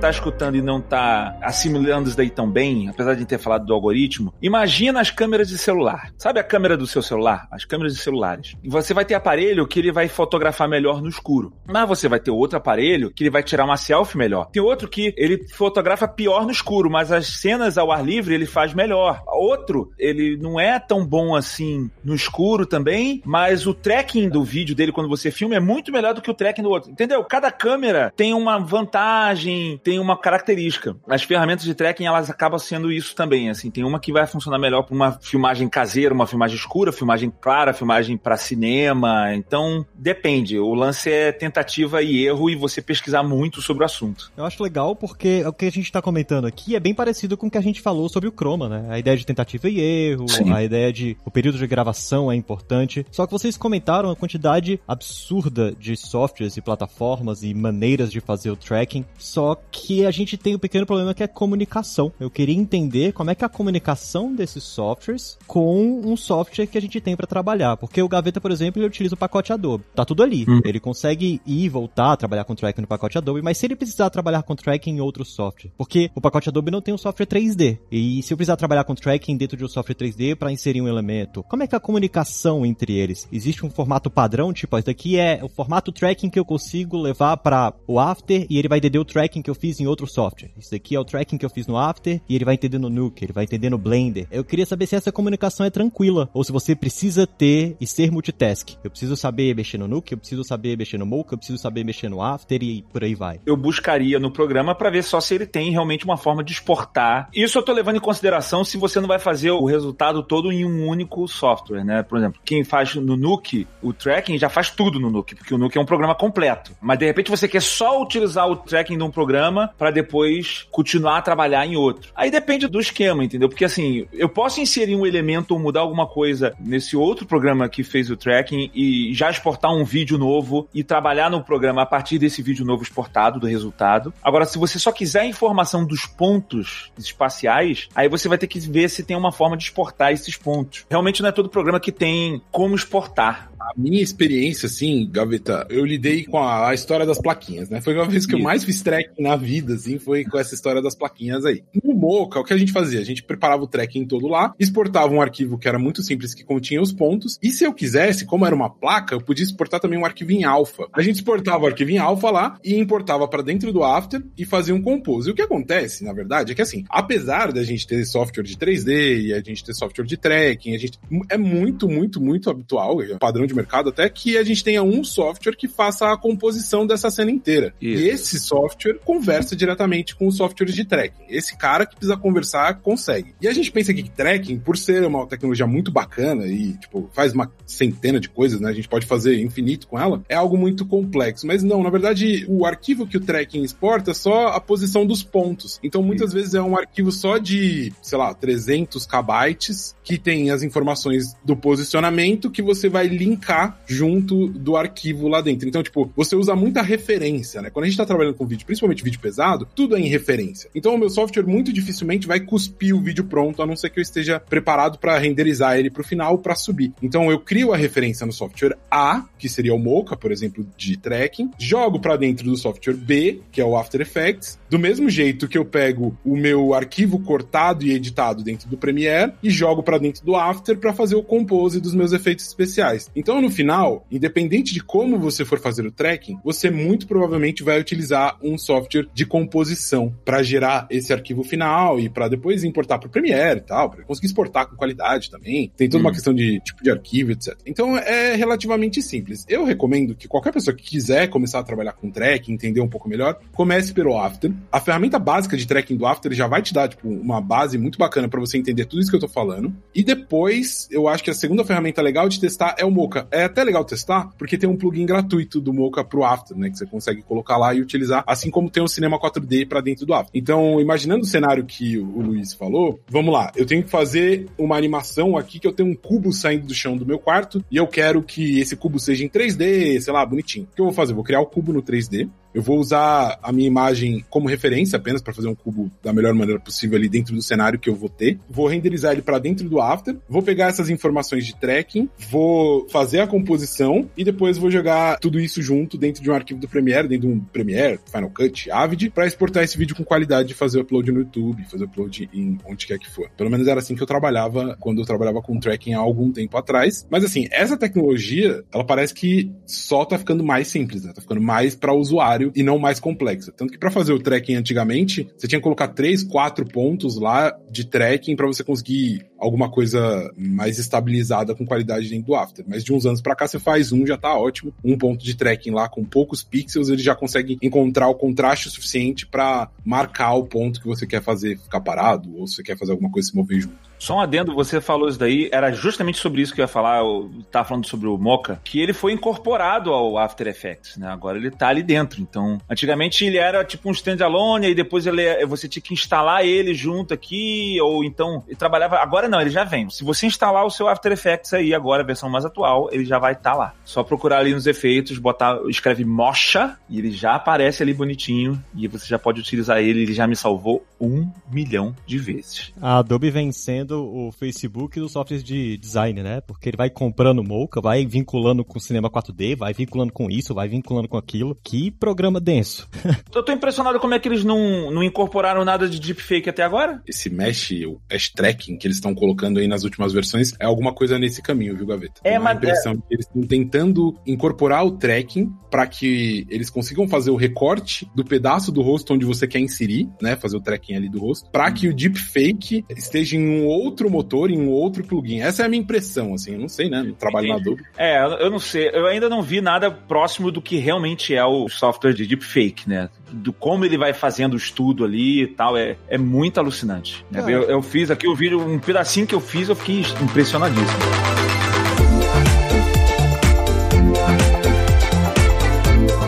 Tá 0.05 0.11
escutando 0.11 0.57
e 0.57 0.61
não 0.61 0.83
tá 0.83 1.35
assimilando 1.40 2.09
isso 2.09 2.17
daí 2.17 2.29
tão 2.29 2.51
bem, 2.51 2.90
apesar 2.90 3.14
de 3.14 3.25
ter 3.25 3.38
falado 3.38 3.64
do 3.64 3.73
algoritmo, 3.73 4.35
imagina 4.43 5.01
as 5.01 5.11
câmeras 5.11 5.49
de 5.49 5.57
celular. 5.57 6.12
Sabe 6.19 6.38
a 6.38 6.45
câmera 6.45 6.77
do 6.77 6.87
seu 6.87 7.01
celular? 7.01 7.49
As 7.51 7.64
câmeras 7.64 7.95
de 7.95 8.01
celulares. 8.01 8.55
E 8.62 8.69
você 8.69 8.93
vai 8.93 9.07
ter 9.07 9.14
aparelho 9.14 9.67
que 9.67 9.79
ele 9.79 9.90
vai 9.90 10.07
fotografar 10.07 10.69
melhor 10.69 11.01
no 11.01 11.09
escuro. 11.09 11.55
Mas 11.67 11.88
você 11.88 12.07
vai 12.07 12.21
ter 12.21 12.31
outro 12.31 12.59
aparelho 12.59 13.11
que 13.11 13.23
ele 13.23 13.31
vai 13.31 13.43
tirar 13.43 13.64
uma 13.64 13.79
selfie 13.79 14.19
melhor. 14.19 14.51
Tem 14.53 14.62
outro 14.62 14.88
que 14.88 15.14
ele 15.17 15.49
fotografa 15.49 16.07
pior 16.07 16.45
no 16.45 16.51
escuro, 16.51 16.90
mas 16.90 17.11
as 17.11 17.27
cenas 17.27 17.79
ao 17.79 17.90
ar 17.90 18.05
livre 18.05 18.35
ele 18.35 18.45
faz 18.45 18.75
melhor. 18.75 19.23
Outro, 19.27 19.90
ele 19.99 20.37
não 20.37 20.61
é 20.61 20.79
tão 20.79 21.07
bom 21.07 21.35
assim 21.35 21.90
no 22.05 22.14
escuro 22.14 22.67
também, 22.67 23.23
mas 23.25 23.67
o 23.67 23.73
tracking 23.73 24.29
do 24.29 24.45
vídeo 24.45 24.77
dele 24.77 24.93
quando 24.93 25.09
você 25.09 25.31
filma 25.31 25.55
é 25.55 25.61
muito 25.61 25.90
melhor 25.90 26.12
do 26.12 26.21
que 26.21 26.31
o 26.31 26.35
tracking 26.35 26.62
do 26.62 26.71
outro. 26.71 26.90
Entendeu? 26.90 27.25
Cada 27.25 27.51
câmera 27.51 28.12
tem 28.14 28.35
uma 28.35 28.59
vantagem, 28.59 29.81
tem 29.83 29.93
tem 29.94 30.00
uma 30.00 30.16
característica. 30.16 30.96
As 31.09 31.22
ferramentas 31.22 31.64
de 31.64 31.72
tracking, 31.72 32.04
elas 32.04 32.28
acabam 32.28 32.59
sendo 32.59 32.90
isso 32.90 33.14
também, 33.14 33.48
assim. 33.48 33.70
Tem 33.70 33.85
uma 33.85 34.00
que 34.00 34.12
vai 34.12 34.26
funcionar 34.26 34.59
melhor 34.59 34.83
para 34.83 34.94
uma 34.94 35.12
filmagem 35.12 35.68
caseira, 35.68 36.12
uma 36.12 36.26
filmagem 36.26 36.57
escura, 36.57 36.90
filmagem 36.90 37.33
clara, 37.40 37.72
filmagem 37.72 38.16
para 38.16 38.37
cinema. 38.37 39.33
Então, 39.35 39.87
depende. 39.94 40.59
O 40.59 40.74
lance 40.74 41.11
é 41.11 41.30
tentativa 41.30 42.02
e 42.02 42.26
erro 42.26 42.50
e 42.50 42.57
você 42.57 42.83
pesquisar 42.83 43.22
muito 43.22 43.62
sobre 43.62 43.85
o 43.85 43.87
assunto. 43.87 44.33
Eu 44.37 44.44
acho 44.44 44.61
legal 44.61 44.96
porque 44.96 45.44
o 45.46 45.52
que 45.52 45.66
a 45.66 45.70
gente 45.70 45.85
está 45.85 46.02
comentando 46.02 46.46
aqui 46.46 46.74
é 46.74 46.80
bem 46.80 46.94
parecido 46.94 47.37
com 47.37 47.46
o 47.46 47.50
que 47.50 47.59
a 47.59 47.62
gente 47.62 47.80
falou 47.80 48.09
sobre 48.09 48.28
o 48.28 48.33
Chroma, 48.33 48.68
né? 48.68 48.87
A 48.88 48.98
ideia 48.98 49.16
de 49.16 49.24
tentativa 49.24 49.68
e 49.68 49.78
erro, 49.78 50.28
Sim. 50.28 50.52
a 50.52 50.64
ideia 50.64 50.92
de 50.92 51.16
o 51.24 51.30
período 51.30 51.59
de 51.59 51.66
gravação 51.68 52.33
é 52.33 52.35
importante. 52.35 53.07
Só 53.12 53.26
que 53.26 53.33
vocês 53.33 53.57
comentaram 53.57 54.11
a 54.11 54.16
quantidade 54.16 54.80
absurda 54.88 55.72
de 55.78 55.96
softwares 55.96 56.57
e 56.57 56.61
plataformas 56.61 57.44
e 57.44 57.54
maneiras 57.54 58.11
de 58.11 58.20
fazer 58.20 58.50
o 58.50 58.57
tracking. 58.57 59.04
Só 59.16 59.54
que 59.70 59.84
que 59.85 60.07
a 60.07 60.11
gente 60.11 60.38
tem 60.38 60.55
um 60.55 60.59
pequeno 60.59 60.87
problema 60.87 61.12
que 61.12 61.23
é 61.23 61.27
comunicação. 61.27 62.11
Eu 62.18 62.31
queria 62.31 62.55
entender 62.55 63.12
como 63.12 63.31
é 63.31 63.35
que 63.35 63.44
é 63.44 63.47
a 63.47 63.51
comunicação 63.51 64.35
desses 64.35 64.64
softwares 64.64 65.37
com 65.47 66.01
um 66.01 66.16
software 66.16 66.66
que 66.66 66.79
a 66.79 66.81
gente 66.81 67.03
tem 67.03 67.14
para 67.14 67.27
trabalhar. 67.27 67.77
Porque 67.77 68.01
o 68.01 68.09
Gaveta, 68.09 68.40
por 68.40 68.51
exemplo, 68.51 68.81
ele 68.81 68.88
utiliza 68.88 69.14
o 69.14 69.18
pacote 69.18 69.53
Adobe. 69.53 69.85
Tá 69.94 70.03
tudo 70.03 70.23
ali. 70.23 70.47
Hum. 70.49 70.62
Ele 70.64 70.81
consegue 70.81 71.38
ir 71.47 71.64
e 71.64 71.68
voltar, 71.68 72.16
trabalhar 72.16 72.44
com 72.44 72.55
tracking 72.55 72.81
no 72.81 72.87
pacote 72.87 73.18
Adobe, 73.18 73.42
mas 73.42 73.59
se 73.59 73.66
ele 73.66 73.77
precisar 73.77 74.09
trabalhar 74.09 74.42
com 74.42 74.57
tracking 74.57 74.92
em 74.92 75.01
outro 75.01 75.23
software, 75.23 75.70
porque 75.77 76.11
o 76.14 76.20
pacote 76.20 76.49
Adobe 76.49 76.70
não 76.70 76.81
tem 76.81 76.94
um 76.94 76.99
software 76.99 77.27
3D. 77.27 77.79
E 77.92 78.23
se 78.23 78.33
eu 78.33 78.38
precisar 78.38 78.57
trabalhar 78.57 78.85
com 78.85 78.94
tracking 78.94 79.37
dentro 79.37 79.55
de 79.55 79.64
um 79.66 79.68
software 79.68 79.94
3D 79.94 80.35
para 80.35 80.51
inserir 80.51 80.81
um 80.81 80.88
elemento, 80.88 81.42
como 81.42 81.62
é 81.62 81.66
que 81.66 81.75
é 81.75 81.79
a 81.79 81.81
comunicação 81.81 82.64
entre 82.64 82.94
eles? 82.94 83.29
Existe 83.31 83.66
um 83.66 83.70
formato 83.70 84.11
padrão, 84.11 84.51
tipo, 84.51 84.79
esse 84.79 84.87
daqui 84.87 85.18
é 85.18 85.40
o 85.42 85.49
formato 85.49 85.92
tracking 85.92 86.31
que 86.31 86.38
eu 86.38 86.44
consigo 86.44 86.97
levar 86.97 87.37
para 87.37 87.75
o 87.87 88.01
After 88.01 88.47
e 88.49 88.59
ele 88.59 88.68
vai 88.68 88.79
entender 88.79 88.99
o 88.99 89.05
tracking 89.05 89.42
que 89.42 89.51
eu 89.51 89.55
fiz 89.55 89.63
fiz 89.64 89.81
em 89.81 89.87
outro 89.87 90.07
software. 90.07 90.50
Isso 90.59 90.70
daqui 90.70 90.94
é 90.94 91.00
o 91.00 91.05
tracking 91.05 91.38
que 91.38 91.46
eu 91.46 91.48
fiz 91.48 91.66
no 91.66 91.79
After 91.79 92.20
e 92.29 92.35
ele 92.35 92.44
vai 92.44 92.53
entender 92.53 92.79
no 92.79 92.90
Nuke, 92.90 93.24
ele 93.24 93.33
vai 93.33 93.44
entender 93.44 93.70
no 93.70 93.79
Blender. 93.79 94.27
Eu 94.31 94.44
queria 94.44 94.66
saber 94.66 94.85
se 94.85 94.94
essa 94.94 95.11
comunicação 95.11 95.64
é 95.64 95.70
tranquila 95.70 96.29
ou 96.35 96.44
se 96.44 96.53
você 96.53 96.77
precisa 96.77 97.27
ter 97.27 97.74
e 97.81 97.87
ser 97.87 98.11
multitask. 98.11 98.72
Eu 98.85 98.90
preciso 98.90 99.16
saber 99.16 99.57
mexer 99.57 99.79
no 99.79 99.88
Nuke, 99.88 100.12
eu 100.12 100.18
preciso 100.18 100.44
saber 100.44 100.77
mexer 100.77 100.98
no 100.98 101.07
Mocha, 101.07 101.29
eu 101.33 101.38
preciso 101.38 101.57
saber 101.57 101.83
mexer 101.83 102.11
no 102.11 102.20
After 102.20 102.62
e 102.62 102.83
por 102.92 103.03
aí 103.03 103.14
vai. 103.14 103.40
Eu 103.46 103.57
buscaria 103.57 104.18
no 104.18 104.31
programa 104.31 104.74
para 104.74 104.90
ver 104.90 105.03
só 105.03 105.18
se 105.18 105.35
ele 105.35 105.46
tem 105.46 105.70
realmente 105.70 106.05
uma 106.05 106.18
forma 106.18 106.44
de 106.44 106.53
exportar. 106.53 107.31
Isso 107.35 107.57
eu 107.57 107.62
tô 107.62 107.72
levando 107.72 107.96
em 107.96 108.00
consideração 108.00 108.66
se 108.66 108.77
você 108.77 109.00
não 109.00 109.09
vai 109.09 109.18
fazer 109.18 109.50
o 109.50 109.64
resultado 109.64 110.22
todo 110.22 110.53
em 110.53 110.66
um 110.66 110.87
único 110.87 111.27
software, 111.27 111.85
né? 111.85 112.03
Por 112.03 112.18
exemplo, 112.18 112.38
quem 112.44 112.64
faz 112.64 112.96
no 112.96 113.16
Nuke, 113.16 113.66
o 113.81 113.94
tracking 113.94 114.37
já 114.37 114.50
faz 114.50 114.68
tudo 114.68 115.00
no 115.00 115.09
Nuke, 115.09 115.35
porque 115.35 115.55
o 115.55 115.59
Nuke 115.59 115.79
é 115.79 115.81
um 115.81 115.87
programa 115.87 116.14
completo. 116.14 116.72
Mas 116.83 116.98
de 116.98 117.07
repente 117.07 117.31
você 117.31 117.48
quer 117.48 117.62
só 117.62 118.03
utilizar 118.03 118.46
o 118.46 118.57
tracking 118.57 118.98
de 118.98 119.03
um 119.03 119.11
programa 119.11 119.54
programa 119.55 119.69
para 119.79 119.90
depois 119.90 120.67
continuar 120.71 121.19
a 121.19 121.23
trabalhar 121.23 121.64
em 121.67 121.77
outro. 121.77 122.11
Aí 122.14 122.31
depende 122.31 122.67
do 122.67 122.81
esquema, 122.81 123.25
entendeu? 123.25 123.49
Porque 123.49 123.64
assim, 123.64 124.07
eu 124.12 124.29
posso 124.29 124.61
inserir 124.61 124.97
um 124.97 125.07
elemento 125.07 125.53
ou 125.53 125.61
mudar 125.61 125.81
alguma 125.81 126.07
coisa 126.07 126.55
nesse 126.59 126.97
outro 126.97 127.25
programa 127.25 127.69
que 127.69 127.85
fez 127.85 128.11
o 128.11 128.17
tracking 128.17 128.71
e 128.75 129.14
já 129.14 129.31
exportar 129.31 129.73
um 129.73 129.85
vídeo 129.85 130.19
novo 130.19 130.69
e 130.75 130.83
trabalhar 130.83 131.31
no 131.31 131.43
programa 131.43 131.83
a 131.83 131.87
partir 131.87 132.19
desse 132.19 132.43
vídeo 132.43 132.64
novo 132.64 132.83
exportado 132.83 133.38
do 133.38 133.47
resultado. 133.47 134.12
Agora, 134.23 134.45
se 134.45 134.59
você 134.59 134.79
só 134.79 134.90
quiser 134.90 135.21
a 135.21 135.27
informação 135.27 135.87
dos 135.87 136.05
pontos 136.07 136.90
espaciais, 136.99 137.88
aí 137.95 138.09
você 138.09 138.29
vai 138.29 138.38
ter 138.38 138.47
que 138.47 138.59
ver 138.59 138.88
se 138.90 139.05
tem 139.05 139.17
uma 139.17 139.33
forma 139.33 139.57
de 139.57 139.64
exportar 139.64 140.12
esses 140.12 140.37
pontos. 140.37 140.85
Realmente 140.90 141.23
não 141.23 141.29
é 141.29 141.33
todo 141.33 141.49
programa 141.49 141.79
que 141.79 141.93
tem 141.93 142.43
como 142.51 142.75
exportar. 142.75 143.51
A 143.64 143.72
minha 143.77 144.03
experiência, 144.03 144.66
assim, 144.66 145.09
Gaveta, 145.11 145.66
eu 145.70 145.85
lidei 145.87 146.24
com 146.24 146.38
a, 146.38 146.68
a 146.68 146.74
história 146.74 147.07
das 147.07 147.18
plaquinhas, 147.18 147.70
né? 147.70 147.81
Foi 147.81 147.94
uma 147.94 148.07
vez 148.07 148.27
que 148.27 148.35
eu 148.35 148.38
mais 148.38 148.62
fiz 148.62 148.83
tracking 148.83 149.22
na 149.22 149.37
vida, 149.37 149.74
assim, 149.74 149.98
foi 149.98 150.22
com 150.24 150.38
essa 150.38 150.55
história 150.55 150.83
das 150.83 150.94
plaquinhas 150.94 151.46
aí. 151.46 151.64
No 151.83 151.94
Mocha, 151.94 152.40
o 152.40 152.44
que 152.44 152.53
a 152.53 152.59
gente 152.59 152.72
fazia? 152.72 153.00
A 153.00 153.05
gente 153.05 153.22
preparava 153.22 153.62
o 153.62 153.66
tracking 153.66 154.05
todo 154.05 154.29
lá, 154.29 154.55
exportava 154.61 155.12
um 155.12 155.20
arquivo 155.22 155.57
que 155.57 155.66
era 155.66 155.79
muito 155.79 156.03
simples, 156.03 156.35
que 156.35 156.44
continha 156.44 156.83
os 156.83 156.92
pontos, 156.92 157.38
e 157.42 157.50
se 157.50 157.64
eu 157.64 157.72
quisesse, 157.72 158.27
como 158.27 158.44
era 158.44 158.55
uma 158.55 158.68
placa, 158.68 159.14
eu 159.14 159.20
podia 159.20 159.44
exportar 159.44 159.81
também 159.81 159.98
um 159.98 160.05
arquivo 160.05 160.33
em 160.33 160.44
alfa. 160.44 160.87
A 160.92 161.00
gente 161.00 161.16
exportava 161.16 161.64
o 161.64 161.66
arquivo 161.66 161.90
em 161.90 161.98
alfa 161.98 162.31
lá 162.31 162.59
e 162.62 162.77
importava 162.77 163.27
para 163.27 163.42
dentro 163.42 163.72
do 163.72 163.83
After 163.83 164.22
e 164.37 164.44
fazia 164.44 164.74
um 164.74 164.83
compose. 164.83 165.31
E 165.31 165.33
o 165.33 165.35
que 165.35 165.42
acontece, 165.42 166.05
na 166.05 166.12
verdade, 166.12 166.53
é 166.53 166.55
que 166.55 166.62
assim, 166.62 166.85
apesar 166.90 167.50
da 167.50 167.62
gente 167.62 167.87
ter 167.87 168.05
software 168.05 168.42
de 168.42 168.57
3D 168.57 169.22
e 169.22 169.33
a 169.33 169.40
gente 169.40 169.64
ter 169.64 169.74
software 169.74 170.05
de 170.05 170.16
tracking, 170.16 170.74
a 170.74 170.79
gente 170.79 170.98
é 171.31 171.38
muito, 171.38 171.88
muito, 171.88 172.20
muito 172.20 172.50
habitual, 172.50 173.00
é 173.03 173.16
padrão 173.16 173.46
de 173.46 173.54
de 173.55 173.57
mercado 173.57 173.90
até 173.90 174.09
que 174.09 174.37
a 174.37 174.45
gente 174.45 174.64
tenha 174.64 174.83
um 174.83 175.05
software 175.05 175.57
que 175.57 175.69
faça 175.69 176.12
a 176.12 176.17
composição 176.17 176.87
dessa 176.87 177.11
cena 177.11 177.31
inteira. 177.31 177.73
Isso. 177.81 178.03
E 178.03 178.09
esse 178.09 178.40
software 178.40 178.99
conversa 179.05 179.55
diretamente 179.55 180.14
com 180.14 180.27
os 180.27 180.37
softwares 180.37 180.75
de 180.75 180.85
tracking. 180.85 181.25
Esse 181.29 181.57
cara 181.57 181.87
que 181.87 181.95
precisa 181.95 182.17
conversar 182.17 182.81
consegue. 182.81 183.35
E 183.40 183.49
a 183.49 183.53
gente 183.53 183.71
pensa 183.71 183.95
que 183.95 184.03
tracking, 184.09 184.59
por 184.59 184.77
ser 184.77 185.05
uma 185.05 185.27
tecnologia 185.27 185.67
muito 185.67 185.90
bacana 185.90 186.47
e, 186.47 186.75
tipo, 186.75 187.09
faz 187.12 187.33
uma 187.33 187.51
centena 187.67 188.19
de 188.19 188.29
coisas, 188.29 188.61
né? 188.61 188.69
A 188.71 188.75
gente 188.75 188.88
pode 188.88 189.07
fazer 189.07 189.40
infinito 189.40 189.87
com 189.87 189.99
ela, 189.99 190.23
é 190.29 190.35
algo 190.35 190.57
muito 190.57 190.85
complexo. 190.85 191.47
Mas 191.47 191.62
não, 191.62 191.83
na 191.83 191.90
verdade, 191.90 192.45
o 192.49 192.67
arquivo 192.67 193.07
que 193.07 193.17
o 193.17 193.21
tracking 193.21 193.62
exporta 193.62 194.11
é 194.11 194.14
só 194.14 194.49
a 194.49 194.61
posição 194.61 195.07
dos 195.07 195.23
pontos. 195.23 195.79
Então, 195.83 196.03
muitas 196.03 196.29
Isso. 196.29 196.37
vezes 196.37 196.55
é 196.55 196.62
um 196.62 196.77
arquivo 196.77 197.12
só 197.12 197.38
de, 197.38 197.93
sei 198.03 198.19
lá, 198.19 198.35
300 198.35 199.07
kbytes 199.07 199.95
que 200.03 200.19
tem 200.19 200.51
as 200.51 200.62
informações 200.62 201.35
do 201.45 201.57
posicionamento 201.57 202.51
que 202.51 202.62
você 202.62 202.88
vai 202.88 203.07
linkar 203.07 203.43
junto 203.87 204.48
do 204.48 204.76
arquivo 204.76 205.28
lá 205.28 205.40
dentro. 205.40 205.68
Então, 205.68 205.83
tipo, 205.83 206.11
você 206.16 206.37
usa 206.37 206.54
muita 206.54 206.83
referência, 206.83 207.61
né? 207.62 207.70
Quando 207.70 207.85
a 207.85 207.88
gente 207.88 207.96
tá 207.96 208.07
trabalhando 208.07 208.35
com 208.35 208.46
vídeo, 208.46 208.66
principalmente 208.66 209.04
vídeo 209.04 209.20
pesado, 209.20 209.68
tudo 209.74 209.96
é 209.96 210.00
em 210.00 210.09
referência. 210.09 210.70
Então, 210.74 210.94
o 210.94 210.98
meu 210.98 211.11
software 211.11 211.46
muito 211.46 211.72
dificilmente 211.72 212.26
vai 212.26 212.40
cuspir 212.40 212.94
o 212.94 213.00
vídeo 213.00 213.24
pronto, 213.24 213.62
a 213.62 213.66
não 213.66 213.76
ser 213.76 213.90
que 213.90 213.98
eu 213.98 214.02
esteja 214.02 214.40
preparado 214.40 214.98
para 214.98 215.18
renderizar 215.18 215.78
ele 215.78 215.90
pro 215.90 216.04
final 216.04 216.38
para 216.38 216.54
subir. 216.54 216.92
Então, 217.02 217.30
eu 217.30 217.38
crio 217.38 217.72
a 217.72 217.76
referência 217.76 218.26
no 218.26 218.33
software 218.33 218.76
A, 218.90 219.24
que 219.38 219.48
seria 219.48 219.74
o 219.74 219.78
Mocha, 219.78 220.16
por 220.16 220.33
exemplo, 220.33 220.66
de 220.76 220.96
tracking, 220.96 221.50
jogo 221.59 222.00
para 222.00 222.16
dentro 222.16 222.44
do 222.44 222.57
software 222.57 222.94
B, 222.94 223.40
que 223.50 223.61
é 223.61 223.64
o 223.64 223.76
After 223.76 224.00
Effects, 224.00 224.59
do 224.68 224.78
mesmo 224.78 225.09
jeito 225.09 225.48
que 225.48 225.59
eu 225.59 225.64
pego 225.64 226.16
o 226.24 226.37
meu 226.37 226.74
arquivo 226.74 227.18
cortado 227.20 227.85
e 227.85 227.92
editado 227.92 228.42
dentro 228.42 228.68
do 228.68 228.76
Premiere 228.76 229.33
e 229.42 229.50
jogo 229.50 229.83
para 229.83 229.98
dentro 229.98 230.24
do 230.24 230.37
After 230.37 230.76
para 230.76 230.92
fazer 230.92 231.14
o 231.14 231.22
compose 231.22 231.80
dos 231.80 231.94
meus 231.94 232.12
efeitos 232.12 232.46
especiais. 232.46 233.11
Então, 233.14 233.34
então, 233.35 233.42
no 233.42 233.51
final, 233.51 234.07
independente 234.12 234.73
de 234.73 234.79
como 234.79 235.18
você 235.18 235.44
for 235.44 235.59
fazer 235.59 235.85
o 235.85 235.90
tracking, 235.90 236.38
você 236.44 236.70
muito 236.70 237.05
provavelmente 237.05 237.64
vai 237.64 237.81
utilizar 237.81 238.38
um 238.40 238.57
software 238.57 239.09
de 239.12 239.27
composição 239.27 240.14
para 240.25 240.40
gerar 240.40 240.87
esse 240.88 241.12
arquivo 241.12 241.42
final 241.42 241.99
e 241.99 242.09
para 242.09 242.29
depois 242.29 242.62
importar 242.62 243.01
para 243.01 243.09
o 243.09 243.11
Premiere 243.11 243.59
e 243.59 243.62
tal, 243.62 243.90
para 243.90 244.05
conseguir 244.05 244.29
exportar 244.29 244.68
com 244.68 244.77
qualidade 244.77 245.33
também. 245.33 245.73
Tem 245.77 245.88
toda 245.88 246.01
uma 246.01 246.11
hum. 246.11 246.12
questão 246.12 246.33
de 246.33 246.61
tipo 246.61 246.81
de 246.81 246.92
arquivo, 246.92 247.33
etc. 247.33 247.59
Então, 247.66 247.99
é 247.99 248.37
relativamente 248.37 249.03
simples. 249.03 249.44
Eu 249.49 249.64
recomendo 249.64 250.14
que 250.14 250.29
qualquer 250.29 250.53
pessoa 250.53 250.77
que 250.77 250.85
quiser 250.85 251.27
começar 251.27 251.59
a 251.59 251.64
trabalhar 251.64 251.94
com 251.94 252.12
tracking, 252.12 252.53
entender 252.53 252.81
um 252.81 252.88
pouco 252.88 253.09
melhor, 253.09 253.40
comece 253.51 253.92
pelo 253.92 254.16
After. 254.16 254.53
A 254.70 254.81
ferramenta 254.81 255.18
básica 255.18 255.57
de 255.57 255.66
tracking 255.66 255.97
do 255.97 256.07
After 256.07 256.33
já 256.33 256.47
vai 256.47 256.62
te 256.62 256.73
dar 256.73 256.88
tipo 256.88 257.09
uma 257.09 257.40
base 257.40 257.77
muito 257.79 257.99
bacana 257.99 258.29
para 258.29 258.38
você 258.38 258.59
entender 258.59 258.85
tudo 258.85 259.03
isso 259.03 259.11
que 259.11 259.16
eu 259.16 259.20
tô 259.20 259.29
falando. 259.29 259.75
E 259.92 260.05
depois, 260.05 260.87
eu 260.88 261.09
acho 261.09 261.25
que 261.25 261.31
a 261.31 261.35
segunda 261.35 261.64
ferramenta 261.64 262.01
legal 262.01 262.29
de 262.29 262.38
testar 262.38 262.77
é 262.79 262.85
o 262.85 262.92
Mocha 262.92 263.24
é 263.31 263.45
até 263.45 263.63
legal 263.63 263.85
testar, 263.85 264.31
porque 264.39 264.59
tem 264.59 264.69
um 264.69 264.77
plugin 264.77 265.07
gratuito 265.07 265.61
do 265.61 265.73
Mocha 265.73 266.05
pro 266.05 266.25
After, 266.25 266.57
né? 266.57 266.71
Que 266.71 266.79
você 266.79 266.87
consegue 266.87 267.23
colocar 267.23 267.57
lá 267.57 267.75
e 267.75 267.81
utilizar, 267.81 268.25
assim 268.27 268.51
como 268.51 268.71
tem 268.71 268.83
o 268.83 268.89
Cinema 268.89 269.19
4D 269.19 269.69
para 269.69 269.81
dentro 269.81 270.07
do 270.07 270.15
After. 270.15 270.31
Então, 270.35 270.81
imaginando 270.81 271.23
o 271.23 271.27
cenário 271.27 271.65
que 271.65 271.99
o 271.99 272.21
Luiz 272.21 272.55
falou, 272.55 273.01
vamos 273.09 273.33
lá, 273.33 273.53
eu 273.57 273.67
tenho 273.67 273.83
que 273.83 273.91
fazer 273.91 274.47
uma 274.59 274.77
animação 274.77 275.37
aqui 275.37 275.59
que 275.59 275.67
eu 275.67 275.73
tenho 275.73 275.91
um 275.91 275.95
cubo 275.95 276.33
saindo 276.33 276.67
do 276.67 276.75
chão 276.75 276.97
do 276.97 277.07
meu 277.07 277.19
quarto 277.19 277.65
e 277.71 277.77
eu 277.77 277.87
quero 277.87 278.23
que 278.23 278.61
esse 278.61 278.77
cubo 278.77 278.99
seja 278.99 279.25
em 279.25 279.29
3D, 279.29 280.01
sei 280.01 280.13
lá, 280.13 280.25
bonitinho. 280.25 280.67
O 280.71 280.75
que 280.75 280.81
eu 280.81 280.87
vou 280.87 280.95
fazer? 280.95 281.13
Eu 281.13 281.17
vou 281.17 281.25
criar 281.25 281.41
o 281.41 281.47
cubo 281.47 281.73
no 281.73 281.83
3D, 281.83 282.29
eu 282.55 282.62
vou 282.62 282.79
usar 282.79 283.38
a 283.43 283.53
minha 283.53 283.67
imagem 283.67 284.25
como 284.31 284.49
referência 284.49 284.97
apenas 284.97 285.21
para 285.21 285.35
fazer 285.35 285.49
um 285.49 285.55
cubo 285.55 285.90
da 286.03 286.12
melhor 286.12 286.33
maneira 286.35 286.61
possível 286.61 286.97
ali 286.97 287.09
dentro 287.09 287.35
do 287.35 287.43
cenário 287.43 287.79
que 287.79 287.90
eu 287.90 287.95
vou 287.95 288.09
ter. 288.09 288.38
Vou 288.49 288.67
renderizar 288.67 289.12
ele 289.12 289.23
para 289.23 289.38
dentro 289.38 289.69
do 289.69 289.81
After, 289.81 290.17
vou 290.29 290.43
pegar 290.43 290.69
essas 290.69 290.88
informações 290.88 291.45
de 291.45 291.57
tracking, 291.57 292.09
vou 292.31 292.88
fazer 292.88 293.21
a 293.21 293.27
composição 293.27 294.09
e 294.17 294.25
depois 294.25 294.57
vou 294.57 294.71
jogar 294.71 295.19
tudo 295.19 295.40
isso 295.40 295.61
junto 295.61 295.99
dentro 295.99 296.23
de 296.23 296.31
um 296.31 296.35
arquivo 296.35 296.61
do 296.61 296.69
Premiere, 296.69 297.09
dentro 297.09 297.29
de 297.29 297.35
um 297.35 297.40
Premiere, 297.40 297.99
Final 298.11 298.31
Cut, 298.31 298.71
Avid, 298.71 299.11
para 299.11 299.27
exportar 299.27 299.64
esse 299.64 299.77
vídeo 299.77 299.97
com 299.97 300.05
qualidade 300.05 300.53
e 300.53 300.55
fazer 300.55 300.81
upload 300.81 301.11
no 301.11 301.21
YouTube, 301.21 301.64
fazer 301.64 301.85
upload 301.85 302.29
em 302.33 302.59
onde 302.64 302.87
quer 302.87 302.99
que 302.99 303.11
for. 303.11 303.29
Pelo 303.37 303.51
menos 303.51 303.67
era 303.67 303.81
assim 303.81 303.95
que 303.95 304.03
eu 304.03 304.07
trabalhava 304.07 304.77
quando 304.79 305.01
eu 305.01 305.05
trabalhava 305.05 305.43
com 305.43 305.59
tracking 305.59 305.95
há 305.95 305.99
algum 305.99 306.31
tempo 306.31 306.57
atrás. 306.57 307.07
Mas 307.11 307.25
assim, 307.25 307.49
essa 307.51 307.77
tecnologia, 307.77 308.62
ela 308.73 308.85
parece 308.85 309.12
que 309.12 309.51
só 309.67 310.05
tá 310.05 310.19
ficando 310.19 310.45
mais 310.45 310.69
simples, 310.69 311.05
né? 311.05 311.12
Tá 311.12 311.21
ficando 311.21 311.40
mais 311.40 311.75
para 311.75 311.93
o 311.93 312.05
e 312.54 312.62
não 312.62 312.78
mais 312.78 312.98
complexa. 312.98 313.52
Tanto 313.52 313.72
que 313.72 313.78
para 313.78 313.90
fazer 313.90 314.12
o 314.12 314.18
tracking 314.18 314.54
antigamente, 314.54 315.28
você 315.37 315.46
tinha 315.46 315.59
que 315.59 315.64
colocar 315.64 315.88
três, 315.88 316.22
quatro 316.22 316.64
pontos 316.64 317.18
lá 317.18 317.57
de 317.70 317.87
tracking 317.87 318.37
para 318.37 318.46
você 318.46 318.64
conseguir 318.64 319.26
alguma 319.44 319.70
coisa 319.70 320.33
mais 320.37 320.78
estabilizada 320.78 321.54
com 321.54 321.66
qualidade 321.66 322.09
dentro 322.09 322.26
do 322.26 322.35
After. 322.35 322.64
Mas 322.66 322.83
de 322.83 322.92
uns 322.92 323.07
anos 323.07 323.20
para 323.20 323.37
cá 323.37 323.46
você 323.46 323.59
faz 323.59 323.92
um, 323.92 324.07
já 324.07 324.16
tá 324.16 324.37
ótimo. 324.37 324.72
Um 324.83 324.96
ponto 324.96 325.24
de 325.24 325.37
tracking 325.37 325.70
lá 325.70 325.88
com 325.88 326.04
poucos 326.04 326.42
pixels, 326.42 326.88
ele 326.88 327.02
já 327.02 327.14
consegue 327.14 327.59
encontrar 327.62 328.09
o 328.09 328.14
contraste 328.14 328.70
suficiente 328.70 329.26
para 329.26 329.68
marcar 329.85 330.35
o 330.35 330.44
ponto 330.44 330.80
que 330.80 330.87
você 330.87 331.07
quer 331.07 331.22
fazer 331.22 331.59
ficar 331.59 331.80
parado 331.80 332.35
ou 332.37 332.46
se 332.46 332.57
você 332.57 332.62
quer 332.62 332.78
fazer 332.78 332.92
alguma 332.92 333.11
coisa 333.11 333.28
se 333.28 333.37
mover 333.37 333.61
junto. 333.61 333.94
Só 334.04 334.16
um 334.16 334.20
adendo, 334.20 334.54
você 334.54 334.83
falou 334.83 335.09
isso 335.09 335.18
daí, 335.18 335.48
era 335.50 335.72
justamente 335.72 336.18
sobre 336.18 336.42
isso 336.42 336.54
que 336.54 336.61
eu 336.61 336.64
ia 336.64 336.68
falar, 336.68 336.98
eu 336.98 337.30
tava 337.50 337.66
falando 337.66 337.87
sobre 337.87 338.07
o 338.07 338.18
Mocha, 338.18 338.61
que 338.62 338.78
ele 338.78 338.92
foi 338.92 339.12
incorporado 339.12 339.90
ao 339.92 340.18
After 340.18 340.46
Effects, 340.46 340.98
né? 340.98 341.09
Agora 341.09 341.38
ele 341.38 341.50
tá 341.50 341.68
ali 341.68 341.83
dentro. 341.83 342.20
Então, 342.20 342.61
antigamente 342.68 343.24
ele 343.24 343.38
era 343.38 343.64
tipo 343.64 343.88
um 343.88 343.92
standalone, 343.92 344.68
e 344.68 344.74
depois 344.74 345.07
ele, 345.07 345.46
você 345.46 345.66
tinha 345.68 345.83
que 345.83 345.94
instalar 345.94 346.44
ele 346.44 346.74
junto 346.74 347.14
aqui, 347.14 347.80
ou 347.80 348.04
então 348.04 348.44
trabalhava. 348.59 348.98
Agora 348.98 349.26
não, 349.26 349.34
ele 349.40 349.51
já 349.51 349.64
vem. 349.64 349.88
Se 349.90 350.05
você 350.05 350.27
instalar 350.27 350.64
o 350.64 350.70
seu 350.70 350.88
After 350.88 351.12
Effects 351.12 351.53
aí, 351.55 351.75
agora 351.75 352.03
a 352.03 352.07
versão 352.07 352.29
mais 352.29 352.44
atual, 352.44 352.88
ele 352.92 353.05
já 353.05 353.18
vai 353.18 353.33
estar 353.33 353.53
tá 353.53 353.57
lá. 353.57 353.75
Só 353.85 354.03
procurar 354.03 354.38
ali 354.38 354.53
nos 354.53 354.66
efeitos, 354.66 355.18
botar, 355.18 355.59
escreve 355.68 356.05
Mocha, 356.05 356.77
e 356.88 356.99
ele 356.99 357.11
já 357.11 357.35
aparece 357.35 357.83
ali 357.83 357.94
bonitinho, 357.94 358.62
e 358.75 358.88
você 358.88 359.07
já 359.07 359.18
pode 359.18 359.40
utilizar 359.40 359.79
ele, 359.79 360.03
ele 360.03 360.14
já 360.14 360.27
me 360.27 360.37
salvou 360.37 360.85
um 361.05 361.31
milhão 361.51 361.95
de 362.07 362.19
vezes. 362.19 362.73
A 362.81 362.99
Adobe 362.99 363.31
vem 363.31 363.53
sendo 363.53 364.05
o 364.05 364.33
Facebook 364.33 364.99
dos 364.99 365.12
softwares 365.12 365.45
de 365.45 365.77
design, 365.77 366.23
né? 366.23 366.40
Porque 366.40 366.69
ele 366.69 366.77
vai 366.77 366.90
comprando 366.90 367.43
Mocha, 367.43 367.81
vai 367.81 368.07
vinculando 368.07 368.64
com 368.64 368.79
cinema 368.79 369.11
4D, 369.11 369.57
vai 369.57 369.73
vinculando 369.73 370.12
com 370.12 370.31
isso, 370.31 370.55
vai 370.55 370.69
vinculando 370.69 371.09
com 371.09 371.17
aquilo. 371.17 371.57
Que 371.62 371.90
programa 371.90 372.40
denso. 372.40 372.88
Eu 373.35 373.43
tô 373.43 373.53
impressionado 373.53 373.99
como 374.01 374.14
é 374.14 374.19
que 374.19 374.29
eles 374.29 374.45
não, 374.45 374.90
não 374.90 375.03
incorporaram 375.03 375.64
nada 375.64 375.88
de 375.88 376.01
deepfake 376.01 376.49
até 376.49 376.62
agora. 376.62 377.03
Esse 377.07 377.29
mesh, 377.31 377.71
o 377.87 378.01
mesh 378.11 378.31
tracking 378.31 378.77
que 378.77 378.87
eles 378.87 378.97
estão 378.97 379.14
colocando 379.14 379.59
aí 379.59 379.69
nas 379.69 379.85
últimas 379.85 380.12
versões 380.12 380.53
é 380.61 380.64
alguma 380.64 380.93
coisa 380.95 381.19
nesse 381.19 381.43
caminho, 381.43 381.77
viu, 381.77 381.87
Gaveta? 381.87 382.21
É, 382.25 382.38
mas... 382.38 382.55
a 382.55 382.57
impressão 382.57 382.93
é... 382.93 382.97
que 382.97 383.14
eles 383.14 383.27
estão 383.27 383.43
tentando 383.43 384.19
incorporar 384.27 384.85
o 384.85 384.93
tracking 384.93 385.53
para 385.71 385.87
que 385.87 386.47
eles 386.49 386.71
consigam 386.71 387.09
fazer 387.09 387.31
o 387.31 387.37
recorte 387.37 388.09
do 388.14 388.25
pedaço 388.25 388.71
do 388.71 388.83
rosto 388.83 389.12
onde 389.14 389.25
você 389.25 389.47
quer 389.47 389.59
inserir, 389.59 390.09
né? 390.21 390.37
Fazer 390.37 390.57
o 390.57 390.61
tracking 390.61 390.93
ali 390.96 391.09
do 391.09 391.18
rosto, 391.18 391.48
para 391.50 391.70
que 391.72 391.88
o 391.88 391.94
deepfake 391.94 392.85
esteja 392.90 393.37
em 393.37 393.46
um 393.46 393.66
outro 393.66 394.11
motor, 394.11 394.50
em 394.50 394.59
um 394.59 394.70
outro 394.70 395.04
plugin. 395.04 395.40
Essa 395.40 395.62
é 395.62 395.66
a 395.66 395.68
minha 395.68 395.83
impressão, 395.83 396.35
assim. 396.35 396.52
Eu 396.52 396.61
não 396.61 396.68
sei, 396.68 396.88
né? 396.88 397.02
No 397.02 397.14
trabalho 397.14 397.48
Entendi. 397.48 397.64
na 397.64 397.72
Adobe. 397.72 397.83
É, 397.96 398.44
eu 398.44 398.50
não 398.50 398.59
sei. 398.59 398.88
Eu 398.92 399.07
ainda 399.07 399.28
não 399.28 399.42
vi 399.42 399.61
nada 399.61 399.90
próximo 399.90 400.50
do 400.50 400.61
que 400.61 400.76
realmente 400.76 401.35
é 401.35 401.44
o 401.44 401.68
software 401.68 402.12
de 402.12 402.26
deepfake, 402.26 402.88
né? 402.88 403.09
Do 403.33 403.52
como 403.52 403.85
ele 403.85 403.98
vai 403.98 404.12
fazendo 404.12 404.54
o 404.54 404.57
estudo 404.57 405.04
ali 405.04 405.42
e 405.42 405.46
tal. 405.46 405.76
É, 405.76 405.96
é 406.09 406.18
muito 406.18 406.59
alucinante. 406.59 407.24
É. 407.35 407.40
Eu, 407.40 407.62
eu 407.62 407.83
fiz 407.83 408.11
aqui 408.11 408.28
o 408.28 408.35
vídeo, 408.35 408.61
um 408.61 408.78
pedacinho 408.78 409.26
que 409.26 409.35
eu 409.35 409.40
fiz, 409.40 409.68
eu 409.68 409.76
fiquei 409.76 410.02
impressionadíssimo. 410.22 411.43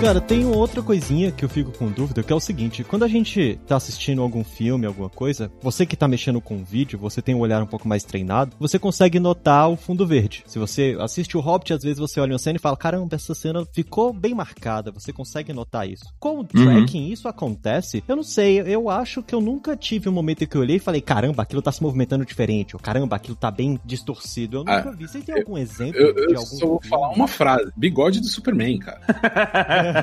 Cara, 0.06 0.20
tem 0.20 0.44
outra 0.44 0.84
coisinha 0.84 1.32
que 1.32 1.44
eu 1.44 1.48
fico 1.48 1.72
com 1.72 1.90
dúvida, 1.90 2.22
que 2.22 2.32
é 2.32 2.36
o 2.36 2.38
seguinte, 2.38 2.84
quando 2.84 3.04
a 3.04 3.08
gente 3.08 3.58
tá 3.66 3.74
assistindo 3.74 4.22
algum 4.22 4.44
filme, 4.44 4.86
alguma 4.86 5.10
coisa, 5.10 5.50
você 5.60 5.84
que 5.84 5.96
tá 5.96 6.06
mexendo 6.06 6.40
com 6.40 6.62
vídeo, 6.62 6.96
você 6.96 7.20
tem 7.20 7.34
um 7.34 7.40
olhar 7.40 7.60
um 7.60 7.66
pouco 7.66 7.88
mais 7.88 8.04
treinado, 8.04 8.54
você 8.56 8.78
consegue 8.78 9.18
notar 9.18 9.68
o 9.68 9.76
fundo 9.76 10.06
verde. 10.06 10.44
Se 10.46 10.60
você 10.60 10.96
assiste 11.00 11.36
o 11.36 11.40
Hobbit, 11.40 11.72
às 11.72 11.82
vezes 11.82 11.98
você 11.98 12.20
olha 12.20 12.34
uma 12.34 12.38
cena 12.38 12.56
e 12.56 12.60
fala, 12.60 12.76
caramba, 12.76 13.16
essa 13.16 13.34
cena 13.34 13.66
ficou 13.72 14.12
bem 14.12 14.32
marcada, 14.32 14.92
você 14.92 15.12
consegue 15.12 15.52
notar 15.52 15.88
isso. 15.88 16.04
Com 16.20 16.34
o 16.34 16.36
uhum. 16.36 16.44
tracking, 16.44 17.06
uhum. 17.06 17.12
isso 17.12 17.26
acontece? 17.26 18.04
Eu 18.06 18.14
não 18.14 18.22
sei, 18.22 18.60
eu 18.60 18.88
acho 18.88 19.24
que 19.24 19.34
eu 19.34 19.40
nunca 19.40 19.76
tive 19.76 20.08
um 20.08 20.12
momento 20.12 20.44
em 20.44 20.46
que 20.46 20.56
eu 20.56 20.60
olhei 20.60 20.76
e 20.76 20.78
falei, 20.78 21.00
caramba, 21.00 21.42
aquilo 21.42 21.60
tá 21.60 21.72
se 21.72 21.82
movimentando 21.82 22.24
diferente, 22.24 22.76
ou 22.76 22.80
caramba, 22.80 23.16
aquilo 23.16 23.34
tá 23.34 23.50
bem 23.50 23.80
distorcido. 23.84 24.58
Eu 24.58 24.60
nunca 24.60 24.88
ah, 24.88 24.92
vi. 24.92 25.08
Você 25.08 25.18
tem 25.18 25.36
algum 25.36 25.58
exemplo 25.58 26.00
eu, 26.00 26.14
eu 26.14 26.28
de 26.28 26.36
algum 26.36 26.46
só 26.46 26.66
vou 26.66 26.80
falar 26.80 27.08
uma 27.08 27.26
frase, 27.26 27.72
bigode 27.76 28.20
do 28.20 28.28
Superman, 28.28 28.78
cara. 28.78 29.00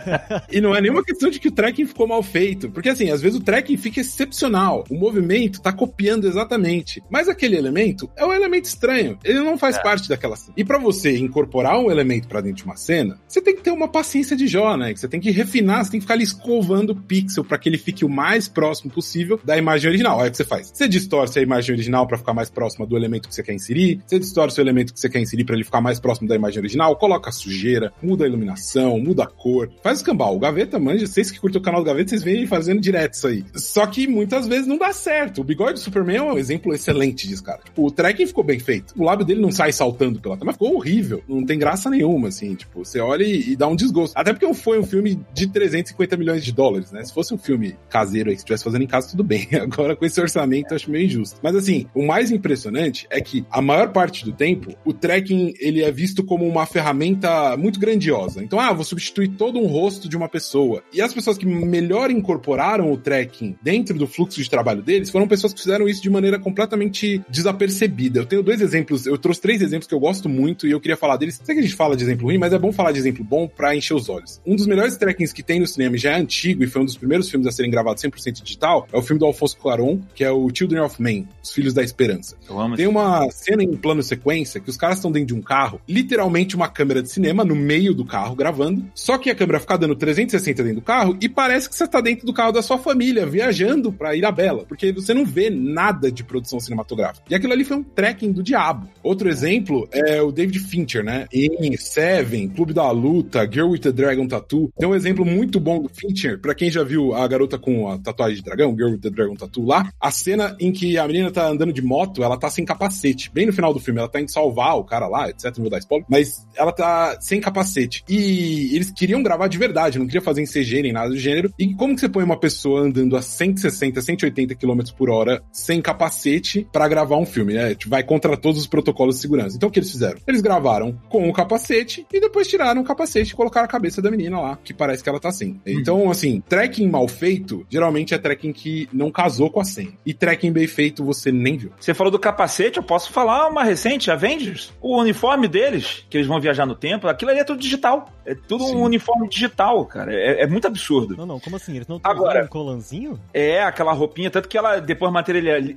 e 0.52 0.62
não 0.62 0.76
é 0.76 0.82
nenhuma 0.82 1.04
questão 1.04 1.30
de 1.30 1.40
que 1.40 1.48
o 1.48 1.52
tracking 1.52 1.86
ficou 1.86 2.08
mal 2.08 2.24
feito, 2.24 2.70
porque 2.70 2.90
assim, 2.90 3.10
às 3.10 3.22
vezes 3.22 3.40
o 3.40 3.44
tracking 3.44 3.78
fica 3.78 4.02
excepcional, 4.02 4.84
o 4.90 4.96
movimento 4.96 5.62
tá 5.62 5.72
copiando 5.72 6.28
exatamente, 6.28 7.02
mas 7.10 7.28
aquele 7.28 7.58
elemento 7.58 8.10
é 8.16 8.26
um 8.26 8.34
elemento 8.34 8.66
estranho, 8.66 9.18
ele 9.24 9.40
não 9.40 9.58
faz 9.58 9.78
é. 9.78 9.82
parte 9.82 10.10
daquela 10.10 10.36
cena. 10.36 10.54
E 10.58 10.64
para 10.64 10.78
você 10.78 11.18
incorporar 11.18 11.80
um 11.80 11.92
elemento 11.92 12.28
para 12.28 12.42
dentro 12.42 12.58
de 12.58 12.66
uma 12.66 12.76
cena, 12.76 13.20
você 13.28 13.42
tem 13.42 13.56
que 13.56 13.62
ter 13.62 13.72
uma 13.72 13.88
paciência 13.88 14.36
de 14.36 14.48
Jó, 14.48 14.78
né? 14.78 14.94
Você 14.96 15.08
tem 15.08 15.20
que 15.20 15.32
refinar, 15.32 15.84
você 15.84 15.92
tem 15.92 16.00
que 16.00 16.06
ficar 16.06 16.14
ali 16.16 16.24
escovando 16.24 16.92
o 16.92 16.96
pixel 16.96 17.44
para 17.44 17.58
que 17.58 17.70
ele 17.70 17.78
fique 17.78 18.06
o 18.06 18.10
mais 18.10 18.48
próximo 18.48 18.92
possível 18.92 19.40
da 19.44 19.58
imagem 19.58 19.90
original. 19.90 20.18
Olha 20.18 20.28
o 20.28 20.32
que 20.32 20.38
você 20.38 20.46
faz. 20.46 20.72
Você 20.74 20.88
distorce 20.88 21.40
a 21.40 21.42
imagem 21.42 21.74
original 21.74 22.08
para 22.08 22.18
ficar 22.18 22.34
mais 22.34 22.50
próxima 22.50 22.86
do 22.86 22.96
elemento 22.96 23.28
que 23.28 23.36
você 23.36 23.44
quer 23.44 23.54
inserir, 23.54 24.02
você 24.06 24.20
distorce 24.20 24.60
o 24.60 24.62
elemento 24.62 24.94
que 24.94 25.00
você 25.00 25.10
quer 25.10 25.20
inserir 25.20 25.44
para 25.44 25.56
ele 25.56 25.64
ficar 25.64 25.82
mais 25.82 26.00
próximo 26.00 26.28
da 26.28 26.36
imagem 26.36 26.60
original, 26.60 26.96
coloca 26.96 27.30
a 27.30 27.34
sujeira, 27.34 27.94
muda 28.02 28.26
a 28.26 28.28
iluminação, 28.28 29.00
muda 29.00 29.24
a 29.24 29.28
cor, 29.28 29.70
faz 29.84 30.00
escambau. 30.00 30.36
O 30.36 30.39
Gaveta 30.39 30.80
manja, 30.80 31.06
vocês 31.06 31.30
que 31.30 31.39
curtem 31.39 31.60
o 31.60 31.63
canal 31.63 31.82
do 31.82 31.86
Gaveta, 31.86 32.10
vocês 32.10 32.24
veem 32.24 32.48
fazendo 32.48 32.80
direto 32.82 33.13
isso 33.13 33.28
aí. 33.28 33.46
Só 33.54 33.86
que 33.86 34.08
muitas 34.08 34.48
vezes 34.48 34.65
não 34.65 34.78
dá 34.78 34.93
certo. 34.93 35.41
O 35.41 35.43
bigode 35.43 35.74
do 35.74 35.80
Superman 35.80 36.17
é 36.17 36.22
um 36.24 36.38
exemplo 36.38 36.74
excelente 36.74 37.28
disso, 37.28 37.43
cara. 37.43 37.60
Tipo, 37.63 37.86
o 37.86 37.91
tracking 37.91 38.26
ficou 38.26 38.43
bem 38.43 38.60
feito. 38.60 38.93
O 38.98 39.04
lábio 39.04 39.26
dele 39.26 39.41
não 39.41 39.52
sai 39.52 39.74
saltando 39.74 40.19
pela 40.19 40.36
tela, 40.36 40.46
mas 40.46 40.56
ficou 40.56 40.76
horrível. 40.76 41.22
Não 41.28 41.46
tem 41.46 41.60
graça 41.60 41.89
nenhuma, 41.89 42.30
assim. 42.30 42.56
Tipo, 42.56 42.86
você 42.86 43.00
olha 43.00 43.24
e, 43.24 43.52
e 43.52 43.56
dá 43.56 43.67
um 43.67 43.76
desgosto. 43.76 44.13
Até 44.15 44.32
porque 44.32 44.52
foi 44.54 44.80
um 44.80 44.84
filme 44.84 45.19
de 45.34 45.48
350 45.48 46.15
milhões 46.15 46.43
de 46.46 46.52
dólares, 46.52 46.91
né? 46.91 47.04
Se 47.04 47.13
fosse 47.13 47.34
um 47.34 47.38
filme 47.38 47.76
caseiro 47.89 48.30
aí 48.30 48.36
que 48.36 48.41
estivesse 48.41 48.63
fazendo 48.63 48.84
em 48.84 48.88
casa, 48.88 49.10
tudo 49.10 49.24
bem. 49.24 49.48
Agora, 49.62 49.96
com 49.96 50.06
esse 50.06 50.19
orçamento, 50.22 50.72
eu 50.72 50.76
acho 50.76 50.89
meio 50.89 51.06
injusto. 51.06 51.39
Mas 51.43 51.56
assim, 51.56 51.88
o 51.93 52.06
mais 52.06 52.32
impressionante 52.32 53.06
é 53.10 53.19
que 53.19 53.46
a 53.52 53.62
maior 53.62 53.91
parte 53.91 54.24
do 54.24 54.32
tempo, 54.32 54.74
o 54.86 54.93
tracking 54.93 55.54
ele 55.60 55.84
é 55.84 55.91
visto 55.91 56.24
como 56.24 56.48
uma 56.48 56.65
ferramenta 56.65 57.58
muito 57.58 57.80
grandiosa. 57.80 58.43
Então, 58.43 58.60
ah, 58.60 58.72
vou 58.72 58.86
substituir 58.86 59.30
todo 59.30 59.60
um 59.60 59.73
rosto 59.74 60.08
de 60.08 60.16
uma 60.16 60.30
pessoa. 60.30 60.84
E 60.94 61.02
as 61.02 61.12
pessoas 61.12 61.36
que 61.36 61.46
melhor 61.48 62.12
incorporaram 62.12 62.92
o 62.92 62.98
tracking 62.98 63.56
dentro 63.62 63.98
do 63.98 64.06
fluxo 64.06 64.42
de 64.42 64.50
trabalho 64.50 64.84
deles 64.84 65.10
foram 65.10 65.28
pessoas 65.28 65.52
que 65.52 65.62
fizeram 65.62 65.90
isso 65.90 66.02
de 66.02 66.10
maneira 66.12 66.38
completamente 66.38 67.22
desapercebida. 67.28 68.20
Eu 68.20 68.26
tenho 68.26 68.44
dois 68.44 68.62
exemplos, 68.62 69.08
eu 69.08 69.18
trouxe 69.18 69.42
três 69.42 69.62
exemplos 69.62 69.88
que 69.88 69.96
eu 69.96 70.00
gosto 70.00 70.30
muito 70.30 70.68
e 70.68 70.72
eu 70.72 70.80
queria 70.80 70.96
falar 70.96 71.18
deles. 71.18 71.42
Sei 71.44 71.56
que 71.56 71.60
a 71.60 71.64
gente 71.64 71.76
fala 71.76 71.96
de 71.96 72.04
exemplo 72.04 72.28
ruim, 72.28 72.38
mas 72.38 72.54
é 72.54 72.60
bom 72.60 72.72
falar 72.72 72.92
de 72.92 73.00
exemplo 73.00 73.24
bom 73.24 73.48
para 73.48 73.76
encher 73.76 73.96
os 73.96 74.10
olhos. 74.10 74.40
Um 74.46 74.56
dos 74.56 74.68
melhores 74.68 74.96
trackings 74.96 75.34
que 75.34 75.42
tem 75.42 75.60
no 75.60 75.68
cinema, 75.68 75.98
já 75.98 76.12
é 76.12 76.16
antigo 76.16 76.64
e 76.64 76.68
foi 76.68 76.84
um 76.84 76.86
dos 76.86 76.98
primeiros 76.98 77.30
filmes 77.30 77.48
a 77.48 77.52
serem 77.52 77.72
gravados 77.72 78.04
100% 78.04 78.44
digital, 78.44 78.88
é 78.94 78.98
o 78.98 79.02
filme 79.02 79.20
do 79.20 79.26
Alfonso 79.26 79.58
Cuarón, 79.58 80.00
que 80.14 80.24
é 80.24 80.32
o 80.32 80.50
Children 80.54 80.82
of 80.82 81.02
Men, 81.02 81.28
Os 81.42 81.52
Filhos 81.52 81.74
da 81.74 81.82
Esperança. 81.82 82.38
Tem 82.76 82.88
uma 82.88 83.30
cena 83.32 83.64
em 83.64 83.76
plano 83.76 84.04
sequência 84.04 84.60
que 84.60 84.70
os 84.70 84.78
caras 84.78 84.98
estão 84.98 85.12
dentro 85.12 85.30
de 85.30 85.34
um 85.34 85.42
carro, 85.42 85.82
literalmente 85.88 86.56
uma 86.56 86.70
câmera 86.70 87.02
de 87.02 87.10
cinema 87.10 87.44
no 87.44 87.56
meio 87.56 87.94
do 87.94 88.06
carro 88.06 88.36
gravando, 88.36 88.86
só 88.94 89.18
que 89.18 89.30
a 89.30 89.36
câmera 89.36 89.60
fica 89.63 89.78
dando 89.78 89.95
360 89.95 90.63
dentro 90.63 90.80
do 90.80 90.86
carro 90.86 91.17
e 91.19 91.28
parece 91.28 91.67
que 91.67 91.76
você 91.76 91.88
tá 91.88 91.99
dentro 91.99 92.26
do 92.26 92.34
carro 92.34 92.52
da 92.52 92.62
sua 92.62 92.78
família, 92.78 93.26
viajando 93.26 93.91
pra 93.91 94.15
Ilhabela, 94.15 94.65
porque 94.65 94.91
você 94.91 95.13
não 95.13 95.26
vê 95.26 95.49
nada 95.49 96.12
de 96.12 96.23
produção 96.23 96.60
cinematográfica. 96.60 97.26
E 97.30 97.36
aquilo 97.36 97.54
ali 97.54 97.63
foi 97.63 97.78
um 97.78 97.84
tracking 97.84 98.32
do 98.32 98.43
diabo. 98.43 98.88
Outro 99.02 99.30
exemplo 99.30 99.88
é 99.91 100.21
o 100.21 100.32
David 100.32 100.60
Fincher, 100.60 101.04
né? 101.04 101.26
Em 101.34 101.76
Seven, 101.78 102.49
Clube 102.49 102.73
da 102.73 102.89
Luta, 102.91 103.49
Girl 103.52 103.69
with 103.71 103.80
the 103.80 103.91
Dragon 103.91 104.28
Tattoo. 104.28 104.71
Tem 104.78 104.88
um 104.88 104.95
exemplo 104.95 105.26
muito 105.26 105.60
bom 105.60 105.82
do 105.82 105.89
Fincher, 105.89 106.39
para 106.39 106.54
quem 106.54 106.69
já 106.69 106.84
viu 106.84 107.13
a 107.13 107.28
garota 107.28 107.58
com 107.58 107.89
a 107.89 107.97
tatuagem 107.97 108.38
de 108.38 108.43
dragão, 108.43 108.76
Girl 108.76 108.91
with 108.91 108.99
the 108.99 109.10
Dragon 109.10 109.36
Tattoo 109.36 109.65
lá, 109.65 109.89
a 109.99 110.12
cena 110.12 110.56
em 110.60 110.71
que 110.71 110.97
a 110.97 111.08
menina 111.08 111.32
tá 111.32 111.47
andando 111.47 111.73
de 111.73 111.82
moto, 111.82 112.23
ela 112.23 112.38
tá 112.38 112.49
sem 112.49 112.65
capacete. 112.65 113.32
Bem 113.32 113.45
no 113.45 113.54
final 113.54 113.73
do 113.73 113.80
filme, 113.80 113.99
ela 113.99 114.10
tá 114.10 114.19
indo 114.19 114.32
salvar 114.32 114.78
o 114.78 114.84
cara 114.84 115.08
lá, 115.08 115.30
etc, 115.30 115.45
não 115.58 115.63
vou 115.63 115.69
dar 115.69 115.80
spoiler, 115.80 116.06
mas 116.10 116.45
ela 116.56 116.71
tá 116.71 117.17
sem 117.19 117.39
capacete. 117.39 118.04
E 118.08 118.76
eles 118.76 118.91
queriam 118.91 119.23
gravar 119.23 119.47
de 119.54 119.60
verdade, 119.60 120.00
não 120.00 120.08
queria 120.08 120.22
fazer 120.22 120.42
em 120.42 120.46
CG 120.46 120.82
nem 120.82 120.92
nada 120.92 121.10
do 121.10 121.18
gênero. 121.18 121.54
E 121.60 121.74
como 121.76 121.94
que 121.94 122.02
você 122.02 122.10
põe 122.10 122.24
uma 122.24 122.39
pessoa 122.39 122.82
andando 122.82 123.16
a 123.16 123.22
160, 123.22 124.02
180 124.02 124.56
km 124.56 124.80
por 124.98 125.12
hora 125.12 125.44
sem 125.52 125.80
capacete 125.80 126.68
para 126.72 126.88
gravar 126.88 127.18
um 127.18 127.26
filme, 127.26 127.54
né? 127.54 127.76
Tipo, 127.76 127.92
vai 127.92 128.04
contra 128.04 128.36
todos 128.36 128.60
os 128.60 128.68
protocolos 128.68 129.16
de 129.16 129.22
segurança. 129.22 129.56
Então 129.56 129.70
o 129.70 129.72
que 129.72 129.78
eles 129.78 129.92
fizeram? 129.92 130.18
Eles 130.28 130.42
gravaram 130.42 131.00
com 131.08 131.30
o 131.30 131.34
capacete 131.34 132.06
e 132.12 132.20
depois 132.20 132.48
tiraram 132.48 132.82
o 132.82 132.84
capacete 132.84 133.32
e 133.32 133.36
colocaram 133.36 133.66
a 133.66 133.68
cabeça 133.68 134.02
da 134.02 134.10
menina 134.10 134.42
lá, 134.42 134.58
que 134.63 134.74
parece 134.74 135.04
que 135.04 135.10
ela 135.10 135.20
tá 135.20 135.30
assim. 135.30 135.60
Então, 135.66 136.10
assim, 136.10 136.42
tracking 136.50 136.89
mal 136.89 137.08
feito, 137.08 137.63
geralmente 137.70 138.16
é 138.16 138.18
tracking 138.18 138.52
que 138.52 138.89
não 138.92 139.12
casou 139.12 139.52
com 139.52 139.60
a 139.60 139.66
cena. 139.66 139.92
E 140.04 140.16
tracking 140.16 140.52
bem 140.52 140.66
feito 140.66 141.06
você 141.06 141.32
nem 141.32 141.58
viu. 141.58 141.72
Você 141.80 141.94
falou 141.94 142.10
do 142.10 142.18
capacete, 142.18 142.78
eu 142.78 142.84
posso 142.84 143.12
falar 143.12 143.48
uma 143.48 143.63
recente, 143.63 144.10
Avengers. 144.10 144.74
O 144.82 145.00
uniforme 145.00 145.48
deles, 145.48 146.06
que 146.10 146.18
eles 146.18 146.28
vão 146.28 146.42
viajar 146.42 146.66
no 146.66 146.76
tempo, 146.76 147.08
aquilo 147.08 147.30
ali 147.30 147.39
é 147.39 147.44
tudo 147.44 147.60
digital. 147.60 148.10
É 148.26 148.34
tudo 148.34 148.66
Sim. 148.66 148.76
um 148.76 148.84
uniforme 148.84 149.28
digital, 149.28 149.43
cara. 149.50 150.14
É, 150.14 150.44
é, 150.44 150.48
muito 150.48 150.68
absurdo. 150.68 151.16
Não, 151.18 151.26
não, 151.26 151.40
como 151.40 151.56
assim? 151.56 151.76
Eles 151.76 151.88
não 151.88 151.98
estão 151.98 152.12
Agora, 152.12 152.44
um 152.44 152.48
colanzinho? 152.48 153.20
É, 153.34 153.64
aquela 153.64 153.94
roupinha, 153.94 154.30
tanto 154.30 154.48
que 154.50 154.58
ela 154.58 154.80
depois 154.80 155.12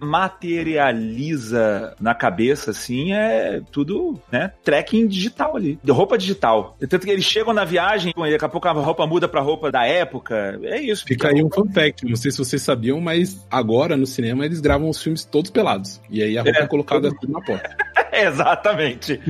materializa 0.01 1.95
na 2.01 2.15
cabeça, 2.15 2.71
assim, 2.71 3.13
é 3.13 3.61
tudo, 3.71 4.21
né? 4.31 4.53
Tracking 4.65 5.07
digital 5.07 5.57
ali. 5.57 5.79
De 5.83 5.93
roupa 5.93 6.19
digital. 6.19 6.77
Tanto 6.89 7.07
que 7.07 7.11
eles 7.11 7.25
chegam 7.25 7.53
na 7.53 7.65
viagem, 7.65 8.13
daqui 8.17 8.45
a 8.45 8.49
pouco 8.49 8.69
a 8.69 8.73
roupa 8.73 9.07
muda 9.07 9.29
pra 9.29 9.41
roupa 9.41 9.71
da 9.71 9.87
época. 9.87 10.59
É 10.63 10.81
isso. 10.81 11.05
Fica 11.07 11.29
aí 11.29 11.43
um 11.43 11.51
fun 11.51 11.71
fact. 11.73 12.05
Não 12.07 12.17
sei 12.17 12.31
se 12.31 12.39
vocês 12.39 12.63
sabiam, 12.63 13.01
mas 13.01 13.47
agora 13.51 13.97
no 13.97 14.07
cinema 14.07 14.45
eles 14.45 14.61
gravam 14.61 14.89
os 14.89 15.03
filmes 15.03 15.25
todos 15.25 15.51
pelados. 15.51 16.01
E 16.11 16.23
aí 16.23 16.39
a 16.39 16.43
roupa 16.43 16.59
é, 16.59 16.63
é 16.63 16.67
colocada 16.67 17.11
tudo... 17.21 17.33
na 17.33 17.41
porta. 17.41 17.77
Exatamente. 18.27 19.21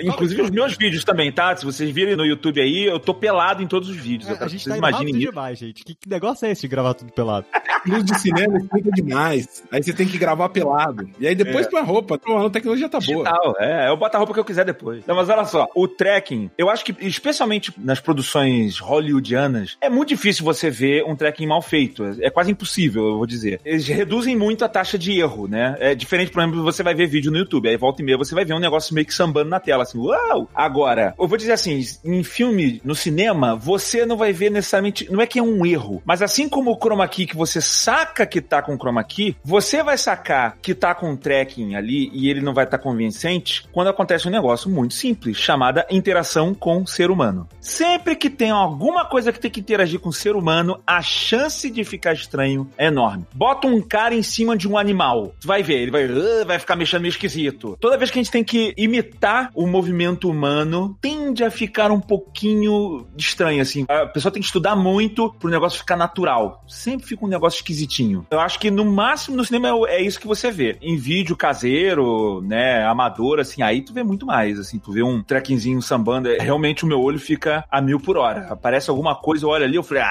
e, 0.00 0.08
inclusive 0.08 0.42
os 0.42 0.50
meus 0.50 0.76
vídeos 0.76 1.04
também, 1.04 1.30
tá? 1.30 1.54
Se 1.56 1.64
vocês 1.64 1.90
virem 1.90 2.16
no 2.16 2.24
YouTube 2.24 2.60
aí, 2.60 2.84
eu 2.84 2.98
tô 2.98 3.14
pelado 3.14 3.62
em 3.62 3.66
todos 3.66 3.88
os 3.88 3.96
vídeos. 3.96 4.30
É, 4.30 4.42
a 4.42 4.48
gente 4.48 4.68
tá 4.68 4.76
imaginem 4.76 5.10
isso. 5.10 5.30
demais, 5.30 5.58
gente. 5.58 5.84
Que, 5.84 5.94
que, 5.94 6.08
negócio 6.08 6.46
é 6.46 6.50
esse 6.52 6.62
de 6.62 6.68
gravar 6.68 6.94
tudo 6.94 7.12
pelado? 7.12 7.46
Luz 7.86 8.04
de 8.04 8.18
cinema 8.18 8.58
explica 8.58 8.90
demais. 8.92 9.62
Aí 9.70 9.82
você 9.82 9.92
tem 9.92 10.06
que 10.06 10.16
gravar 10.16 10.48
pelado. 10.48 11.08
E 11.18 11.26
aí 11.26 11.34
depois 11.34 11.66
é. 11.66 11.70
põe 11.70 11.80
a 11.80 11.84
roupa. 11.84 12.16
Pô, 12.18 12.38
a 12.38 12.50
tecnologia 12.50 12.88
tá 12.88 12.98
Digital, 12.98 13.24
boa. 13.42 13.56
É, 13.58 13.88
eu 13.88 13.96
boto 13.96 14.16
a 14.16 14.18
roupa 14.18 14.34
que 14.34 14.40
eu 14.40 14.44
quiser 14.44 14.64
depois. 14.64 15.04
Não, 15.06 15.16
mas 15.16 15.28
olha 15.28 15.44
só, 15.44 15.68
o 15.74 15.88
tracking, 15.88 16.50
eu 16.56 16.70
acho 16.70 16.84
que, 16.84 16.94
especialmente 17.00 17.72
nas 17.78 17.98
produções 17.98 18.78
hollywoodianas, 18.78 19.76
é 19.80 19.90
muito 19.90 20.10
difícil 20.10 20.44
você 20.44 20.70
ver 20.70 21.04
um 21.04 21.16
tracking 21.16 21.46
mal 21.46 21.60
feito. 21.60 22.04
É 22.20 22.30
quase 22.30 22.52
impossível, 22.52 23.04
eu 23.08 23.16
vou 23.16 23.26
dizer. 23.26 23.60
Eles 23.64 23.86
reduzem 23.86 24.36
muito 24.36 24.64
a 24.64 24.68
taxa 24.68 24.96
de 24.96 25.18
erro, 25.18 25.48
né? 25.48 25.76
É 25.80 25.94
diferente, 25.94 26.30
por 26.30 26.40
exemplo, 26.40 26.62
você 26.62 26.82
vai 26.82 26.94
ver 26.94 27.06
vídeo 27.06 27.32
no 27.32 27.38
YouTube, 27.38 27.68
aí 27.68 27.76
volta 27.82 28.00
e 28.00 28.04
meia 28.04 28.16
você 28.16 28.34
vai 28.34 28.44
ver 28.44 28.54
um 28.54 28.60
negócio 28.60 28.94
meio 28.94 29.06
que 29.06 29.12
sambando 29.12 29.50
na 29.50 29.58
tela, 29.58 29.82
assim, 29.82 29.98
uau! 29.98 30.48
Agora, 30.54 31.14
eu 31.18 31.26
vou 31.26 31.36
dizer 31.36 31.52
assim, 31.52 31.82
em 32.04 32.22
filme, 32.22 32.80
no 32.84 32.94
cinema, 32.94 33.56
você 33.56 34.06
não 34.06 34.16
vai 34.16 34.32
ver 34.32 34.50
necessariamente, 34.50 35.10
não 35.10 35.20
é 35.20 35.26
que 35.26 35.40
é 35.40 35.42
um 35.42 35.66
erro, 35.66 36.00
mas 36.04 36.22
assim 36.22 36.48
como 36.48 36.70
o 36.70 36.78
chroma 36.78 37.06
key 37.08 37.26
que 37.26 37.36
você 37.36 37.60
saca 37.60 38.24
que 38.24 38.40
tá 38.40 38.62
com 38.62 38.78
chroma 38.78 39.02
key, 39.02 39.36
você 39.44 39.82
vai 39.82 39.98
sacar 39.98 40.56
que 40.62 40.74
tá 40.74 40.94
com 40.94 41.16
tracking 41.16 41.74
ali 41.74 42.08
e 42.12 42.30
ele 42.30 42.40
não 42.40 42.54
vai 42.54 42.64
estar 42.64 42.78
tá 42.78 42.82
convincente 42.82 43.66
quando 43.72 43.88
acontece 43.88 44.28
um 44.28 44.30
negócio 44.30 44.70
muito 44.70 44.94
simples, 44.94 45.36
chamada 45.36 45.86
interação 45.90 46.54
com 46.54 46.86
ser 46.86 47.10
humano. 47.10 47.48
Sempre 47.60 48.14
que 48.14 48.30
tem 48.30 48.50
alguma 48.50 49.04
coisa 49.04 49.32
que 49.32 49.40
tem 49.40 49.50
que 49.50 49.60
interagir 49.60 49.98
com 49.98 50.10
o 50.10 50.12
ser 50.12 50.36
humano, 50.36 50.80
a 50.86 51.02
chance 51.02 51.70
de 51.70 51.82
ficar 51.84 52.12
estranho 52.12 52.70
é 52.78 52.86
enorme. 52.86 53.26
Bota 53.34 53.66
um 53.66 53.80
cara 53.80 54.14
em 54.14 54.22
cima 54.22 54.56
de 54.56 54.68
um 54.68 54.78
animal, 54.78 55.34
tu 55.40 55.48
vai 55.48 55.62
ver, 55.62 55.80
ele 55.80 55.90
vai, 55.90 56.06
uh, 56.06 56.46
vai 56.46 56.58
ficar 56.58 56.76
mexendo 56.76 57.02
meio 57.02 57.10
esquisito. 57.10 57.71
Toda 57.80 57.96
vez 57.96 58.10
que 58.10 58.18
a 58.18 58.22
gente 58.22 58.32
tem 58.32 58.44
que 58.44 58.74
imitar 58.76 59.50
o 59.54 59.66
movimento 59.66 60.28
humano, 60.28 60.96
tende 61.00 61.44
a 61.44 61.50
ficar 61.50 61.90
um 61.90 62.00
pouquinho 62.00 63.06
estranho, 63.16 63.62
assim. 63.62 63.84
A 63.88 64.06
pessoa 64.06 64.32
tem 64.32 64.40
que 64.40 64.46
estudar 64.46 64.76
muito 64.76 65.32
pro 65.38 65.50
negócio 65.50 65.78
ficar 65.78 65.96
natural. 65.96 66.64
Sempre 66.68 67.06
fica 67.06 67.24
um 67.24 67.28
negócio 67.28 67.58
esquisitinho. 67.58 68.26
Eu 68.30 68.40
acho 68.40 68.58
que 68.58 68.70
no 68.70 68.84
máximo 68.84 69.36
no 69.36 69.44
cinema 69.44 69.68
é, 69.88 70.00
isso 70.00 70.20
que 70.20 70.26
você 70.26 70.50
vê. 70.50 70.76
Em 70.80 70.96
vídeo 70.96 71.36
caseiro, 71.36 72.40
né, 72.42 72.84
amador, 72.84 73.40
assim, 73.40 73.62
aí 73.62 73.82
tu 73.82 73.92
vê 73.92 74.02
muito 74.02 74.26
mais, 74.26 74.58
assim. 74.58 74.78
Tu 74.78 74.92
vê 74.92 75.02
um 75.02 75.22
trequinzinho 75.22 75.80
sambando, 75.82 76.28
é, 76.28 76.38
realmente 76.38 76.84
o 76.84 76.86
meu 76.86 77.00
olho 77.00 77.18
fica 77.18 77.64
a 77.70 77.80
mil 77.80 77.98
por 78.00 78.16
hora. 78.16 78.48
Aparece 78.50 78.90
alguma 78.90 79.14
coisa, 79.14 79.44
eu 79.44 79.50
olho 79.50 79.64
ali, 79.64 79.76
eu 79.76 79.82
falei, 79.82 80.02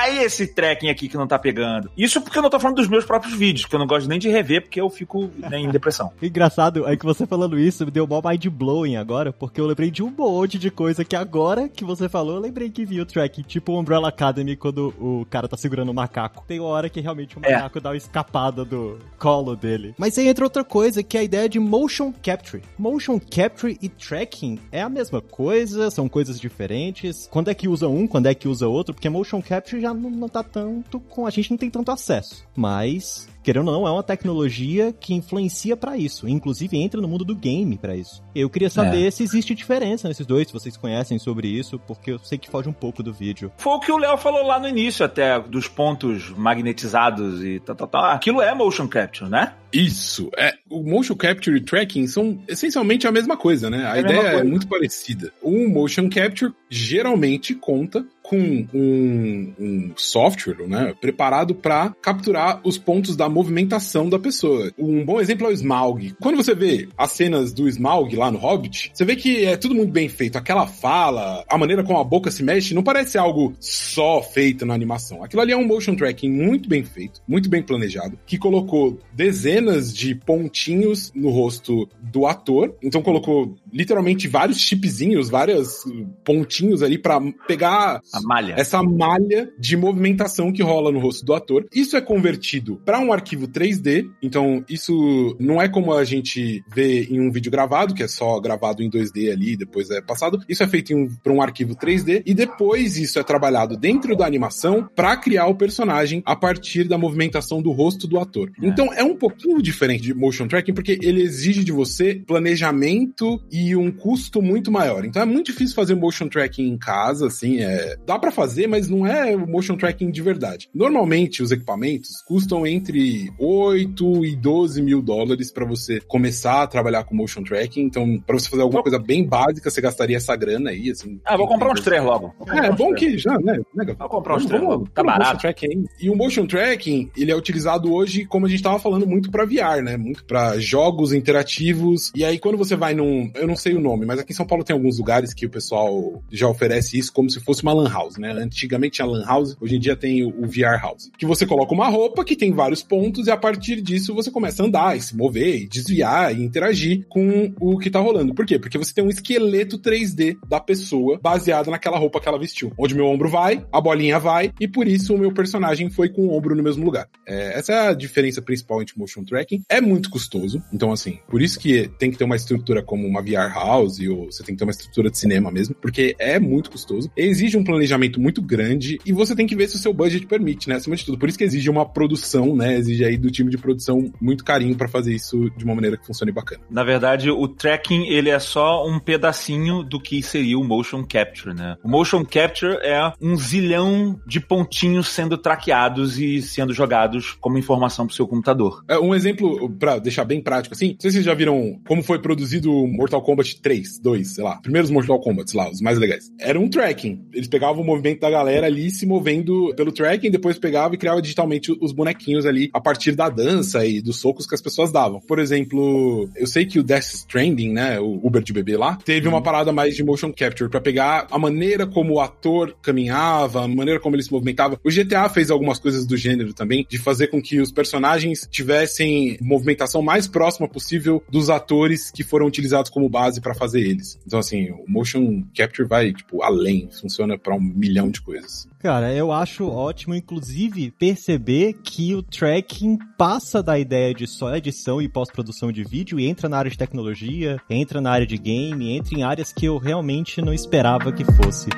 Aí 0.00 0.18
esse 0.18 0.46
tracking 0.46 0.88
aqui 0.88 1.08
que 1.08 1.16
não 1.16 1.26
tá 1.26 1.38
pegando. 1.38 1.90
Isso 1.96 2.20
porque 2.20 2.38
eu 2.38 2.42
não 2.42 2.50
tô 2.50 2.60
falando 2.60 2.76
dos 2.76 2.88
meus 2.88 3.04
próprios 3.04 3.34
vídeos, 3.34 3.66
que 3.66 3.74
eu 3.74 3.78
não 3.78 3.86
gosto 3.86 4.08
nem 4.08 4.18
de 4.18 4.28
rever, 4.28 4.62
porque 4.62 4.80
eu 4.80 4.88
fico 4.88 5.30
né, 5.36 5.58
em 5.58 5.68
depressão. 5.68 6.12
Engraçado 6.22 6.86
é 6.88 6.96
que 7.00 7.06
você 7.06 7.26
falando 7.26 7.58
isso 7.58 7.86
me 7.86 7.90
deu 7.90 8.06
mó 8.06 8.20
mind 8.22 8.46
blowing 8.48 8.96
agora, 8.96 9.32
porque 9.32 9.58
eu 9.58 9.66
lembrei 9.66 9.90
de 9.90 10.02
um 10.02 10.10
monte 10.10 10.58
de 10.58 10.70
coisa 10.70 11.02
que 11.02 11.16
agora 11.16 11.66
que 11.66 11.82
você 11.82 12.10
falou, 12.10 12.34
eu 12.34 12.40
lembrei 12.40 12.68
que 12.68 12.84
vi 12.84 13.00
o 13.00 13.06
tracking, 13.06 13.40
tipo 13.40 13.72
o 13.72 13.80
Umbrella 13.80 14.08
Academy 14.08 14.54
quando 14.54 14.94
o 15.00 15.26
cara 15.30 15.48
tá 15.48 15.56
segurando 15.56 15.88
o 15.88 15.94
macaco. 15.94 16.44
Tem 16.46 16.60
uma 16.60 16.68
hora 16.68 16.90
que 16.90 17.00
realmente 17.00 17.38
o 17.38 17.40
é. 17.42 17.54
macaco 17.54 17.78
é. 17.78 17.80
dá 17.80 17.88
uma 17.88 17.96
escapada 17.96 18.66
do 18.66 18.98
colo 19.18 19.56
dele. 19.56 19.94
Mas 19.96 20.18
aí 20.18 20.28
entra 20.28 20.44
outra 20.44 20.62
coisa, 20.62 21.02
que 21.02 21.16
é 21.16 21.20
a 21.20 21.24
ideia 21.24 21.48
de 21.48 21.58
motion 21.58 22.12
capture. 22.22 22.62
Motion 22.78 23.18
capture 23.18 23.78
e 23.80 23.88
tracking 23.88 24.58
é 24.70 24.82
a 24.82 24.88
mesma 24.90 25.22
coisa, 25.22 25.90
são 25.90 26.06
coisas 26.06 26.38
diferentes. 26.38 27.26
Quando 27.30 27.48
é 27.48 27.54
que 27.54 27.66
usa 27.66 27.88
um, 27.88 28.06
quando 28.06 28.26
é 28.26 28.34
que 28.34 28.46
usa 28.46 28.68
outro? 28.68 28.92
Porque 28.92 29.08
motion 29.08 29.40
capture 29.40 29.80
já 29.80 29.94
não, 29.94 30.10
não 30.10 30.28
tá 30.28 30.42
tanto 30.42 31.00
com. 31.00 31.26
A 31.26 31.30
gente 31.30 31.50
não 31.50 31.56
tem 31.56 31.70
tanto 31.70 31.90
acesso. 31.90 32.44
Mas 32.54 33.26
querendo 33.42 33.68
ou 33.68 33.74
não, 33.74 33.86
é 33.86 33.90
uma 33.90 34.02
tecnologia 34.02 34.92
que 34.92 35.14
influencia 35.14 35.76
para 35.76 35.96
isso. 35.96 36.28
Inclusive 36.28 36.76
entra 36.76 37.00
no 37.00 37.08
mundo 37.08 37.24
do 37.24 37.34
game 37.34 37.76
para 37.76 37.96
isso. 37.96 38.22
Eu 38.34 38.50
queria 38.50 38.70
saber 38.70 39.06
é. 39.06 39.10
se 39.10 39.22
existe 39.22 39.54
diferença 39.54 40.08
nesses 40.08 40.26
dois, 40.26 40.46
se 40.46 40.52
vocês 40.52 40.76
conhecem 40.76 41.18
sobre 41.18 41.48
isso, 41.48 41.78
porque 41.78 42.12
eu 42.12 42.18
sei 42.18 42.38
que 42.38 42.50
foge 42.50 42.68
um 42.68 42.72
pouco 42.72 43.02
do 43.02 43.12
vídeo. 43.12 43.52
Foi 43.56 43.72
o 43.74 43.80
que 43.80 43.92
o 43.92 43.98
Léo 43.98 44.16
falou 44.18 44.46
lá 44.46 44.58
no 44.58 44.68
início, 44.68 45.04
até, 45.04 45.38
dos 45.40 45.68
pontos 45.68 46.30
magnetizados 46.30 47.44
e 47.44 47.60
tal, 47.60 47.76
tal, 47.76 47.88
tal. 47.88 48.04
Aquilo 48.04 48.40
é 48.40 48.54
motion 48.54 48.88
capture, 48.88 49.30
né? 49.30 49.54
Isso. 49.72 50.30
É, 50.36 50.54
o 50.68 50.82
motion 50.82 51.14
capture 51.14 51.56
e 51.56 51.60
tracking 51.60 52.06
são 52.06 52.42
essencialmente 52.48 53.06
a 53.06 53.12
mesma 53.12 53.36
coisa, 53.36 53.70
né? 53.70 53.86
A 53.86 53.96
é 53.96 54.00
ideia 54.00 54.20
a 54.20 54.40
é 54.40 54.44
muito 54.44 54.66
parecida. 54.66 55.32
O 55.42 55.68
motion 55.68 56.08
capture 56.08 56.52
geralmente 56.68 57.54
conta 57.54 58.04
com 58.22 58.66
um, 58.72 59.52
um 59.58 59.92
software 59.96 60.68
né, 60.68 60.94
preparado 61.00 61.52
para 61.52 61.90
capturar 62.00 62.60
os 62.62 62.78
pontos 62.78 63.16
da 63.16 63.28
movimentação 63.28 64.08
da 64.08 64.20
pessoa. 64.20 64.70
Um 64.78 65.04
bom 65.04 65.20
exemplo 65.20 65.48
é 65.48 65.50
o 65.50 65.52
Smaug. 65.52 66.14
Quando 66.20 66.36
você 66.36 66.54
vê 66.54 66.88
as 66.96 67.10
cenas 67.10 67.52
do 67.52 67.68
Smaug 67.68 68.14
lá 68.14 68.30
no 68.30 68.38
Hobbit, 68.38 68.92
você 68.94 69.04
vê 69.04 69.16
que 69.16 69.44
é 69.44 69.56
tudo 69.56 69.74
muito 69.74 69.90
bem 69.90 70.08
feito. 70.08 70.38
Aquela 70.38 70.68
fala, 70.68 71.44
a 71.48 71.58
maneira 71.58 71.82
como 71.82 71.98
a 71.98 72.04
boca 72.04 72.30
se 72.30 72.44
mexe, 72.44 72.72
não 72.72 72.84
parece 72.84 73.18
algo 73.18 73.52
só 73.58 74.22
feito 74.22 74.64
na 74.64 74.74
animação. 74.74 75.24
Aquilo 75.24 75.42
ali 75.42 75.50
é 75.50 75.56
um 75.56 75.66
motion 75.66 75.96
tracking 75.96 76.30
muito 76.30 76.68
bem 76.68 76.84
feito, 76.84 77.20
muito 77.26 77.50
bem 77.50 77.64
planejado, 77.64 78.16
que 78.24 78.38
colocou 78.38 79.00
dezenas 79.12 79.59
de 79.92 80.14
pontinhos 80.14 81.12
no 81.14 81.30
rosto 81.30 81.88
do 82.00 82.26
ator. 82.26 82.74
Então 82.82 83.02
colocou 83.02 83.56
literalmente 83.72 84.28
vários 84.28 84.58
chipzinhos, 84.58 85.28
vários 85.28 85.84
pontinhos 86.24 86.82
ali 86.82 86.98
para 86.98 87.20
pegar 87.46 88.00
malha. 88.22 88.54
essa 88.56 88.82
malha 88.82 89.50
de 89.58 89.76
movimentação 89.76 90.52
que 90.52 90.62
rola 90.62 90.90
no 90.90 90.98
rosto 90.98 91.24
do 91.24 91.34
ator. 91.34 91.66
Isso 91.72 91.96
é 91.96 92.00
convertido 92.00 92.80
para 92.84 92.98
um 92.98 93.12
arquivo 93.12 93.46
3D. 93.46 94.08
Então 94.22 94.64
isso 94.68 95.36
não 95.38 95.60
é 95.60 95.68
como 95.68 95.92
a 95.92 96.04
gente 96.04 96.62
vê 96.72 97.04
em 97.04 97.20
um 97.20 97.30
vídeo 97.30 97.50
gravado, 97.50 97.94
que 97.94 98.02
é 98.02 98.08
só 98.08 98.38
gravado 98.40 98.82
em 98.82 98.90
2D 98.90 99.30
ali, 99.32 99.56
depois 99.56 99.90
é 99.90 100.00
passado. 100.00 100.40
Isso 100.48 100.62
é 100.62 100.68
feito 100.68 100.94
um, 100.94 101.08
para 101.22 101.32
um 101.32 101.42
arquivo 101.42 101.74
3D 101.74 102.22
e 102.24 102.34
depois 102.34 102.96
isso 102.96 103.18
é 103.18 103.22
trabalhado 103.22 103.76
dentro 103.76 104.16
da 104.16 104.26
animação 104.26 104.88
para 104.94 105.16
criar 105.16 105.46
o 105.46 105.54
personagem 105.54 106.22
a 106.24 106.34
partir 106.34 106.84
da 106.84 106.98
movimentação 106.98 107.62
do 107.62 107.70
rosto 107.70 108.06
do 108.06 108.18
ator. 108.18 108.50
É. 108.60 108.66
Então 108.66 108.92
é 108.92 109.02
um 109.02 109.16
pouquinho 109.16 109.49
diferente 109.58 110.02
de 110.02 110.14
motion 110.14 110.46
tracking 110.46 110.74
porque 110.74 110.98
ele 111.02 111.22
exige 111.22 111.64
de 111.64 111.72
você 111.72 112.22
planejamento 112.26 113.40
e 113.50 113.74
um 113.74 113.90
custo 113.90 114.42
muito 114.42 114.70
maior. 114.70 115.04
Então 115.04 115.22
é 115.22 115.24
muito 115.24 115.46
difícil 115.46 115.74
fazer 115.74 115.94
motion 115.94 116.28
tracking 116.28 116.68
em 116.68 116.78
casa, 116.78 117.26
assim, 117.26 117.60
é... 117.60 117.96
dá 118.06 118.18
para 118.18 118.30
fazer, 118.30 118.66
mas 118.66 118.88
não 118.88 119.06
é 119.06 119.36
motion 119.36 119.76
tracking 119.76 120.10
de 120.10 120.22
verdade. 120.22 120.68
Normalmente 120.74 121.42
os 121.42 121.50
equipamentos 121.50 122.22
custam 122.26 122.66
entre 122.66 123.32
8 123.38 124.24
e 124.24 124.36
12 124.36 124.82
mil 124.82 125.02
dólares 125.02 125.50
para 125.50 125.64
você 125.64 126.00
começar 126.00 126.62
a 126.62 126.66
trabalhar 126.66 127.04
com 127.04 127.14
motion 127.14 127.42
tracking. 127.42 127.82
Então, 127.82 128.18
para 128.26 128.38
você 128.38 128.48
fazer 128.48 128.62
alguma 128.62 128.82
coisa 128.82 128.98
bem 128.98 129.26
básica, 129.26 129.70
você 129.70 129.80
gastaria 129.80 130.16
essa 130.16 130.34
grana 130.36 130.70
aí, 130.70 130.90
assim. 130.90 131.20
Ah, 131.24 131.36
vou 131.36 131.48
comprar 131.48 131.72
uns 131.72 131.80
três 131.80 132.02
logo. 132.02 132.34
É, 132.48 132.66
é 132.66 132.72
bom 132.72 132.92
que 132.94 133.18
já, 133.18 133.38
né? 133.38 133.58
vou 133.98 134.08
comprar 134.08 134.36
uns 134.36 134.46
três 134.46 134.62
logo. 134.62 134.88
Tá 134.94 135.02
barato. 135.02 135.40
Tracking. 135.40 135.84
E 136.00 136.10
o 136.10 136.16
motion 136.16 136.46
tracking, 136.46 137.10
ele 137.16 137.30
é 137.30 137.36
utilizado 137.36 137.92
hoje, 137.92 138.24
como 138.24 138.46
a 138.46 138.48
gente 138.48 138.62
tava 138.62 138.78
falando, 138.78 139.06
muito 139.06 139.30
para 139.30 139.39
VR, 139.44 139.82
né? 139.82 139.96
Muito 139.96 140.24
para 140.24 140.58
jogos 140.58 141.12
interativos. 141.12 142.12
E 142.14 142.24
aí, 142.24 142.38
quando 142.38 142.58
você 142.58 142.76
vai 142.76 142.94
num. 142.94 143.30
Eu 143.34 143.46
não 143.46 143.56
sei 143.56 143.74
o 143.74 143.80
nome, 143.80 144.06
mas 144.06 144.18
aqui 144.18 144.32
em 144.32 144.36
São 144.36 144.46
Paulo 144.46 144.64
tem 144.64 144.74
alguns 144.74 144.98
lugares 144.98 145.34
que 145.34 145.46
o 145.46 145.50
pessoal 145.50 146.22
já 146.30 146.48
oferece 146.48 146.98
isso 146.98 147.12
como 147.12 147.30
se 147.30 147.40
fosse 147.40 147.62
uma 147.62 147.72
lan 147.72 147.88
house, 147.88 148.16
né? 148.16 148.32
Antigamente 148.32 148.96
tinha 148.96 149.06
lan 149.06 149.24
house, 149.24 149.56
hoje 149.60 149.76
em 149.76 149.80
dia 149.80 149.96
tem 149.96 150.24
o, 150.24 150.46
VR 150.50 150.80
house. 150.82 151.10
Que 151.16 151.26
você 151.26 151.46
coloca 151.46 151.72
uma 151.72 151.88
roupa 151.88 152.24
que 152.24 152.34
tem 152.34 152.52
vários 152.52 152.82
pontos 152.82 153.26
e 153.26 153.30
a 153.30 153.36
partir 153.36 153.80
disso 153.80 154.14
você 154.14 154.30
começa 154.30 154.62
a 154.62 154.66
andar 154.66 154.96
e 154.96 155.00
se 155.00 155.16
mover, 155.16 155.62
e 155.62 155.68
desviar 155.68 156.34
e 156.34 156.42
interagir 156.42 157.06
com 157.08 157.52
o 157.60 157.78
que 157.78 157.90
tá 157.90 158.00
rolando. 158.00 158.34
Por 158.34 158.44
quê? 158.44 158.58
Porque 158.58 158.78
você 158.78 158.92
tem 158.92 159.04
um 159.04 159.08
esqueleto 159.08 159.78
3D 159.78 160.36
da 160.48 160.58
pessoa 160.58 161.18
baseado 161.22 161.70
naquela 161.70 161.98
roupa 161.98 162.20
que 162.20 162.28
ela 162.28 162.38
vestiu. 162.38 162.72
Onde 162.76 162.94
meu 162.94 163.06
ombro 163.06 163.28
vai, 163.28 163.64
a 163.72 163.80
bolinha 163.80 164.18
vai, 164.18 164.52
e 164.60 164.66
por 164.66 164.88
isso 164.88 165.14
o 165.14 165.18
meu 165.18 165.32
personagem 165.32 165.88
foi 165.90 166.08
com 166.08 166.22
o 166.22 166.36
ombro 166.36 166.54
no 166.54 166.62
mesmo 166.62 166.84
lugar. 166.84 167.08
É, 167.26 167.58
essa 167.58 167.72
é 167.72 167.88
a 167.88 167.94
diferença 167.94 168.42
principal 168.42 168.82
entre 168.82 168.98
motion 168.98 169.24
tracking. 169.30 169.62
É 169.68 169.80
muito 169.80 170.10
custoso, 170.10 170.62
então 170.72 170.92
assim, 170.92 171.18
por 171.28 171.40
isso 171.40 171.58
que 171.58 171.88
tem 171.98 172.10
que 172.10 172.18
ter 172.18 172.24
uma 172.24 172.36
estrutura 172.36 172.82
como 172.82 173.06
uma 173.06 173.22
VR 173.22 173.54
house, 173.54 174.00
ou 174.00 174.26
você 174.26 174.42
tem 174.42 174.54
que 174.54 174.58
ter 174.58 174.64
uma 174.64 174.72
estrutura 174.72 175.10
de 175.10 175.18
cinema 175.18 175.50
mesmo, 175.50 175.74
porque 175.74 176.14
é 176.18 176.38
muito 176.38 176.70
custoso. 176.70 177.10
Exige 177.16 177.56
um 177.56 177.64
planejamento 177.64 178.20
muito 178.20 178.42
grande 178.42 178.98
e 179.04 179.12
você 179.12 179.34
tem 179.34 179.46
que 179.46 179.56
ver 179.56 179.68
se 179.68 179.76
o 179.76 179.78
seu 179.78 179.92
budget 179.92 180.26
permite, 180.26 180.68
né? 180.68 180.76
Acima 180.76 180.96
de 180.96 181.04
tudo. 181.04 181.18
Por 181.18 181.28
isso 181.28 181.38
que 181.38 181.44
exige 181.44 181.70
uma 181.70 181.86
produção, 181.86 182.54
né? 182.54 182.76
Exige 182.76 183.04
aí 183.04 183.16
do 183.16 183.30
time 183.30 183.50
de 183.50 183.58
produção 183.58 184.12
muito 184.20 184.44
carinho 184.44 184.76
para 184.76 184.88
fazer 184.88 185.14
isso 185.14 185.50
de 185.56 185.64
uma 185.64 185.74
maneira 185.74 185.96
que 185.96 186.06
funcione 186.06 186.32
bacana. 186.32 186.62
Na 186.70 186.84
verdade, 186.84 187.30
o 187.30 187.46
tracking, 187.46 188.08
ele 188.08 188.30
é 188.30 188.38
só 188.38 188.86
um 188.86 188.98
pedacinho 188.98 189.82
do 189.82 190.00
que 190.00 190.22
seria 190.22 190.58
o 190.58 190.64
motion 190.64 191.04
capture, 191.04 191.54
né? 191.54 191.76
O 191.82 191.88
motion 191.88 192.24
capture 192.24 192.78
é 192.82 193.12
um 193.20 193.36
zilhão 193.36 194.20
de 194.26 194.40
pontinhos 194.40 195.08
sendo 195.08 195.36
traqueados 195.36 196.18
e 196.18 196.40
sendo 196.42 196.72
jogados 196.72 197.36
como 197.40 197.58
informação 197.58 198.06
pro 198.06 198.16
seu 198.16 198.26
computador. 198.26 198.82
É 198.88 198.98
um 198.98 199.14
exemplo 199.20 199.70
para 199.70 199.98
deixar 199.98 200.24
bem 200.24 200.40
prático 200.40 200.74
assim. 200.74 200.92
Não 200.92 201.00
sei 201.00 201.10
se 201.10 201.14
vocês 201.16 201.24
já 201.24 201.34
viram 201.34 201.78
como 201.86 202.02
foi 202.02 202.18
produzido 202.18 202.70
Mortal 202.86 203.22
Kombat 203.22 203.40
Kombat 203.40 203.60
3, 203.60 203.98
2, 204.00 204.28
sei 204.28 204.44
lá. 204.44 204.56
Primeiros 204.56 204.90
Mortal 204.90 205.20
Kombat 205.20 205.56
lá, 205.56 205.70
os 205.70 205.80
mais 205.80 205.98
legais. 205.98 206.30
Era 206.38 206.58
um 206.58 206.68
tracking. 206.68 207.26
Eles 207.32 207.48
pegavam 207.48 207.82
o 207.82 207.86
movimento 207.86 208.20
da 208.20 208.30
galera 208.30 208.66
ali 208.66 208.90
se 208.90 209.06
movendo 209.06 209.72
pelo 209.74 209.92
tracking, 209.92 210.30
depois 210.30 210.58
pegava 210.58 210.94
e 210.94 210.98
criava 210.98 211.22
digitalmente 211.22 211.72
os 211.80 211.92
bonequinhos 211.92 212.46
ali 212.46 212.70
a 212.72 212.80
partir 212.80 213.12
da 213.12 213.28
dança 213.28 213.84
e 213.86 214.00
dos 214.00 214.18
socos 214.20 214.46
que 214.46 214.54
as 214.54 214.60
pessoas 214.60 214.92
davam. 214.92 215.20
Por 215.20 215.38
exemplo, 215.38 216.28
eu 216.36 216.46
sei 216.46 216.66
que 216.66 216.78
o 216.78 216.82
Death 216.82 217.14
Stranding, 217.14 217.72
né, 217.72 217.98
o 217.98 218.20
Uber 218.26 218.42
de 218.42 218.52
bebê 218.52 218.76
lá, 218.76 218.96
teve 218.96 219.26
uma 219.26 219.38
uhum. 219.38 219.42
parada 219.42 219.72
mais 219.72 219.96
de 219.96 220.04
motion 220.04 220.32
capture 220.32 220.70
para 220.70 220.80
pegar 220.80 221.26
a 221.30 221.38
maneira 221.38 221.86
como 221.86 222.14
o 222.14 222.20
ator 222.20 222.76
caminhava, 222.82 223.64
a 223.64 223.68
maneira 223.68 224.00
como 224.00 224.16
ele 224.16 224.22
se 224.22 224.32
movimentava. 224.32 224.78
O 224.84 224.90
GTA 224.90 225.28
fez 225.28 225.50
algumas 225.50 225.78
coisas 225.78 226.06
do 226.06 226.16
gênero 226.16 226.52
também, 226.52 226.86
de 226.88 226.98
fazer 226.98 227.28
com 227.28 227.40
que 227.40 227.60
os 227.60 227.72
personagens 227.72 228.46
tivessem 228.50 229.09
movimentação 229.40 230.02
mais 230.02 230.26
próxima 230.26 230.68
possível 230.68 231.22
dos 231.28 231.48
atores 231.48 232.10
que 232.10 232.22
foram 232.22 232.46
utilizados 232.46 232.90
como 232.90 233.08
base 233.08 233.20
base 233.20 233.40
para 233.40 233.54
fazer 233.54 233.80
eles. 233.80 234.18
Então, 234.26 234.38
assim, 234.38 234.70
o 234.70 234.84
motion 234.88 235.44
capture 235.54 235.86
vai, 235.86 236.12
tipo, 236.12 236.42
além, 236.42 236.88
funciona 236.90 237.38
para 237.38 237.54
um 237.54 237.60
milhão 237.60 238.10
de 238.10 238.20
coisas. 238.20 238.66
Cara, 238.78 239.12
eu 239.14 239.30
acho 239.30 239.68
ótimo, 239.68 240.14
inclusive, 240.14 240.90
perceber 240.90 241.74
que 241.82 242.14
o 242.14 242.22
tracking 242.22 242.98
passa 243.18 243.62
da 243.62 243.78
ideia 243.78 244.14
de 244.14 244.26
só 244.26 244.56
edição 244.56 245.00
e 245.00 245.08
pós-produção 245.08 245.70
de 245.70 245.84
vídeo 245.84 246.18
e 246.18 246.26
entra 246.26 246.48
na 246.48 246.58
área 246.58 246.70
de 246.70 246.78
tecnologia, 246.78 247.60
entra 247.68 248.00
na 248.00 248.10
área 248.10 248.26
de 248.26 248.38
game, 248.38 248.96
entra 248.96 249.18
em 249.18 249.22
áreas 249.22 249.52
que 249.52 249.66
eu 249.66 249.76
realmente 249.76 250.40
não 250.40 250.54
esperava 250.54 251.12
que 251.12 251.24
fosse. 251.24 251.68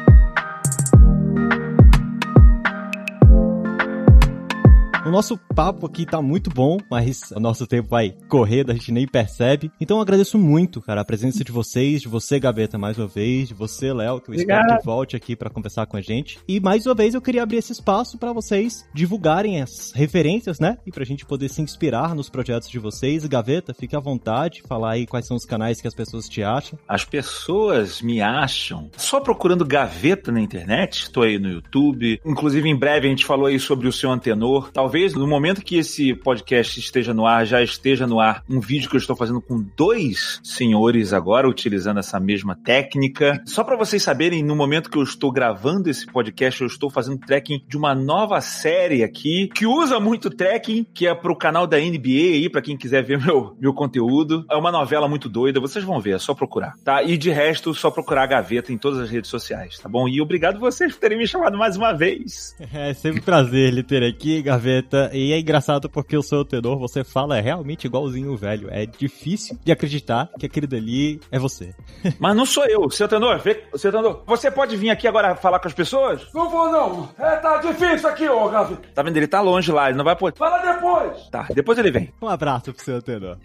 O 5.05 5.11
nosso 5.11 5.37
papo 5.37 5.85
aqui 5.85 6.07
tá 6.07 6.23
muito 6.23 6.49
bom, 6.49 6.79
mas 6.89 7.33
o 7.33 7.41
nosso 7.41 7.67
tempo 7.67 7.89
vai 7.89 8.15
correr, 8.29 8.65
a 8.71 8.73
gente 8.73 8.93
nem 8.93 9.05
percebe. 9.05 9.69
Então 9.81 9.97
eu 9.97 10.01
agradeço 10.01 10.39
muito, 10.39 10.81
cara, 10.81 11.01
a 11.01 11.05
presença 11.05 11.43
de 11.43 11.51
vocês, 11.51 12.03
de 12.03 12.07
você, 12.07 12.39
Gaveta, 12.39 12.79
mais 12.79 12.97
uma 12.97 13.09
vez, 13.09 13.49
de 13.49 13.55
você, 13.55 13.93
Léo, 13.93 14.21
que 14.21 14.31
eu 14.31 14.35
Obrigado. 14.35 14.61
espero 14.61 14.79
que 14.79 14.87
volte 14.87 15.17
aqui 15.17 15.35
para 15.35 15.51
conversar 15.51 15.87
com 15.87 15.97
a 15.97 16.01
gente. 16.01 16.39
E 16.47 16.61
mais 16.61 16.87
uma 16.87 16.95
vez 16.95 17.15
eu 17.15 17.21
queria 17.21 17.43
abrir 17.43 17.57
esse 17.57 17.73
espaço 17.73 18.17
para 18.17 18.33
vocês 18.33 18.89
divulgarem 18.95 19.61
as 19.61 19.91
referências, 19.93 20.61
né? 20.61 20.79
E 20.87 20.93
pra 20.93 21.05
gente 21.05 21.27
poder 21.27 21.49
se 21.49 21.61
inspirar 21.61 22.15
nos 22.15 22.31
projetos 22.31 22.69
de 22.69 22.79
vocês. 22.79 23.27
Gaveta, 23.27 23.75
fique 23.75 23.97
à 23.97 24.01
vontade, 24.01 24.63
falar 24.69 24.93
aí 24.93 25.05
quais 25.05 25.27
são 25.27 25.37
os 25.37 25.45
canais 25.45 25.81
que 25.81 25.89
as 25.89 25.97
pessoas 25.97 26.29
te 26.29 26.45
acham. 26.45 26.79
As 26.87 27.05
pessoas 27.05 28.01
me 28.01 28.21
acham 28.21 28.89
só 28.97 29.19
procurando 29.19 29.65
Gaveta 29.65 30.31
na 30.31 30.41
internet. 30.41 31.03
Estou 31.03 31.25
aí 31.25 31.41
no 31.41 31.51
YouTube. 31.51 32.21
Inclusive, 32.25 32.69
em 32.69 32.77
breve 32.77 33.09
a 33.09 33.11
gente 33.11 33.25
falou 33.27 33.47
aí 33.47 33.59
sobre 33.59 33.89
o 33.89 33.93
seu 33.93 34.09
antenor. 34.09 34.71
Talvez 34.71 34.93
talvez 35.03 35.15
no 35.15 35.27
momento 35.27 35.63
que 35.63 35.77
esse 35.77 36.15
podcast 36.15 36.79
esteja 36.79 37.13
no 37.13 37.27
ar, 37.27 37.45
já 37.45 37.61
esteja 37.61 38.07
no 38.07 38.21
ar 38.21 38.45
um 38.49 38.61
vídeo 38.61 38.89
que 38.89 38.95
eu 38.95 39.01
estou 39.01 39.17
fazendo 39.17 39.41
com 39.41 39.61
dois 39.77 40.41
senhores 40.45 41.13
agora, 41.13 41.49
utilizando 41.49 41.99
essa 41.99 42.21
mesma 42.21 42.55
técnica. 42.55 43.43
Só 43.45 43.65
para 43.65 43.77
vocês 43.77 44.03
saberem, 44.03 44.45
no 44.45 44.55
momento 44.55 44.91
que 44.91 44.97
eu 44.97 45.03
estou 45.03 45.33
gravando 45.33 45.91
esse 45.91 46.07
podcast, 46.07 46.61
eu 46.61 46.67
estou 46.69 46.89
fazendo 46.89 47.19
tracking 47.19 47.65
de 47.67 47.77
uma 47.77 47.95
nova 47.95 48.41
série 48.41 49.03
aqui, 49.03 49.51
que 49.55 49.67
usa 49.67 49.99
muito 49.99 50.31
tracking, 50.31 50.85
que 50.95 51.07
é 51.07 51.15
pro 51.15 51.37
canal 51.37 51.67
da 51.67 51.79
NBA 51.79 52.35
aí, 52.35 52.49
para 52.49 52.63
quem 52.63 52.77
quiser 52.77 53.03
ver 53.03 53.19
meu, 53.25 53.57
meu 53.59 53.75
conteúdo. 53.75 54.45
É 54.49 54.55
uma 54.55 54.71
novela 54.71 55.09
muito 55.09 55.29
doida, 55.29 55.59
vocês 55.59 55.85
vão 55.85 56.01
ver, 56.01 56.15
é 56.15 56.19
só 56.19 56.33
procurar, 56.33 56.75
tá? 56.85 57.03
E 57.03 57.17
de 57.17 57.31
resto, 57.31 57.75
só 57.75 57.91
procurar 57.91 58.23
a 58.23 58.27
Gaveta 58.27 58.73
em 58.73 58.79
todas 58.79 59.01
as 59.01 59.11
redes 59.11 59.31
sociais, 59.31 59.79
tá 59.79 59.89
bom? 59.89 60.07
E 60.09 60.21
obrigado 60.21 60.61
vocês 60.61 60.93
por 60.93 61.01
terem 61.01 61.19
me 61.19 61.27
chamado 61.27 61.59
mais 61.59 61.77
uma 61.77 61.93
vez. 61.93 62.55
É 62.73 62.95
sempre 62.95 63.21
um 63.21 63.25
prazer 63.25 63.73
lhe 63.73 63.83
ter 63.83 64.03
aqui, 64.03 64.43
Gaveta. 64.43 64.82
E 65.13 65.33
é 65.33 65.39
engraçado 65.39 65.89
porque 65.89 66.17
o 66.17 66.23
seu 66.23 66.45
tenor, 66.45 66.79
você 66.79 67.05
fala, 67.05 67.39
é 67.39 67.41
realmente 67.41 67.87
igualzinho 67.87 68.33
o 68.33 68.37
velho. 68.37 68.69
É 68.71 68.87
difícil 68.87 69.59
de 69.65 69.73
acreditar 69.73 70.29
que 70.39 70.47
aquele 70.47 70.67
dali 70.67 71.21
é 71.31 71.39
você. 71.39 71.75
Mas 72.19 72.37
não 72.37 72.47
sou 72.47 72.65
eu, 72.67 72.89
seu 72.91 73.09
tenor. 73.09 73.39
Vê, 73.39 73.65
seu 73.77 73.91
tenor, 73.91 74.23
você 74.27 74.51
pode 74.51 74.77
vir 74.77 74.91
aqui 74.91 75.07
agora 75.07 75.35
falar 75.37 75.59
com 75.59 75.69
as 75.69 75.75
pessoas? 75.75 76.23
Não 76.35 76.49
vou, 76.51 76.71
não. 76.71 77.09
É, 77.19 77.37
tá 77.37 77.59
difícil 77.59 78.09
aqui, 78.09 78.29
ô 78.29 78.49
Gaveta. 78.49 78.89
Tá 78.95 79.03
vendo? 79.03 79.17
Ele 79.17 79.27
tá 79.27 79.41
longe 79.41 79.71
lá, 79.71 79.89
ele 79.89 79.99
não 79.99 80.05
vai 80.05 80.17
poder. 80.17 80.37
Fala 80.37 80.59
depois. 80.59 81.29
Tá, 81.31 81.47
depois 81.55 81.79
ele 81.79 81.91
vem. 81.91 82.13
Um 82.21 82.29
abraço 82.29 82.73
pro 82.73 82.85
seu 82.85 83.03
tenor. 83.03 83.39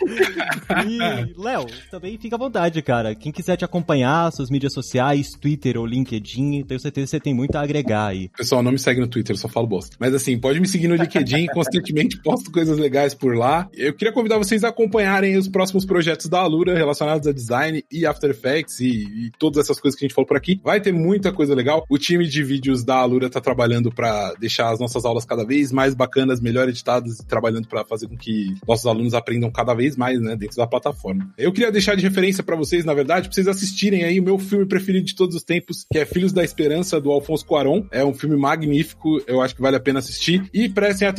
e, 0.88 0.98
Léo, 1.42 1.66
também 1.92 2.18
fica 2.18 2.36
à 2.36 2.40
vontade, 2.40 2.82
cara. 2.82 3.16
Quem 3.16 3.32
quiser 3.32 3.58
te 3.58 3.66
acompanhar, 3.66 4.32
suas 4.32 4.50
mídias 4.50 4.74
sociais, 4.74 5.32
Twitter 5.32 5.78
ou 5.78 5.86
LinkedIn, 5.86 6.64
tenho 6.64 6.80
certeza 6.80 7.06
que 7.06 7.10
você 7.12 7.20
tem 7.20 7.34
muito 7.34 7.56
a 7.56 7.62
agregar 7.62 8.08
aí. 8.08 8.30
Pessoal, 8.30 8.64
não 8.64 8.72
me 8.72 8.80
segue 8.80 9.00
no 9.00 9.08
Twitter, 9.08 9.36
eu 9.36 9.40
só 9.40 9.48
falo 9.48 9.68
bosta. 9.68 9.96
Mas 10.00 10.14
assim, 10.14 10.38
pode 10.40 10.60
me 10.60 10.68
seguir 10.68 10.88
no 10.88 10.96
LinkedIn, 11.02 11.27
constantemente 11.54 12.22
posto 12.22 12.52
coisas 12.52 12.78
legais 12.78 13.14
por 13.14 13.36
lá. 13.36 13.70
Eu 13.74 13.94
queria 13.94 14.14
convidar 14.14 14.38
vocês 14.38 14.64
a 14.64 14.70
acompanharem 14.70 15.38
os 15.38 15.48
próximos 15.48 15.86
projetos 15.86 16.28
da 16.28 16.40
Alura 16.40 16.76
relacionados 16.76 17.28
a 17.28 17.32
design 17.32 17.84
e 17.92 18.06
After 18.06 18.30
Effects 18.30 18.80
e, 18.80 18.88
e 18.88 19.32
todas 19.38 19.66
essas 19.66 19.80
coisas 19.80 19.98
que 19.98 20.06
a 20.06 20.08
gente 20.08 20.16
falou 20.16 20.28
por 20.28 20.38
aqui. 20.38 20.60
Vai 20.64 20.82
ter 20.82 20.92
muita 20.92 21.32
coisa 21.32 21.54
legal. 21.54 21.86
O 21.90 21.98
time 21.98 22.28
de 22.28 22.44
vídeos 22.44 22.84
da 22.84 22.96
Alura 22.96 23.30
tá 23.30 23.42
trabalhando 23.42 23.92
para 23.92 24.34
deixar 24.40 24.72
as 24.72 24.80
nossas 24.80 25.06
aulas 25.06 25.26
cada 25.26 25.46
vez 25.46 25.72
mais 25.72 25.94
bacanas, 25.94 26.40
melhor 26.40 26.68
editadas 26.68 27.20
e 27.20 27.26
trabalhando 27.26 27.68
para 27.68 27.84
fazer 27.84 28.08
com 28.08 28.18
que 28.18 28.56
nossos 28.68 28.86
alunos 28.86 29.14
aprendam 29.14 29.52
cada 29.52 29.74
vez 29.74 29.96
mais, 29.96 30.20
né, 30.20 30.36
dentro 30.36 30.58
da 30.58 30.68
plataforma. 30.68 31.32
Eu 31.38 31.52
queria 31.52 31.72
deixar 31.72 31.96
de 31.96 32.04
referência 32.04 32.44
para 32.44 32.56
vocês, 32.56 32.86
na 32.86 32.94
verdade, 32.94 33.28
pra 33.28 33.34
vocês 33.34 33.48
assistirem 33.48 34.04
aí 34.04 34.20
o 34.20 34.24
meu 34.24 34.40
filme 34.40 34.66
preferido 34.66 35.06
de 35.06 35.16
todos 35.16 35.36
os 35.36 35.44
tempos, 35.44 35.86
que 35.92 36.00
é 36.00 36.06
Filhos 36.06 36.32
da 36.32 36.44
Esperança, 36.44 37.00
do 37.00 37.12
Alfonso 37.12 37.46
Cuarón. 37.46 37.84
É 37.92 38.04
um 38.04 38.14
filme 38.14 38.36
magnífico, 38.36 39.22
eu 39.28 39.42
acho 39.42 39.56
que 39.56 39.62
vale 39.62 39.76
a 39.76 39.80
pena 39.80 40.00
assistir. 40.00 40.44
E 40.54 40.70
prestem 40.70 41.08
atenção 41.08 41.17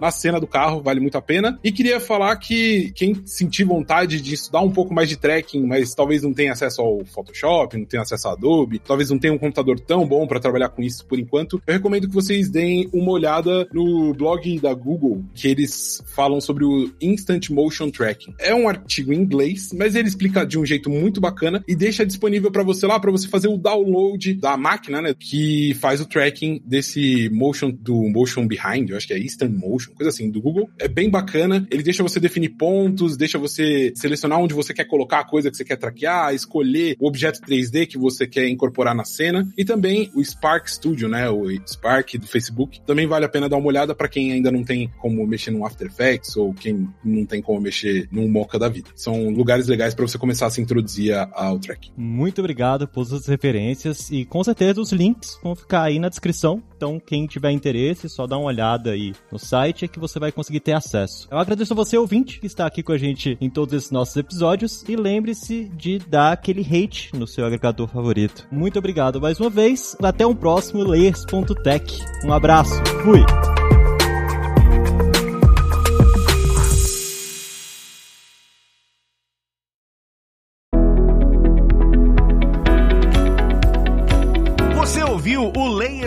na 0.00 0.10
cena 0.10 0.40
do 0.40 0.46
carro, 0.46 0.82
vale 0.82 1.00
muito 1.00 1.16
a 1.16 1.22
pena. 1.22 1.58
E 1.62 1.72
queria 1.72 2.00
falar 2.00 2.36
que 2.36 2.92
quem 2.94 3.14
sentir 3.26 3.64
vontade 3.64 4.20
de 4.20 4.34
estudar 4.34 4.60
um 4.60 4.70
pouco 4.70 4.92
mais 4.92 5.08
de 5.08 5.16
tracking, 5.16 5.66
mas 5.66 5.94
talvez 5.94 6.22
não 6.22 6.32
tenha 6.32 6.52
acesso 6.52 6.80
ao 6.80 7.04
Photoshop, 7.04 7.76
não 7.76 7.84
tenha 7.84 8.02
acesso 8.02 8.28
ao 8.28 8.34
Adobe, 8.34 8.78
talvez 8.78 9.10
não 9.10 9.18
tenha 9.18 9.32
um 9.32 9.38
computador 9.38 9.78
tão 9.80 10.06
bom 10.06 10.26
para 10.26 10.40
trabalhar 10.40 10.68
com 10.70 10.82
isso 10.82 11.04
por 11.06 11.18
enquanto, 11.18 11.60
eu 11.66 11.74
recomendo 11.74 12.08
que 12.08 12.14
vocês 12.14 12.48
deem 12.48 12.88
uma 12.92 13.10
olhada 13.10 13.68
no 13.72 14.14
blog 14.14 14.58
da 14.60 14.72
Google, 14.72 15.24
que 15.34 15.48
eles 15.48 16.02
falam 16.14 16.40
sobre 16.40 16.64
o 16.64 16.90
Instant 17.00 17.50
Motion 17.50 17.90
Tracking. 17.90 18.34
É 18.38 18.54
um 18.54 18.68
artigo 18.68 19.12
em 19.12 19.16
inglês, 19.16 19.70
mas 19.72 19.94
ele 19.94 20.08
explica 20.08 20.46
de 20.46 20.58
um 20.58 20.64
jeito 20.64 20.88
muito 20.88 21.20
bacana 21.20 21.62
e 21.66 21.74
deixa 21.74 22.06
disponível 22.06 22.50
para 22.50 22.62
você 22.62 22.86
lá 22.86 22.98
para 22.98 23.10
você 23.10 23.28
fazer 23.28 23.48
o 23.48 23.56
download 23.56 24.34
da 24.34 24.56
máquina, 24.56 25.00
né, 25.00 25.14
que 25.18 25.74
faz 25.74 26.00
o 26.00 26.06
tracking 26.06 26.62
desse 26.64 27.28
motion 27.30 27.70
do 27.70 28.08
motion 28.08 28.46
behind, 28.46 28.90
eu 28.90 28.96
acho 28.96 29.06
que 29.06 29.14
é 29.14 29.18
instant 29.30 29.52
motion, 29.52 29.92
coisa 29.94 30.10
assim, 30.10 30.30
do 30.30 30.40
Google. 30.40 30.68
É 30.78 30.88
bem 30.88 31.08
bacana. 31.08 31.66
Ele 31.70 31.82
deixa 31.82 32.02
você 32.02 32.18
definir 32.18 32.50
pontos, 32.50 33.16
deixa 33.16 33.38
você 33.38 33.92
selecionar 33.94 34.38
onde 34.38 34.54
você 34.54 34.74
quer 34.74 34.84
colocar 34.84 35.20
a 35.20 35.24
coisa 35.24 35.50
que 35.50 35.56
você 35.56 35.64
quer 35.64 35.76
traquear, 35.76 36.34
escolher 36.34 36.96
o 36.98 37.06
objeto 37.06 37.40
3D 37.40 37.86
que 37.86 37.98
você 37.98 38.26
quer 38.26 38.48
incorporar 38.48 38.94
na 38.94 39.04
cena 39.04 39.48
e 39.56 39.64
também 39.64 40.10
o 40.14 40.24
Spark 40.24 40.68
Studio, 40.68 41.08
né, 41.08 41.28
o 41.30 41.46
Spark 41.66 42.14
do 42.18 42.26
Facebook. 42.26 42.80
Também 42.86 43.06
vale 43.06 43.24
a 43.24 43.28
pena 43.28 43.48
dar 43.48 43.56
uma 43.56 43.68
olhada 43.68 43.94
para 43.94 44.08
quem 44.08 44.32
ainda 44.32 44.50
não 44.50 44.64
tem 44.64 44.90
como 45.00 45.26
mexer 45.26 45.50
no 45.50 45.64
After 45.64 45.86
Effects 45.86 46.36
ou 46.36 46.52
quem 46.52 46.88
não 47.04 47.24
tem 47.24 47.40
como 47.40 47.60
mexer 47.60 48.08
num 48.10 48.28
Mocha 48.28 48.58
da 48.58 48.68
vida. 48.68 48.90
São 48.94 49.30
lugares 49.30 49.66
legais 49.66 49.94
para 49.94 50.06
você 50.06 50.18
começar 50.18 50.46
a 50.46 50.50
se 50.50 50.60
introduzir 50.60 51.14
ao 51.32 51.58
track. 51.58 51.90
Muito 51.96 52.40
obrigado 52.40 52.88
por 52.88 53.04
suas 53.04 53.26
referências 53.26 54.10
e 54.10 54.24
com 54.24 54.42
certeza 54.42 54.80
os 54.80 54.92
links 54.92 55.38
vão 55.42 55.54
ficar 55.54 55.82
aí 55.82 55.98
na 55.98 56.08
descrição. 56.08 56.62
Então, 56.76 56.98
quem 56.98 57.26
tiver 57.26 57.50
interesse, 57.50 58.08
só 58.08 58.26
dá 58.26 58.38
uma 58.38 58.46
olhada 58.46 58.92
aí 58.92 59.12
no 59.30 59.38
site 59.38 59.88
que 59.88 59.98
você 59.98 60.18
vai 60.18 60.32
conseguir 60.32 60.60
ter 60.60 60.72
acesso. 60.72 61.28
Eu 61.30 61.38
agradeço 61.38 61.72
a 61.72 61.76
você, 61.76 61.96
ouvinte, 61.96 62.40
que 62.40 62.46
está 62.46 62.66
aqui 62.66 62.82
com 62.82 62.92
a 62.92 62.98
gente 62.98 63.36
em 63.40 63.50
todos 63.50 63.74
esses 63.74 63.90
nossos 63.90 64.16
episódios 64.16 64.84
e 64.88 64.96
lembre-se 64.96 65.70
de 65.76 65.98
dar 65.98 66.32
aquele 66.32 66.62
hate 66.62 67.10
no 67.14 67.26
seu 67.26 67.44
agregador 67.44 67.88
favorito. 67.88 68.46
Muito 68.50 68.78
obrigado 68.78 69.20
mais 69.20 69.38
uma 69.40 69.50
vez. 69.50 69.96
Até 70.02 70.26
um 70.26 70.34
próximo 70.34 70.82
Layers.tech. 70.82 71.98
Um 72.24 72.32
abraço. 72.32 72.74
Fui! 73.02 73.59